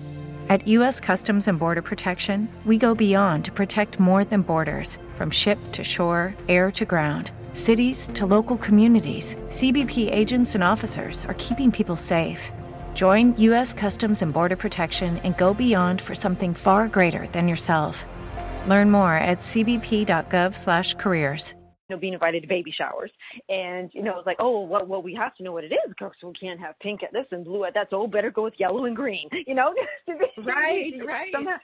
At 0.49 0.67
U.S. 0.67 0.99
Customs 0.99 1.47
and 1.47 1.59
Border 1.59 1.83
Protection, 1.83 2.49
we 2.65 2.79
go 2.79 2.95
beyond 2.95 3.45
to 3.45 3.53
protect 3.53 4.01
more 4.01 4.25
than 4.25 4.41
borders 4.41 4.97
from 5.17 5.31
ship 5.31 5.59
to 5.73 5.85
shore, 5.85 6.35
air 6.49 6.71
to 6.71 6.87
ground 6.87 7.31
cities 7.59 8.09
to 8.15 8.25
local 8.25 8.57
communities, 8.57 9.37
CBP 9.51 10.11
agents 10.11 10.55
and 10.55 10.65
officers 10.65 11.27
are 11.27 11.35
keeping 11.35 11.71
people 11.71 11.97
safe. 11.97 12.51
Join 12.95 13.37
U.S. 13.37 13.75
Customs 13.75 14.23
and 14.23 14.33
Border 14.33 14.57
Protection 14.57 15.19
and 15.19 15.37
go 15.37 15.53
beyond 15.53 16.01
for 16.01 16.15
something 16.15 16.55
far 16.55 16.89
greater 16.89 17.27
than 17.33 17.47
yourself. 17.47 18.07
Learn 18.67 18.91
more 18.91 19.13
at 19.15 19.41
cbp.gov/careers. 19.41 21.55
You 21.89 21.97
know, 21.97 22.01
being 22.01 22.15
invited 22.15 22.43
to 22.43 22.49
baby 22.49 22.71
showers, 22.71 23.11
and 23.49 23.91
you 23.95 24.03
know, 24.03 24.19
it's 24.19 24.27
like, 24.27 24.37
oh, 24.41 24.65
well, 24.65 24.85
well, 24.87 25.03
we 25.03 25.15
have 25.15 25.35
to 25.37 25.43
know 25.43 25.53
what 25.53 25.65
it 25.65 25.73
is 25.73 25.89
because 25.89 26.13
we 26.23 26.33
can't 26.33 26.61
have 26.61 26.79
pink 26.81 27.03
at 27.03 27.13
this 27.13 27.27
and 27.31 27.45
blue 27.45 27.65
at 27.65 27.75
that, 27.75 27.89
so 27.91 28.07
better 28.07 28.31
go 28.31 28.45
with 28.45 28.55
yellow 28.59 28.85
and 28.85 28.97
green. 28.97 29.29
You 29.47 29.55
know, 29.55 29.75
right, 30.45 30.93
right. 31.07 31.33
Somehow, 31.33 31.57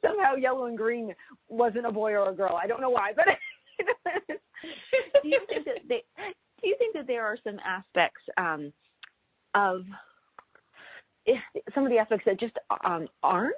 somehow, 0.00 0.36
yellow 0.36 0.66
and 0.66 0.78
green 0.78 1.14
wasn't 1.48 1.86
a 1.86 1.92
boy 1.92 2.12
or 2.12 2.30
a 2.30 2.34
girl. 2.34 2.58
I 2.62 2.66
don't 2.66 2.80
know 2.80 2.90
why, 2.90 3.12
but 3.14 3.26
do 5.22 5.28
you 5.28 5.40
think 5.48 5.64
that 5.64 5.78
they, 5.88 6.02
do 6.62 6.68
you 6.68 6.76
think 6.78 6.94
that 6.94 7.06
there 7.06 7.24
are 7.24 7.36
some 7.44 7.58
aspects 7.64 8.22
um, 8.36 8.72
of 9.54 9.82
eh, 11.26 11.32
some 11.74 11.84
of 11.84 11.90
the 11.90 11.98
aspects 11.98 12.24
that 12.26 12.40
just 12.40 12.54
um, 12.84 13.08
aren't 13.22 13.54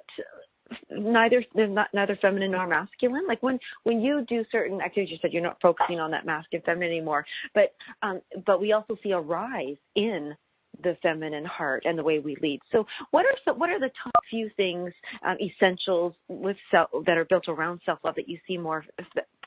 neither 0.91 1.43
not 1.55 1.87
neither 1.93 2.15
feminine 2.21 2.51
nor 2.51 2.67
masculine 2.67 3.25
like 3.27 3.41
when 3.41 3.57
when 3.85 3.99
you 4.01 4.23
do 4.29 4.45
certain 4.51 4.81
activities 4.81 5.11
you 5.11 5.17
said 5.19 5.33
you're 5.33 5.41
not 5.41 5.57
focusing 5.61 5.99
on 5.99 6.11
that 6.11 6.27
masculine 6.27 6.63
feminine 6.63 6.91
anymore 6.91 7.25
but 7.55 7.73
um 8.03 8.21
but 8.45 8.61
we 8.61 8.71
also 8.71 8.95
see 9.01 9.09
a 9.09 9.19
rise 9.19 9.77
in 9.95 10.35
the 10.83 10.97
feminine 11.01 11.45
heart 11.45 11.83
and 11.85 11.97
the 11.97 12.03
way 12.03 12.19
we 12.19 12.35
lead. 12.41 12.59
So, 12.71 12.85
what 13.11 13.25
are 13.25 13.35
some, 13.45 13.59
what 13.59 13.69
are 13.69 13.79
the 13.79 13.91
top 14.03 14.23
few 14.29 14.49
things, 14.55 14.93
um, 15.25 15.37
essentials 15.41 16.13
with 16.27 16.57
self, 16.71 16.89
that 17.05 17.17
are 17.17 17.25
built 17.25 17.47
around 17.47 17.81
self 17.85 17.99
love 18.03 18.15
that 18.15 18.29
you 18.29 18.37
see 18.47 18.57
more 18.57 18.85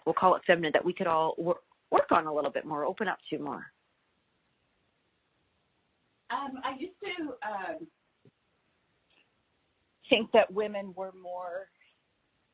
we'll 0.07 0.15
call 0.15 0.35
it 0.35 0.43
feminine 0.47 0.73
that 0.73 0.85
we 0.85 0.93
could 0.93 1.07
all 1.07 1.35
work, 1.39 1.63
work 1.91 2.11
on 2.11 2.27
a 2.27 2.35
little 2.35 2.51
bit 2.51 2.65
more, 2.65 2.85
open 2.85 3.09
up 3.09 3.19
to 3.31 3.39
more? 3.39 3.67
Um, 6.31 6.61
I 6.65 6.77
used 6.79 6.95
to 7.05 7.25
um, 7.47 7.87
think 10.09 10.31
that 10.33 10.53
women 10.53 10.93
were 10.97 11.13
more, 11.21 11.69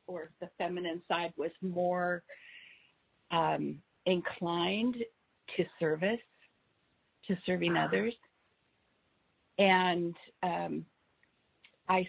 or 0.07 0.31
the 0.41 0.49
feminine 0.57 1.01
side 1.07 1.31
was 1.37 1.51
more 1.61 2.23
um, 3.31 3.77
inclined 4.05 4.95
to 5.55 5.65
service, 5.79 6.19
to 7.27 7.37
serving 7.45 7.75
ah. 7.77 7.85
others. 7.85 8.13
And 9.57 10.15
um, 10.43 10.85
I, 11.87 12.07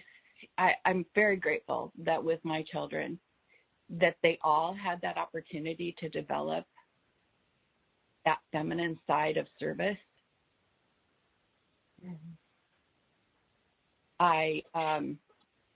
I, 0.57 0.71
I'm 0.85 1.05
very 1.15 1.35
grateful 1.35 1.91
that 1.99 2.23
with 2.23 2.39
my 2.43 2.63
children, 2.71 3.19
that 3.99 4.15
they 4.23 4.39
all 4.43 4.73
had 4.73 5.01
that 5.01 5.17
opportunity 5.17 5.95
to 5.99 6.09
develop 6.09 6.65
that 8.25 8.37
feminine 8.51 8.97
side 9.07 9.37
of 9.37 9.47
service. 9.59 9.97
Mm-hmm. 12.05 12.15
I 14.19 14.61
um 14.75 15.17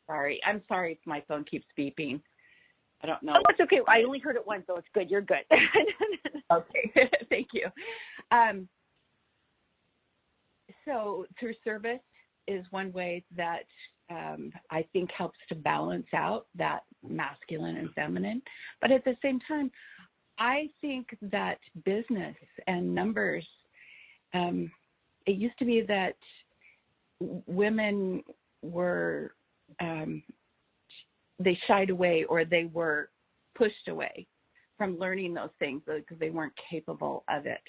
sorry, 0.07 0.39
I'm 0.45 0.61
sorry 0.68 0.93
if 0.93 0.99
my 1.05 1.24
phone 1.28 1.43
keeps 1.43 1.66
beeping. 1.78 2.22
I 3.01 3.07
don't 3.07 3.22
know. 3.24 3.34
Oh, 3.36 3.43
it's 3.49 3.59
okay. 3.59 3.82
I 3.88 4.03
only 4.03 4.20
heard 4.20 4.36
it 4.36 4.45
once, 4.47 4.63
so 4.68 4.78
it's 4.78 4.88
good. 4.93 5.09
You're 5.09 5.22
good. 5.22 5.43
okay, 6.51 6.91
thank 7.30 7.47
you. 7.53 7.68
Um, 8.32 8.68
so 10.86 11.26
through 11.39 11.53
service 11.63 11.99
is 12.47 12.66
one 12.70 12.91
way 12.93 13.24
that 13.36 13.66
um, 14.10 14.51
I 14.72 14.86
think 14.93 15.10
helps 15.12 15.38
to 15.49 15.56
balance 15.56 16.08
out 16.14 16.47
that 16.56 16.82
masculine 17.08 17.78
and 17.78 17.93
feminine. 17.93 18.41
But 18.82 18.91
at 18.91 19.03
the 19.03 19.16
same 19.22 19.39
time, 19.47 19.72
I 20.38 20.70
think 20.82 21.08
that 21.22 21.60
business 21.86 22.36
and 22.68 22.93
numbers, 22.93 23.45
um, 24.34 24.70
it 25.26 25.38
used 25.38 25.58
to 25.60 25.66
be 25.66 25.82
that 25.88 26.16
women 27.20 28.24
were, 28.62 29.34
um, 29.80 30.22
they 31.39 31.58
shied 31.68 31.89
away 31.89 32.26
or 32.26 32.45
they 32.45 32.66
were 32.66 33.10
pushed 33.56 33.88
away 33.88 34.28
from 34.78 34.99
learning 34.99 35.34
those 35.34 35.49
things 35.58 35.82
because 35.86 36.20
they 36.20 36.30
weren't 36.30 36.53
capable 36.70 37.24
of 37.30 37.45
it. 37.45 37.62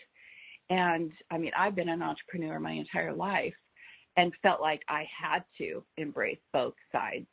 And 0.68 1.12
I 1.30 1.38
mean, 1.38 1.52
I've 1.56 1.76
been 1.76 1.88
an 1.88 2.02
entrepreneur 2.02 2.58
my 2.58 2.72
entire 2.72 3.14
life 3.14 3.54
and 4.16 4.32
felt 4.42 4.60
like 4.60 4.82
I 4.88 5.06
had 5.20 5.44
to 5.58 5.82
embrace 5.96 6.38
both 6.52 6.74
sides. 6.92 7.26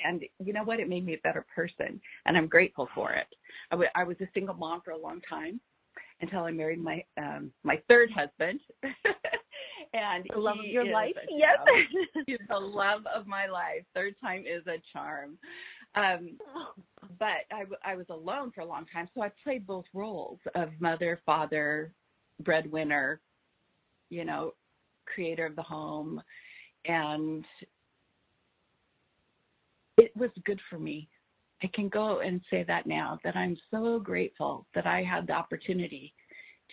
And 0.00 0.22
you 0.38 0.52
know 0.52 0.64
what? 0.64 0.80
It 0.80 0.88
made 0.88 1.06
me 1.06 1.14
a 1.14 1.18
better 1.18 1.46
person, 1.54 2.00
and 2.26 2.36
I'm 2.36 2.48
grateful 2.48 2.88
for 2.94 3.12
it. 3.12 3.26
I, 3.70 3.74
w- 3.74 3.90
I 3.94 4.04
was 4.04 4.16
a 4.20 4.28
single 4.34 4.54
mom 4.54 4.82
for 4.84 4.90
a 4.90 4.98
long 4.98 5.20
time 5.28 5.58
until 6.20 6.40
I 6.40 6.50
married 6.50 6.82
my 6.82 7.02
um, 7.16 7.50
my 7.64 7.80
third 7.88 8.10
husband. 8.10 8.60
and 9.94 10.26
the 10.30 10.38
love 10.38 10.58
of 10.58 10.66
your 10.66 10.84
life, 10.92 11.14
yes, 11.30 11.56
he's 12.26 12.38
the 12.48 12.58
love 12.58 13.02
of 13.14 13.26
my 13.26 13.46
life. 13.46 13.84
Third 13.94 14.14
time 14.20 14.40
is 14.40 14.66
a 14.66 14.82
charm. 14.92 15.38
Um, 15.94 16.36
but 17.18 17.46
I, 17.50 17.60
w- 17.60 17.78
I 17.84 17.96
was 17.96 18.06
alone 18.10 18.52
for 18.54 18.60
a 18.60 18.66
long 18.66 18.84
time, 18.92 19.08
so 19.14 19.22
I 19.22 19.30
played 19.42 19.66
both 19.66 19.86
roles 19.94 20.38
of 20.54 20.68
mother, 20.78 21.20
father, 21.24 21.92
breadwinner, 22.40 23.20
you 24.10 24.24
know, 24.24 24.52
creator 25.12 25.46
of 25.46 25.56
the 25.56 25.62
home, 25.62 26.20
and 26.84 27.44
it 29.96 30.14
was 30.16 30.30
good 30.44 30.60
for 30.68 30.78
me. 30.78 31.08
I 31.62 31.68
can 31.72 31.88
go 31.88 32.20
and 32.20 32.40
say 32.50 32.64
that 32.64 32.86
now 32.86 33.18
that 33.24 33.34
I'm 33.34 33.56
so 33.70 33.98
grateful 33.98 34.66
that 34.74 34.86
I 34.86 35.02
had 35.02 35.26
the 35.26 35.32
opportunity 35.32 36.12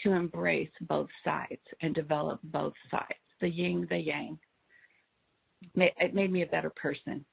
to 0.03 0.11
embrace 0.11 0.71
both 0.81 1.09
sides 1.23 1.61
and 1.81 1.95
develop 1.95 2.39
both 2.43 2.73
sides, 2.91 3.13
the 3.39 3.47
yin, 3.47 3.87
the 3.89 3.97
yang. 3.97 4.37
It 5.75 6.13
made 6.13 6.31
me 6.31 6.41
a 6.41 6.47
better 6.47 6.71
person. 6.71 7.23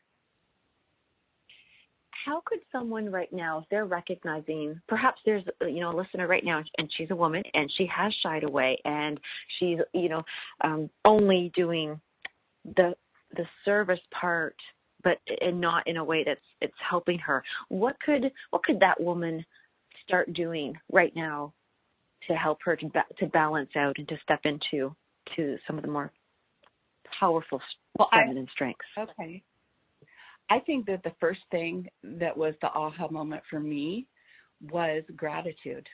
How 2.25 2.43
could 2.45 2.61
someone 2.71 3.11
right 3.11 3.33
now, 3.33 3.59
if 3.59 3.65
they're 3.71 3.87
recognizing, 3.87 4.81
perhaps 4.89 5.21
there's 5.25 5.45
you 5.63 5.81
know 5.81 5.91
a 5.91 5.97
listener 5.97 6.27
right 6.27 6.45
now, 6.45 6.63
and 6.79 6.91
she's 6.97 7.11
a 7.11 7.17
woman 7.17 7.43
and 7.55 7.71
she 7.77 7.87
has 7.87 8.13
shied 8.23 8.45
away, 8.45 8.79
and 8.85 9.19
she's 9.59 9.79
you 9.93 10.09
know 10.09 10.23
um, 10.63 10.91
only 11.05 11.51
doing 11.55 12.01
the 12.77 12.95
the 13.37 13.47
service 13.65 14.01
part, 14.19 14.57
but 15.03 15.19
and 15.41 15.61
not 15.61 15.87
in 15.87 15.97
a 15.97 16.05
way 16.05 16.25
that's 16.25 16.41
it's 16.61 16.75
helping 16.89 17.19
her. 17.19 17.43
What 17.69 17.97
could 18.01 18.31
what 18.51 18.63
could 18.65 18.81
that 18.81 19.01
woman 19.01 19.45
start 20.07 20.33
doing 20.35 20.77
right 20.93 21.15
now 21.15 21.53
to 22.29 22.35
help 22.35 22.59
her 22.65 22.77
to 22.77 22.87
ba- 22.87 23.05
to 23.19 23.27
balance 23.27 23.71
out 23.77 23.97
and 23.99 24.09
to 24.09 24.17
step 24.23 24.41
into 24.45 24.95
to 25.37 25.57
some 25.67 25.77
of 25.77 25.83
the 25.83 25.91
more 25.91 26.13
powerful 27.19 27.61
well, 27.99 28.09
feminine 28.13 28.47
I, 28.49 28.53
strengths. 28.53 28.85
Okay. 28.99 29.43
I 30.51 30.59
think 30.59 30.87
that 30.87 31.03
the 31.05 31.15
first 31.21 31.41
thing 31.53 31.89
that 32.03 32.37
was 32.37 32.55
the 32.61 32.69
aha 32.69 33.09
moment 33.09 33.43
for 33.49 33.61
me 33.61 34.07
was 34.61 35.03
gratitude. 35.17 35.87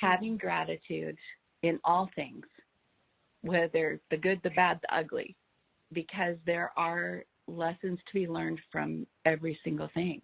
Having 0.00 0.38
gratitude 0.38 1.18
in 1.62 1.78
all 1.84 2.10
things, 2.16 2.46
whether 3.42 4.00
the 4.10 4.16
good, 4.16 4.40
the 4.42 4.50
bad, 4.50 4.80
the 4.82 4.96
ugly, 4.96 5.36
because 5.92 6.36
there 6.46 6.72
are 6.76 7.24
lessons 7.46 7.98
to 8.06 8.14
be 8.14 8.26
learned 8.26 8.60
from 8.70 9.06
every 9.26 9.58
single 9.62 9.90
thing, 9.92 10.22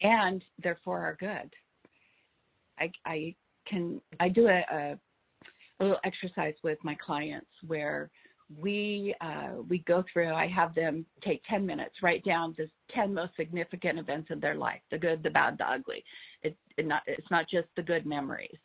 and 0.00 0.44
therefore 0.62 1.00
are 1.00 1.16
good. 1.18 1.52
I, 2.78 2.92
I 3.04 3.34
can 3.66 4.00
I 4.20 4.28
do 4.28 4.46
a, 4.46 4.64
a, 4.70 4.98
a 5.80 5.82
little 5.82 5.98
exercise 6.04 6.54
with 6.62 6.78
my 6.84 6.94
clients 7.04 7.50
where 7.66 8.10
we 8.54 9.14
uh, 9.20 9.62
we 9.68 9.78
go 9.80 10.04
through. 10.12 10.32
I 10.32 10.46
have 10.46 10.74
them 10.74 11.04
take 11.24 11.42
10 11.48 11.66
minutes, 11.66 11.96
write 12.02 12.24
down 12.24 12.54
the 12.56 12.68
10 12.94 13.12
most 13.12 13.32
significant 13.36 13.98
events 13.98 14.30
of 14.30 14.40
their 14.40 14.54
life: 14.54 14.80
the 14.90 14.98
good, 14.98 15.22
the 15.22 15.30
bad, 15.30 15.58
the 15.58 15.68
ugly. 15.68 16.04
It, 16.42 16.56
it 16.76 16.86
not, 16.86 17.02
it's 17.06 17.30
not 17.30 17.48
just 17.50 17.68
the 17.76 17.82
good 17.82 18.06
memories. 18.06 18.58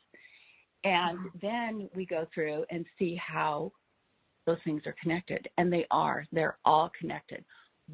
And 0.84 1.18
mm-hmm. 1.18 1.38
then 1.42 1.90
we 1.96 2.06
go 2.06 2.28
through 2.34 2.66
and 2.70 2.86
see 2.98 3.16
how 3.16 3.72
those 4.46 4.58
things 4.64 4.84
are 4.86 4.96
connected, 5.02 5.48
and 5.58 5.72
they 5.72 5.86
are. 5.92 6.26
They're 6.32 6.58
all 6.66 6.92
connected. 7.00 7.44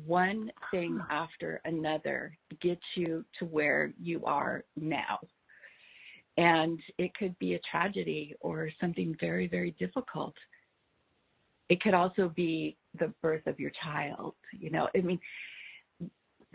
One 0.05 0.51
thing 0.71 0.99
after 1.09 1.61
another 1.65 2.38
gets 2.61 2.83
you 2.95 3.25
to 3.39 3.45
where 3.45 3.93
you 3.99 4.23
are 4.25 4.63
now. 4.75 5.19
And 6.38 6.79
it 6.99 7.15
could 7.15 7.38
be 7.39 7.55
a 7.55 7.59
tragedy 7.69 8.35
or 8.39 8.69
something 8.79 9.15
very, 9.19 9.47
very 9.47 9.71
difficult. 9.79 10.35
It 11.70 11.82
could 11.82 11.93
also 11.93 12.30
be 12.30 12.78
the 12.99 13.13
birth 13.22 13.45
of 13.47 13.59
your 13.59 13.72
child. 13.84 14.36
You 14.51 14.70
know, 14.72 14.88
I 14.95 15.01
mean, 15.01 15.20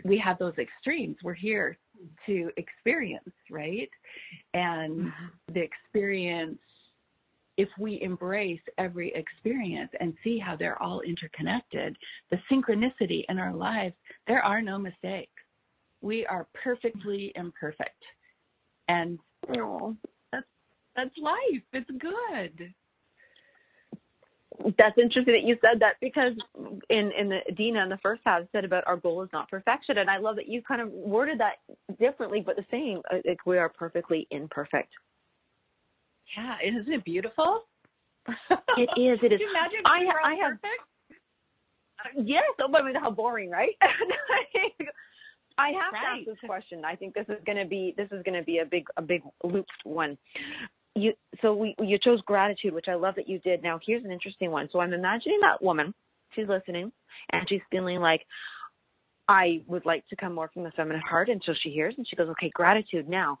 we 0.03 0.17
have 0.17 0.37
those 0.39 0.57
extremes. 0.57 1.17
We're 1.23 1.33
here 1.33 1.77
to 2.25 2.49
experience, 2.57 3.29
right? 3.49 3.89
And 4.53 4.99
mm-hmm. 4.99 5.53
the 5.53 5.61
experience, 5.61 6.59
if 7.57 7.69
we 7.77 8.01
embrace 8.01 8.61
every 8.79 9.13
experience 9.13 9.91
and 9.99 10.13
see 10.23 10.39
how 10.39 10.55
they're 10.55 10.81
all 10.81 11.01
interconnected, 11.01 11.95
the 12.31 12.39
synchronicity 12.51 13.23
in 13.29 13.37
our 13.37 13.53
lives, 13.53 13.93
there 14.27 14.43
are 14.43 14.61
no 14.61 14.79
mistakes. 14.79 15.31
We 16.01 16.25
are 16.25 16.47
perfectly 16.63 17.31
imperfect. 17.35 18.03
And 18.87 19.19
Oh, 19.57 19.95
that's 20.31 20.45
that's 20.95 21.17
life. 21.17 21.63
It's 21.73 21.89
good. 21.99 22.73
That's 24.77 24.97
interesting 24.97 25.33
that 25.33 25.43
you 25.43 25.57
said 25.61 25.79
that 25.79 25.95
because 26.01 26.33
in 26.89 27.11
in 27.17 27.29
the 27.29 27.39
Dena 27.55 27.83
in 27.83 27.89
the 27.89 27.97
first 27.97 28.21
half 28.25 28.43
said 28.51 28.65
about 28.65 28.83
our 28.87 28.97
goal 28.97 29.23
is 29.23 29.29
not 29.33 29.49
perfection, 29.49 29.97
and 29.97 30.09
I 30.09 30.17
love 30.17 30.35
that 30.35 30.47
you 30.47 30.61
kind 30.61 30.81
of 30.81 30.89
worded 30.89 31.39
that 31.39 31.55
differently, 31.99 32.41
but 32.45 32.55
the 32.55 32.65
same. 32.69 33.01
Uh, 33.11 33.17
like 33.25 33.45
we 33.45 33.57
are 33.57 33.69
perfectly 33.69 34.27
imperfect. 34.31 34.93
Yeah, 36.37 36.55
isn't 36.63 36.91
it 36.91 37.03
beautiful? 37.03 37.63
It 38.77 38.89
is. 38.97 39.19
It 39.21 39.33
is. 39.33 39.39
Can 39.39 39.39
you 39.39 39.49
imagine 39.49 39.79
I, 39.85 40.05
I 40.23 40.35
have. 40.35 40.53
Perfect? 40.61 42.27
Yes. 42.27 42.43
Oh, 42.61 42.73
I 42.73 42.81
mean, 42.81 42.95
how 42.95 43.11
boring, 43.11 43.49
right? 43.49 43.75
I 45.57 45.67
have 45.69 45.93
right. 45.93 46.23
to 46.25 46.31
ask 46.31 46.41
this 46.41 46.49
question. 46.49 46.83
I 46.85 46.95
think 46.95 47.13
this 47.13 47.25
is 47.29 47.37
going 47.45 47.57
to 47.57 47.65
be 47.65 47.93
this 47.97 48.07
is 48.11 48.23
going 48.23 48.37
to 48.37 48.43
be 48.43 48.59
a 48.59 48.65
big 48.65 48.85
a 48.97 49.01
big 49.01 49.21
looped 49.43 49.71
one. 49.83 50.17
You 50.95 51.13
so 51.41 51.55
we 51.55 51.75
you 51.79 51.97
chose 51.97 52.21
gratitude, 52.21 52.73
which 52.73 52.87
I 52.87 52.95
love 52.95 53.15
that 53.15 53.27
you 53.27 53.39
did. 53.39 53.63
Now 53.63 53.79
here's 53.85 54.05
an 54.05 54.11
interesting 54.11 54.51
one. 54.51 54.69
So 54.71 54.79
I'm 54.79 54.93
imagining 54.93 55.39
that 55.41 55.61
woman. 55.61 55.93
She's 56.35 56.47
listening 56.47 56.91
and 57.31 57.47
she's 57.47 57.61
feeling 57.71 57.99
like 57.99 58.21
I 59.27 59.61
would 59.67 59.85
like 59.85 60.07
to 60.09 60.15
come 60.15 60.33
more 60.33 60.49
from 60.53 60.63
the 60.63 60.71
feminine 60.71 61.01
heart 61.07 61.29
until 61.29 61.53
she 61.53 61.69
hears 61.69 61.95
and 61.97 62.07
she 62.07 62.15
goes, 62.15 62.29
okay, 62.29 62.49
gratitude 62.49 63.07
now. 63.07 63.39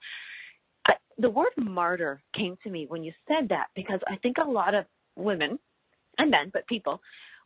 I, 0.87 0.93
the 1.17 1.29
word 1.29 1.51
martyr 1.57 2.21
came 2.35 2.57
to 2.63 2.69
me 2.69 2.85
when 2.87 3.03
you 3.03 3.11
said 3.27 3.49
that 3.49 3.67
because 3.75 3.99
I 4.07 4.15
think 4.17 4.37
a 4.37 4.49
lot 4.49 4.73
of 4.73 4.85
women 5.15 5.59
and 6.17 6.31
men, 6.31 6.51
but 6.53 6.67
people 6.67 7.01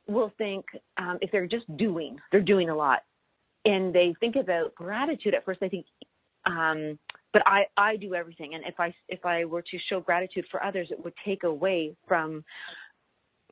will 0.07 0.31
think 0.37 0.65
um, 0.97 1.17
if 1.21 1.31
they're 1.31 1.47
just 1.47 1.65
doing, 1.77 2.17
they're 2.31 2.41
doing 2.41 2.69
a 2.69 2.75
lot 2.75 3.01
and 3.65 3.93
they 3.93 4.15
think 4.19 4.35
about 4.35 4.73
gratitude 4.75 5.33
at 5.33 5.43
first, 5.43 5.61
I 5.61 5.69
think, 5.69 5.85
um, 6.45 6.97
but 7.38 7.47
I, 7.47 7.67
I 7.77 7.97
do 7.97 8.15
everything. 8.15 8.55
And 8.55 8.63
if 8.65 8.79
I, 8.79 8.91
if 9.09 9.23
I 9.23 9.45
were 9.45 9.61
to 9.61 9.77
show 9.91 9.99
gratitude 9.99 10.45
for 10.49 10.63
others, 10.63 10.88
it 10.89 11.03
would 11.03 11.13
take 11.23 11.43
away 11.43 11.95
from 12.07 12.43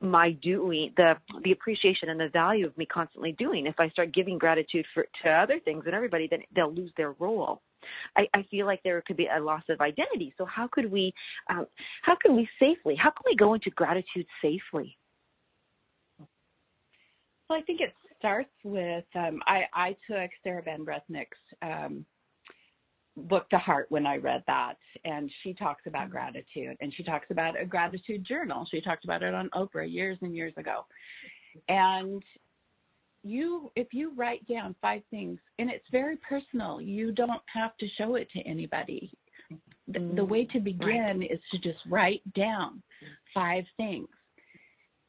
my 0.02 0.32
doing 0.42 0.92
the 0.96 1.14
the 1.44 1.52
appreciation 1.52 2.08
and 2.08 2.18
the 2.18 2.28
value 2.28 2.66
of 2.66 2.76
me 2.76 2.84
constantly 2.84 3.32
doing. 3.32 3.64
If 3.64 3.76
i 3.78 3.88
start 3.90 4.12
giving 4.12 4.36
gratitude 4.38 4.84
for 4.92 5.06
to 5.22 5.30
other 5.30 5.58
things 5.60 5.84
and 5.86 5.94
everybody 5.94 6.26
then 6.28 6.40
they'll 6.54 6.74
lose 6.74 6.90
their 6.96 7.12
role. 7.12 7.62
I, 8.14 8.26
I 8.34 8.42
feel 8.50 8.66
like 8.66 8.82
there 8.82 9.00
could 9.06 9.16
be 9.16 9.28
a 9.34 9.40
loss 9.40 9.62
of 9.70 9.80
identity. 9.80 10.34
So 10.36 10.44
how 10.44 10.68
could 10.70 10.90
we 10.90 11.14
um, 11.48 11.66
how 12.02 12.16
can 12.16 12.36
we 12.36 12.46
safely 12.58 12.96
how 12.96 13.10
can 13.10 13.22
we 13.24 13.36
go 13.36 13.54
into 13.54 13.70
gratitude 13.70 14.26
safely? 14.42 14.98
Well 17.48 17.58
i 17.58 17.62
think 17.62 17.80
it 17.80 17.94
starts 18.18 18.50
with 18.64 19.04
um, 19.14 19.40
I, 19.46 19.62
I 19.72 19.96
took 20.10 20.30
Sarah 20.42 20.62
Ban 20.62 20.84
Breathnach's 20.84 21.38
um, 21.62 22.04
book 23.16 23.48
to 23.50 23.58
heart 23.58 23.86
when 23.88 24.06
I 24.06 24.16
read 24.16 24.42
that, 24.46 24.74
and 25.04 25.30
she 25.42 25.54
talks 25.54 25.82
about 25.86 26.04
mm-hmm. 26.04 26.12
gratitude, 26.12 26.76
and 26.80 26.92
she 26.94 27.02
talks 27.02 27.26
about 27.30 27.60
a 27.60 27.64
gratitude 27.64 28.24
journal. 28.24 28.66
She 28.70 28.80
talked 28.80 29.04
about 29.04 29.22
it 29.22 29.34
on 29.34 29.50
Oprah 29.50 29.90
years 29.90 30.18
and 30.22 30.34
years 30.34 30.52
ago, 30.56 30.84
and 31.68 32.22
you 33.22 33.70
if 33.74 33.88
you 33.92 34.12
write 34.14 34.46
down 34.46 34.74
five 34.80 35.02
things, 35.10 35.38
and 35.58 35.70
it's 35.70 35.86
very 35.90 36.16
personal, 36.16 36.80
you 36.80 37.12
don't 37.12 37.42
have 37.52 37.76
to 37.78 37.86
show 37.98 38.14
it 38.16 38.28
to 38.32 38.40
anybody. 38.40 39.12
The, 39.88 40.00
the 40.16 40.24
way 40.24 40.44
to 40.46 40.58
begin 40.58 41.20
right. 41.20 41.30
is 41.30 41.38
to 41.52 41.58
just 41.58 41.78
write 41.88 42.20
down 42.34 42.82
five 43.32 43.64
things 43.76 44.08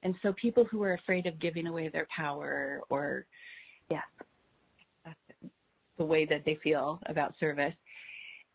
and 0.04 0.16
so 0.22 0.34
people 0.34 0.66
who 0.66 0.84
are 0.84 0.94
afraid 0.94 1.26
of 1.26 1.40
giving 1.40 1.68
away 1.68 1.90
their 1.90 2.08
power 2.16 2.82
or 2.90 3.26
yeah, 3.90 4.02
the 5.98 6.06
way 6.06 6.26
that 6.26 6.44
they 6.46 6.58
feel 6.64 7.00
about 7.08 7.34
service, 7.40 7.74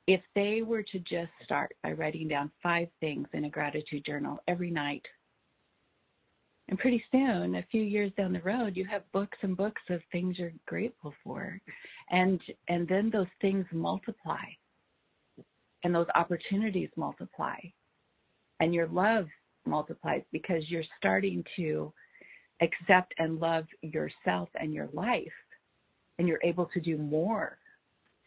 if 0.06 0.20
they 0.34 0.62
were 0.62 0.82
to 0.82 0.98
just 1.00 1.30
start 1.44 1.74
by 1.82 1.92
writing 1.92 2.28
down 2.28 2.50
five 2.62 2.88
things 3.00 3.28
in 3.32 3.44
a 3.44 3.50
gratitude 3.50 4.04
journal 4.04 4.38
every 4.48 4.70
night, 4.70 5.04
and 6.68 6.78
pretty 6.78 7.04
soon, 7.12 7.56
a 7.56 7.66
few 7.70 7.82
years 7.82 8.12
down 8.16 8.32
the 8.32 8.40
road, 8.40 8.76
you 8.76 8.84
have 8.86 9.10
books 9.12 9.36
and 9.42 9.56
books 9.56 9.82
of 9.90 10.00
things 10.10 10.38
you're 10.38 10.52
grateful 10.66 11.12
for, 11.22 11.60
and 12.10 12.40
and 12.68 12.88
then 12.88 13.10
those 13.10 13.26
things 13.40 13.66
multiply, 13.72 14.44
and 15.84 15.94
those 15.94 16.06
opportunities 16.14 16.88
multiply, 16.96 17.56
and 18.60 18.74
your 18.74 18.88
love 18.88 19.26
multiplies 19.66 20.22
because 20.32 20.68
you're 20.68 20.84
starting 20.98 21.44
to 21.56 21.92
accept 22.60 23.12
and 23.18 23.38
love 23.38 23.66
yourself 23.82 24.48
and 24.54 24.72
your 24.72 24.88
life, 24.92 25.26
and 26.18 26.26
you're 26.26 26.42
able 26.42 26.66
to 26.66 26.80
do 26.80 26.96
more 26.96 27.58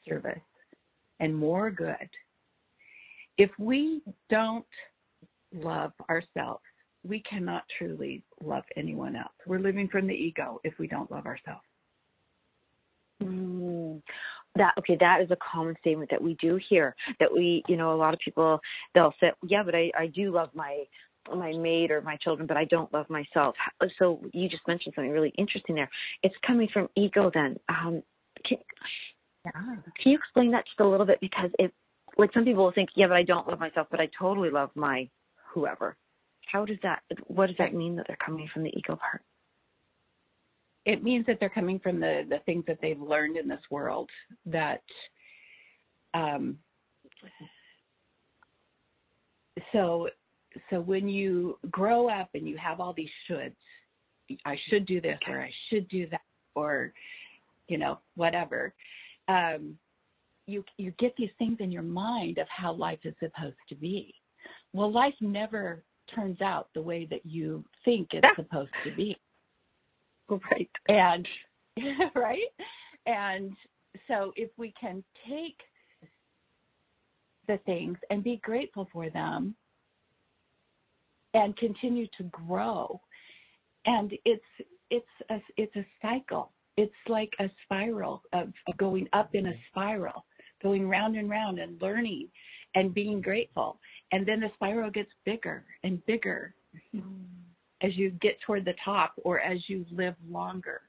service 0.07 0.39
and 1.19 1.35
more 1.35 1.71
good. 1.71 2.09
If 3.37 3.51
we 3.59 4.01
don't 4.29 4.65
love 5.53 5.91
ourselves, 6.09 6.63
we 7.03 7.21
cannot 7.21 7.63
truly 7.77 8.23
love 8.43 8.63
anyone 8.75 9.15
else. 9.15 9.33
We're 9.45 9.59
living 9.59 9.87
from 9.87 10.07
the 10.07 10.13
ego 10.13 10.59
if 10.63 10.73
we 10.79 10.87
don't 10.87 11.11
love 11.11 11.25
ourselves. 11.25 11.61
Mm, 13.23 14.01
that 14.55 14.73
okay 14.77 14.97
that 14.99 15.21
is 15.21 15.31
a 15.31 15.37
common 15.37 15.75
statement 15.79 16.09
that 16.09 16.21
we 16.21 16.33
do 16.41 16.59
hear 16.69 16.93
that 17.21 17.31
we 17.31 17.63
you 17.69 17.77
know 17.77 17.93
a 17.93 17.95
lot 17.95 18.13
of 18.13 18.19
people 18.19 18.59
they'll 18.93 19.13
say 19.21 19.31
yeah 19.47 19.63
but 19.63 19.73
i 19.73 19.89
i 19.97 20.07
do 20.07 20.31
love 20.31 20.49
my 20.53 20.83
my 21.33 21.53
maid 21.53 21.91
or 21.91 22.01
my 22.01 22.17
children, 22.17 22.47
but 22.47 22.57
I 22.57 22.65
don't 22.65 22.91
love 22.93 23.09
myself. 23.09 23.55
So 23.97 24.21
you 24.33 24.49
just 24.49 24.67
mentioned 24.67 24.93
something 24.95 25.11
really 25.11 25.33
interesting 25.37 25.75
there. 25.75 25.89
It's 26.23 26.35
coming 26.45 26.67
from 26.71 26.89
ego. 26.95 27.31
Then, 27.33 27.57
um, 27.69 28.03
can, 28.45 28.57
yeah. 29.45 29.51
can 30.01 30.11
you 30.11 30.17
explain 30.17 30.51
that 30.51 30.65
just 30.65 30.79
a 30.79 30.87
little 30.87 31.05
bit? 31.05 31.19
Because 31.21 31.49
it 31.59 31.73
like 32.17 32.33
some 32.33 32.45
people 32.45 32.63
will 32.63 32.71
think, 32.71 32.89
yeah, 32.95 33.07
but 33.07 33.17
I 33.17 33.23
don't 33.23 33.47
love 33.47 33.59
myself, 33.59 33.87
but 33.91 33.99
I 33.99 34.09
totally 34.17 34.49
love 34.49 34.69
my 34.75 35.09
whoever. 35.53 35.97
How 36.51 36.65
does 36.65 36.77
that? 36.83 37.01
What 37.27 37.47
does 37.47 37.57
that 37.57 37.73
mean 37.73 37.95
that 37.95 38.05
they're 38.07 38.17
coming 38.23 38.49
from 38.53 38.63
the 38.63 38.69
ego 38.69 38.95
part? 38.95 39.21
It 40.85 41.03
means 41.03 41.25
that 41.25 41.37
they're 41.39 41.49
coming 41.49 41.79
from 41.79 41.99
the 41.99 42.23
the 42.29 42.39
things 42.45 42.63
that 42.67 42.79
they've 42.81 43.01
learned 43.01 43.37
in 43.37 43.47
this 43.47 43.61
world 43.69 44.09
that. 44.45 44.83
Um, 46.13 46.57
so 49.71 50.07
so 50.69 50.79
when 50.79 51.09
you 51.09 51.57
grow 51.71 52.09
up 52.09 52.29
and 52.33 52.47
you 52.47 52.57
have 52.57 52.79
all 52.79 52.93
these 52.93 53.09
shoulds, 53.29 53.55
I 54.45 54.57
should 54.69 54.85
do 54.85 55.01
this 55.01 55.19
or 55.27 55.41
I 55.41 55.51
should 55.69 55.87
do 55.89 56.07
that 56.11 56.21
or 56.55 56.93
you 57.67 57.77
know 57.77 57.99
whatever. 58.15 58.73
Um, 59.27 59.77
you 60.47 60.63
you 60.77 60.91
get 60.99 61.15
these 61.17 61.31
things 61.39 61.57
in 61.59 61.71
your 61.71 61.83
mind 61.83 62.37
of 62.37 62.47
how 62.49 62.73
life 62.73 62.99
is 63.03 63.15
supposed 63.19 63.57
to 63.69 63.75
be. 63.75 64.13
Well, 64.73 64.91
life 64.91 65.15
never 65.21 65.83
turns 66.13 66.41
out 66.41 66.69
the 66.75 66.81
way 66.81 67.07
that 67.09 67.25
you 67.25 67.63
think 67.83 68.09
it's 68.11 68.27
supposed 68.35 68.71
to 68.83 68.91
be. 68.95 69.17
Right. 70.29 70.69
And 70.87 71.27
right? 72.15 72.39
And 73.05 73.55
so 74.07 74.33
if 74.35 74.49
we 74.57 74.73
can 74.79 75.03
take 75.27 75.57
the 77.47 77.57
things 77.65 77.97
and 78.09 78.23
be 78.23 78.37
grateful 78.43 78.87
for 78.91 79.09
them 79.09 79.55
and 81.33 81.55
continue 81.57 82.07
to 82.17 82.23
grow 82.23 82.99
and 83.85 84.13
it's 84.25 84.43
it's 84.89 85.05
a 85.29 85.37
it's 85.57 85.75
a 85.75 85.85
cycle 86.01 86.51
it's 86.77 86.93
like 87.07 87.31
a 87.39 87.49
spiral 87.63 88.23
of, 88.33 88.51
of 88.67 88.77
going 88.77 89.07
up 89.13 89.33
in 89.33 89.47
a 89.47 89.53
spiral 89.69 90.25
going 90.61 90.87
round 90.89 91.15
and 91.15 91.29
round 91.29 91.59
and 91.59 91.79
learning 91.81 92.27
and 92.73 92.93
being 92.93 93.21
grateful. 93.21 93.79
And 94.11 94.25
then 94.25 94.39
the 94.39 94.49
spiral 94.55 94.89
gets 94.89 95.11
bigger 95.25 95.63
and 95.83 96.03
bigger 96.05 96.55
as 97.81 97.95
you 97.95 98.09
get 98.21 98.39
toward 98.41 98.65
the 98.65 98.73
top 98.83 99.13
or 99.23 99.39
as 99.39 99.59
you 99.67 99.85
live 99.91 100.15
longer. 100.29 100.81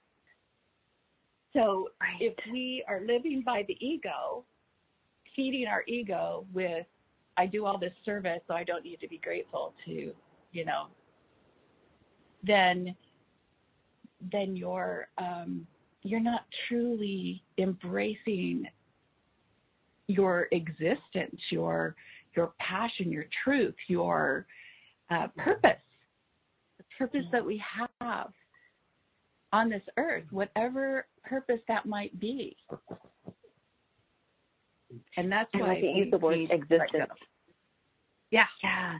So 1.52 1.90
right. 2.00 2.16
if 2.20 2.34
we 2.50 2.84
are 2.88 3.00
living 3.00 3.42
by 3.44 3.64
the 3.68 3.76
ego, 3.86 4.44
feeding 5.34 5.66
our 5.66 5.84
ego 5.86 6.46
with, 6.52 6.86
I 7.36 7.46
do 7.46 7.66
all 7.66 7.78
this 7.78 7.92
service, 8.04 8.40
so 8.48 8.54
I 8.54 8.64
don't 8.64 8.84
need 8.84 9.00
to 9.00 9.08
be 9.08 9.18
grateful 9.18 9.74
to, 9.84 10.12
you 10.52 10.64
know, 10.64 10.86
then 12.42 12.94
then 14.32 14.56
you're 14.56 15.08
um, 15.18 15.66
you're 16.08 16.20
not 16.20 16.44
truly 16.68 17.42
embracing 17.58 18.66
your 20.08 20.48
existence, 20.52 21.40
your 21.50 21.94
your 22.34 22.52
passion, 22.60 23.10
your 23.10 23.26
truth, 23.44 23.74
your 23.88 24.46
uh, 25.10 25.26
purpose, 25.36 25.80
the 26.78 26.84
purpose 26.98 27.24
that 27.32 27.44
we 27.44 27.62
have 27.98 28.28
on 29.52 29.70
this 29.70 29.82
earth, 29.96 30.24
whatever 30.30 31.06
purpose 31.24 31.60
that 31.68 31.86
might 31.86 32.18
be. 32.20 32.56
And 35.16 35.32
that's 35.32 35.48
I 35.54 35.58
why 35.58 35.68
like 35.68 35.80
to 35.80 35.86
use 35.86 36.10
the 36.10 36.18
word 36.18 36.38
existence. 36.50 37.10
Yeah. 38.30 38.44
Yeah. 38.62 38.98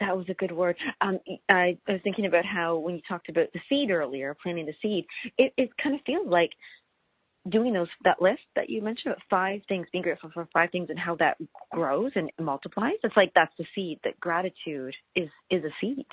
That 0.00 0.16
was 0.16 0.26
a 0.28 0.34
good 0.34 0.52
word. 0.52 0.76
Um, 1.00 1.18
I, 1.50 1.78
I 1.88 1.92
was 1.92 2.00
thinking 2.04 2.26
about 2.26 2.44
how 2.44 2.76
when 2.76 2.96
you 2.96 3.02
talked 3.08 3.28
about 3.28 3.52
the 3.52 3.60
seed 3.68 3.90
earlier, 3.90 4.36
planting 4.42 4.66
the 4.66 4.74
seed, 4.82 5.06
it, 5.38 5.52
it 5.56 5.70
kind 5.82 5.94
of 5.94 6.02
feels 6.04 6.26
like 6.28 6.50
doing 7.50 7.72
those 7.72 7.88
that 8.04 8.20
list 8.20 8.42
that 8.56 8.68
you 8.68 8.82
mentioned 8.82 9.12
about 9.12 9.22
five 9.30 9.60
things, 9.68 9.86
being 9.92 10.02
grateful 10.02 10.30
for 10.34 10.48
five 10.52 10.70
things 10.70 10.90
and 10.90 10.98
how 10.98 11.14
that 11.16 11.36
grows 11.70 12.12
and 12.14 12.30
multiplies. 12.40 12.94
It's 13.04 13.16
like 13.16 13.32
that's 13.34 13.52
the 13.58 13.64
seed 13.74 14.00
that 14.04 14.18
gratitude 14.20 14.94
is 15.14 15.28
is 15.50 15.64
a 15.64 15.70
seed 15.80 16.06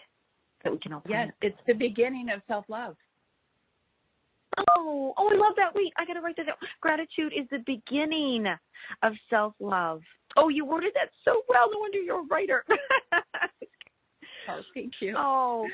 that 0.63 0.71
we 0.71 0.79
can 0.79 0.93
all 0.93 1.01
plant. 1.01 1.33
Yes, 1.41 1.51
it's 1.51 1.67
the 1.67 1.73
beginning 1.73 2.29
of 2.29 2.41
self 2.47 2.65
love. 2.69 2.95
Oh, 4.57 5.13
oh, 5.17 5.29
I 5.29 5.35
love 5.35 5.53
that. 5.57 5.73
Wait, 5.73 5.91
I 5.97 6.05
gotta 6.05 6.21
write 6.21 6.37
that 6.37 6.45
down. 6.45 6.55
Gratitude 6.81 7.33
is 7.35 7.47
the 7.51 7.63
beginning 7.65 8.45
of 9.01 9.13
self 9.29 9.53
love. 9.59 10.01
Oh, 10.37 10.49
you 10.49 10.65
worded 10.65 10.93
that 10.95 11.09
so 11.25 11.43
well. 11.49 11.69
No 11.71 11.79
wonder 11.79 11.99
you're 11.99 12.21
a 12.21 12.27
writer. 12.29 12.63
oh, 14.49 14.61
thank 14.73 14.93
you. 14.99 15.15
Oh, 15.17 15.67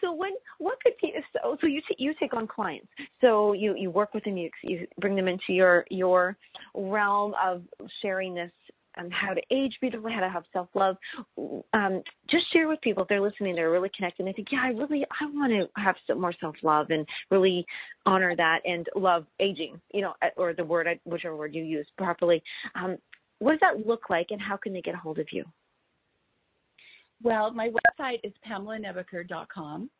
so 0.00 0.12
when 0.12 0.32
what 0.58 0.78
could 0.82 0.94
be 1.00 1.12
so 1.32 1.56
so 1.60 1.66
you 1.66 1.80
t- 1.86 1.96
you 1.98 2.14
take 2.18 2.32
on 2.32 2.46
clients 2.46 2.88
so 3.20 3.52
you 3.52 3.74
you 3.76 3.90
work 3.90 4.14
with 4.14 4.24
them 4.24 4.36
you 4.36 4.48
you 4.62 4.86
bring 4.98 5.14
them 5.14 5.28
into 5.28 5.52
your 5.52 5.84
your 5.90 6.36
realm 6.74 7.34
of 7.42 7.62
sharing 8.00 8.34
this 8.34 8.50
um, 8.98 9.08
how 9.10 9.34
to 9.34 9.40
age 9.50 9.76
beautifully, 9.80 10.12
how 10.12 10.20
to 10.20 10.28
have 10.28 10.44
self 10.52 10.68
love. 10.74 10.96
Um, 11.72 12.02
just 12.28 12.52
share 12.52 12.68
with 12.68 12.80
people 12.80 13.02
if 13.02 13.08
they're 13.08 13.20
listening, 13.20 13.54
they're 13.54 13.70
really 13.70 13.90
connected. 13.96 14.26
They 14.26 14.32
think, 14.32 14.48
yeah, 14.50 14.62
I 14.62 14.68
really, 14.68 15.04
I 15.20 15.26
want 15.26 15.52
to 15.52 15.80
have 15.80 15.96
some 16.06 16.20
more 16.20 16.34
self 16.40 16.56
love 16.62 16.90
and 16.90 17.06
really 17.30 17.64
honor 18.06 18.34
that 18.36 18.60
and 18.64 18.86
love 18.96 19.26
aging, 19.38 19.80
you 19.92 20.02
know, 20.02 20.14
or 20.36 20.54
the 20.54 20.64
word, 20.64 20.88
whichever 21.04 21.36
word 21.36 21.54
you 21.54 21.62
use 21.62 21.86
properly. 21.96 22.42
Um, 22.74 22.96
what 23.38 23.52
does 23.52 23.60
that 23.60 23.86
look 23.86 24.10
like, 24.10 24.28
and 24.30 24.40
how 24.40 24.56
can 24.56 24.72
they 24.72 24.82
get 24.82 24.94
a 24.94 24.98
hold 24.98 25.18
of 25.18 25.26
you? 25.32 25.44
Well, 27.22 27.52
my 27.52 27.70
website 27.70 28.20
is 28.24 28.32
pamelanebeker.com. 28.48 29.90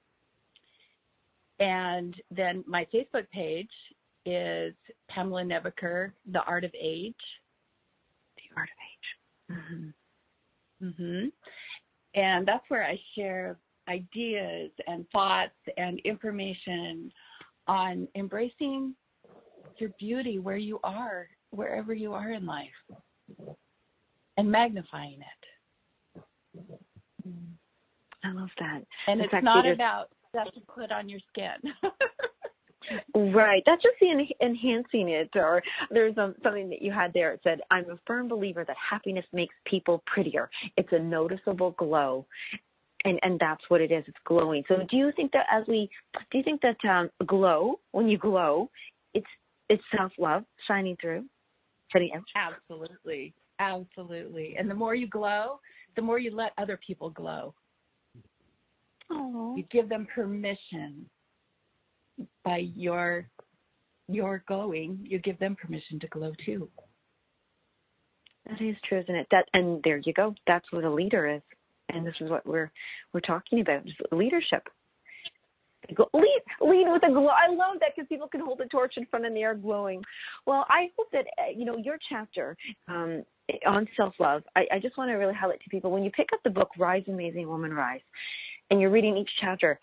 And 1.59 2.15
then 2.31 2.65
my 2.67 2.87
Facebook 2.93 3.29
page 3.31 3.71
is 4.25 4.75
Pamela 5.09 5.43
Nebeker, 5.43 6.13
The 6.33 6.41
Art 6.41 6.65
of 6.65 6.73
Age. 6.81 7.15
The 8.37 8.57
Art 8.57 8.69
of 8.71 9.57
Age. 9.59 9.59
Mm-hmm. 9.59 10.87
Mm-hmm. 10.87 11.29
And 12.15 12.49
that's 12.49 12.65
where 12.69 12.85
I 12.85 12.99
share 13.15 13.59
ideas 13.89 14.71
and 14.87 15.05
thoughts 15.11 15.53
and 15.77 16.01
information 16.01 17.13
on 17.69 18.09
embracing 18.15 18.95
your 19.79 19.91
beauty 19.99 20.39
where 20.39 20.57
you 20.57 20.81
are, 20.83 21.29
wherever 21.51 21.93
you 21.93 22.13
are 22.13 22.33
in 22.33 22.47
life, 22.47 22.69
and 24.37 24.51
magnifying 24.51 25.21
it. 25.21 26.23
I 28.25 28.33
love 28.33 28.51
that. 28.59 28.83
And 29.07 29.21
In 29.21 29.25
it's 29.25 29.31
fact, 29.31 29.45
not 29.45 29.67
about 29.67 30.09
stuff 30.31 30.53
to 30.55 30.61
put 30.61 30.93
on 30.93 31.09
your 31.09 31.21
skin. 31.33 31.73
Right. 33.15 33.63
That's 33.67 33.83
just 33.83 33.97
the 34.01 34.11
en- 34.11 34.27
enhancing 34.41 35.11
it. 35.11 35.31
Or 35.35 35.63
there's 35.91 36.17
um, 36.19 36.35
something 36.43 36.69
that 36.71 36.83
you 36.83 36.91
had 36.91 37.13
there. 37.13 37.33
It 37.33 37.41
said, 37.45 37.61
I'm 37.71 37.89
a 37.91 37.99
firm 38.07 38.29
believer 38.29 38.65
that 38.65 38.77
happiness 38.77 39.25
makes 39.33 39.55
people 39.65 40.03
prettier. 40.07 40.51
It's 40.77 40.89
a 40.93 40.99
noticeable 40.99 41.73
glow. 41.73 42.27
And, 43.05 43.19
and 43.23 43.39
that's 43.39 43.63
what 43.69 43.81
it 43.81 43.91
is. 43.91 44.05
It's 44.09 44.17
glowing. 44.25 44.63
So 44.69 44.79
do 44.91 44.97
you 44.97 45.13
think 45.17 45.33
that 45.33 45.47
as 45.51 45.65
we, 45.69 45.89
do 46.31 46.39
you 46.39 46.45
think 46.45 46.61
that 46.63 46.77
um, 46.89 47.11
glow, 47.27 47.79
when 47.93 48.09
you 48.09 48.19
glow, 48.19 48.71
it's, 49.15 49.27
it's 49.69 49.83
self-love 49.97 50.45
shining 50.67 50.97
through, 51.01 51.25
shining 51.93 52.11
out? 52.15 52.25
Absolutely. 52.37 53.33
Absolutely. 53.59 54.57
And 54.59 54.71
the 54.71 54.75
more 54.75 54.95
you 54.95 55.07
glow, 55.07 55.61
the 55.97 56.03
more 56.03 56.19
you 56.19 56.35
let 56.35 56.53
other 56.59 56.79
people 56.85 57.11
glow. 57.11 57.55
Oh. 59.11 59.55
You 59.57 59.65
give 59.71 59.89
them 59.89 60.07
permission 60.15 61.07
by 62.45 62.59
your 62.75 63.29
your 64.09 64.43
glowing, 64.49 64.99
you 65.03 65.19
give 65.19 65.39
them 65.39 65.57
permission 65.57 66.01
to 66.01 66.09
glow 66.09 66.33
too. 66.45 66.69
That 68.49 68.61
is 68.61 68.77
true, 68.89 69.01
isn't 69.01 69.15
it? 69.15 69.27
That 69.31 69.47
and 69.55 69.81
there 69.85 70.01
you 70.05 70.13
go. 70.13 70.35
That's 70.47 70.71
what 70.73 70.85
a 70.85 70.91
leader 70.91 71.29
is, 71.29 71.43
and 71.89 72.07
this 72.07 72.15
is 72.21 72.31
what 72.31 72.47
we're 72.47 72.71
we're 73.13 73.21
talking 73.21 73.61
about: 73.61 73.85
leadership. 74.13 74.69
Lead, 75.89 76.43
lead 76.61 76.93
with 76.93 77.03
a 77.03 77.09
glow. 77.09 77.29
I 77.29 77.49
love 77.49 77.79
that 77.81 77.97
because 77.97 78.07
people 78.09 78.29
can 78.29 78.41
hold 78.41 78.59
the 78.59 78.67
torch 78.67 78.95
in 78.97 79.07
front 79.07 79.27
and 79.27 79.35
they 79.35 79.43
are 79.43 79.55
glowing. 79.55 80.03
Well, 80.47 80.65
I 80.69 80.89
hope 80.97 81.09
that 81.13 81.27
uh, 81.39 81.51
you 81.55 81.65
know 81.65 81.77
your 81.77 81.99
chapter 82.09 82.57
um, 82.87 83.25
on 83.67 83.87
self 83.97 84.15
love. 84.19 84.43
I, 84.57 84.67
I 84.73 84.79
just 84.79 84.97
want 84.97 85.11
to 85.11 85.15
really 85.15 85.35
highlight 85.35 85.61
to 85.63 85.71
people 85.71 85.91
when 85.91 86.05
you 86.05 86.11
pick 86.11 86.29
up 86.33 86.41
the 86.45 86.51
book 86.51 86.71
"Rise, 86.79 87.05
Amazing 87.09 87.49
Woman, 87.49 87.73
Rise." 87.73 88.01
and 88.71 88.81
you're 88.81 88.91
reading 88.91 89.17
each 89.17 89.31
chapter, 89.41 89.79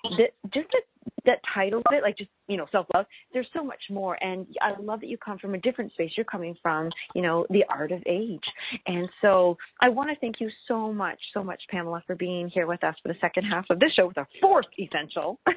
just 0.53 0.67
that, 0.71 1.13
that 1.25 1.39
title 1.53 1.79
of 1.79 1.93
it, 1.93 2.01
like 2.01 2.17
just, 2.17 2.29
you 2.47 2.55
know, 2.55 2.65
self-love, 2.71 3.05
there's 3.33 3.47
so 3.53 3.63
much 3.63 3.81
more. 3.89 4.17
And 4.23 4.47
I 4.61 4.79
love 4.79 5.01
that 5.01 5.07
you 5.07 5.17
come 5.17 5.37
from 5.37 5.55
a 5.55 5.57
different 5.57 5.91
space. 5.91 6.11
You're 6.15 6.25
coming 6.25 6.55
from, 6.61 6.89
you 7.13 7.21
know, 7.21 7.45
the 7.49 7.65
art 7.69 7.91
of 7.91 8.01
age. 8.05 8.43
And 8.85 9.09
so 9.21 9.57
I 9.83 9.89
want 9.89 10.09
to 10.09 10.15
thank 10.19 10.39
you 10.39 10.49
so 10.67 10.93
much, 10.93 11.19
so 11.33 11.43
much, 11.43 11.61
Pamela, 11.69 12.01
for 12.07 12.15
being 12.15 12.49
here 12.49 12.65
with 12.65 12.83
us 12.83 12.95
for 13.03 13.09
the 13.09 13.19
second 13.19 13.43
half 13.43 13.65
of 13.69 13.79
this 13.79 13.93
show 13.93 14.07
with 14.07 14.17
our 14.17 14.27
fourth 14.39 14.67
essential 14.79 15.39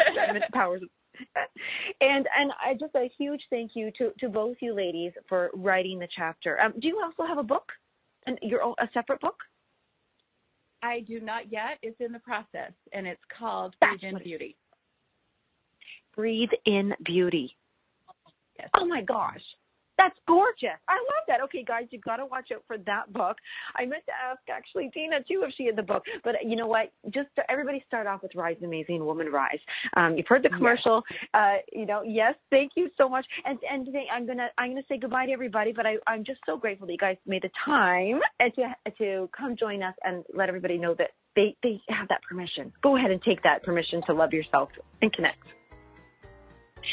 powers 0.52 0.82
and 2.00 2.26
and 2.38 2.52
I 2.64 2.74
just 2.78 2.94
a 2.94 3.10
huge 3.18 3.42
thank 3.50 3.72
you 3.74 3.90
to 3.98 4.12
to 4.20 4.28
both 4.28 4.56
you 4.60 4.74
ladies 4.74 5.12
for 5.28 5.50
writing 5.54 5.98
the 5.98 6.08
chapter. 6.14 6.60
Um, 6.60 6.74
do 6.80 6.88
you 6.88 7.00
also 7.02 7.26
have 7.26 7.38
a 7.38 7.42
book, 7.42 7.70
and 8.26 8.38
your 8.42 8.62
own 8.62 8.74
a 8.78 8.88
separate 8.94 9.20
book? 9.20 9.36
I 10.82 11.00
do 11.00 11.20
not 11.20 11.52
yet. 11.52 11.78
It's 11.82 12.00
in 12.00 12.12
the 12.12 12.18
process, 12.18 12.72
and 12.92 13.06
it's 13.06 13.22
called 13.36 13.74
Breathe 13.80 14.02
in 14.02 14.18
Beauty. 14.18 14.56
Breathe 16.14 16.50
in 16.66 16.92
Beauty. 17.04 17.56
Yes. 18.58 18.68
Oh 18.78 18.86
my 18.86 19.02
gosh, 19.02 19.40
That's 20.02 20.18
gorgeous. 20.26 20.80
I 20.88 20.94
love 20.94 21.24
that. 21.28 21.40
Okay, 21.42 21.62
guys, 21.62 21.84
you've 21.90 22.02
got 22.02 22.16
to 22.16 22.26
watch 22.26 22.48
out 22.52 22.64
for 22.66 22.76
that 22.76 23.12
book. 23.12 23.36
I 23.76 23.84
meant 23.84 24.02
to 24.06 24.12
ask 24.12 24.40
actually 24.50 24.90
Tina 24.92 25.18
too 25.20 25.44
if 25.46 25.54
she 25.56 25.66
had 25.66 25.76
the 25.76 25.82
book, 25.82 26.02
but 26.24 26.34
you 26.44 26.56
know 26.56 26.66
what? 26.66 26.90
Just 27.14 27.28
everybody 27.48 27.84
start 27.86 28.08
off 28.08 28.20
with 28.20 28.34
Rise, 28.34 28.56
Amazing 28.64 29.04
Woman 29.04 29.28
Rise. 29.28 29.60
Um, 29.96 30.16
you've 30.16 30.26
heard 30.26 30.42
the 30.42 30.48
commercial. 30.48 31.04
Yes. 31.08 31.28
Uh, 31.34 31.56
you 31.72 31.86
know, 31.86 32.02
yes. 32.02 32.34
Thank 32.50 32.72
you 32.74 32.90
so 32.98 33.08
much. 33.08 33.24
And 33.44 33.60
and 33.70 33.86
today 33.86 34.06
I'm 34.12 34.26
gonna 34.26 34.48
I'm 34.58 34.70
gonna 34.70 34.82
say 34.88 34.98
goodbye 34.98 35.26
to 35.26 35.32
everybody, 35.32 35.72
but 35.72 35.86
I 35.86 35.98
I'm 36.08 36.24
just 36.24 36.40
so 36.46 36.56
grateful 36.56 36.88
that 36.88 36.92
you 36.94 36.98
guys 36.98 37.16
made 37.24 37.42
the 37.42 37.50
time 37.64 38.18
and 38.40 38.52
to 38.54 38.74
to 38.98 39.28
come 39.36 39.56
join 39.56 39.84
us 39.84 39.94
and 40.02 40.24
let 40.34 40.48
everybody 40.48 40.78
know 40.78 40.94
that 40.98 41.10
they 41.36 41.54
they 41.62 41.80
have 41.88 42.08
that 42.08 42.22
permission. 42.28 42.72
Go 42.82 42.96
ahead 42.96 43.12
and 43.12 43.22
take 43.22 43.40
that 43.44 43.62
permission 43.62 44.02
to 44.06 44.14
love 44.14 44.32
yourself 44.32 44.68
and 45.00 45.12
connect. 45.12 45.44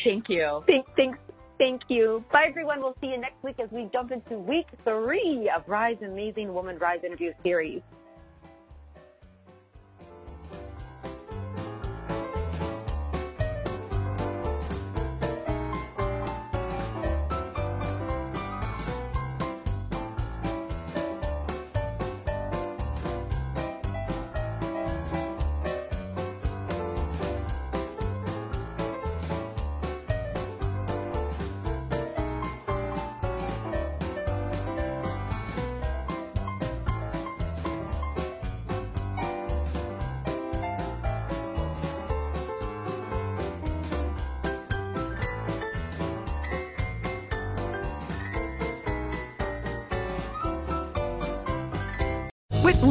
Thank 0.03 0.25
you. 0.29 0.61
Thank, 0.67 0.85
thanks. 0.95 1.17
Thank 1.59 1.81
you. 1.89 2.23
Bye, 2.31 2.45
everyone. 2.47 2.79
We'll 2.79 2.95
see 3.01 3.07
you 3.07 3.17
next 3.17 3.43
week 3.43 3.59
as 3.61 3.69
we 3.69 3.89
jump 3.91 4.11
into 4.11 4.39
week 4.39 4.67
three 4.85 5.51
of 5.53 5.67
Rise 5.67 5.97
Amazing 6.01 6.53
Woman 6.53 6.79
Rise 6.79 7.01
interview 7.05 7.33
series. 7.43 7.81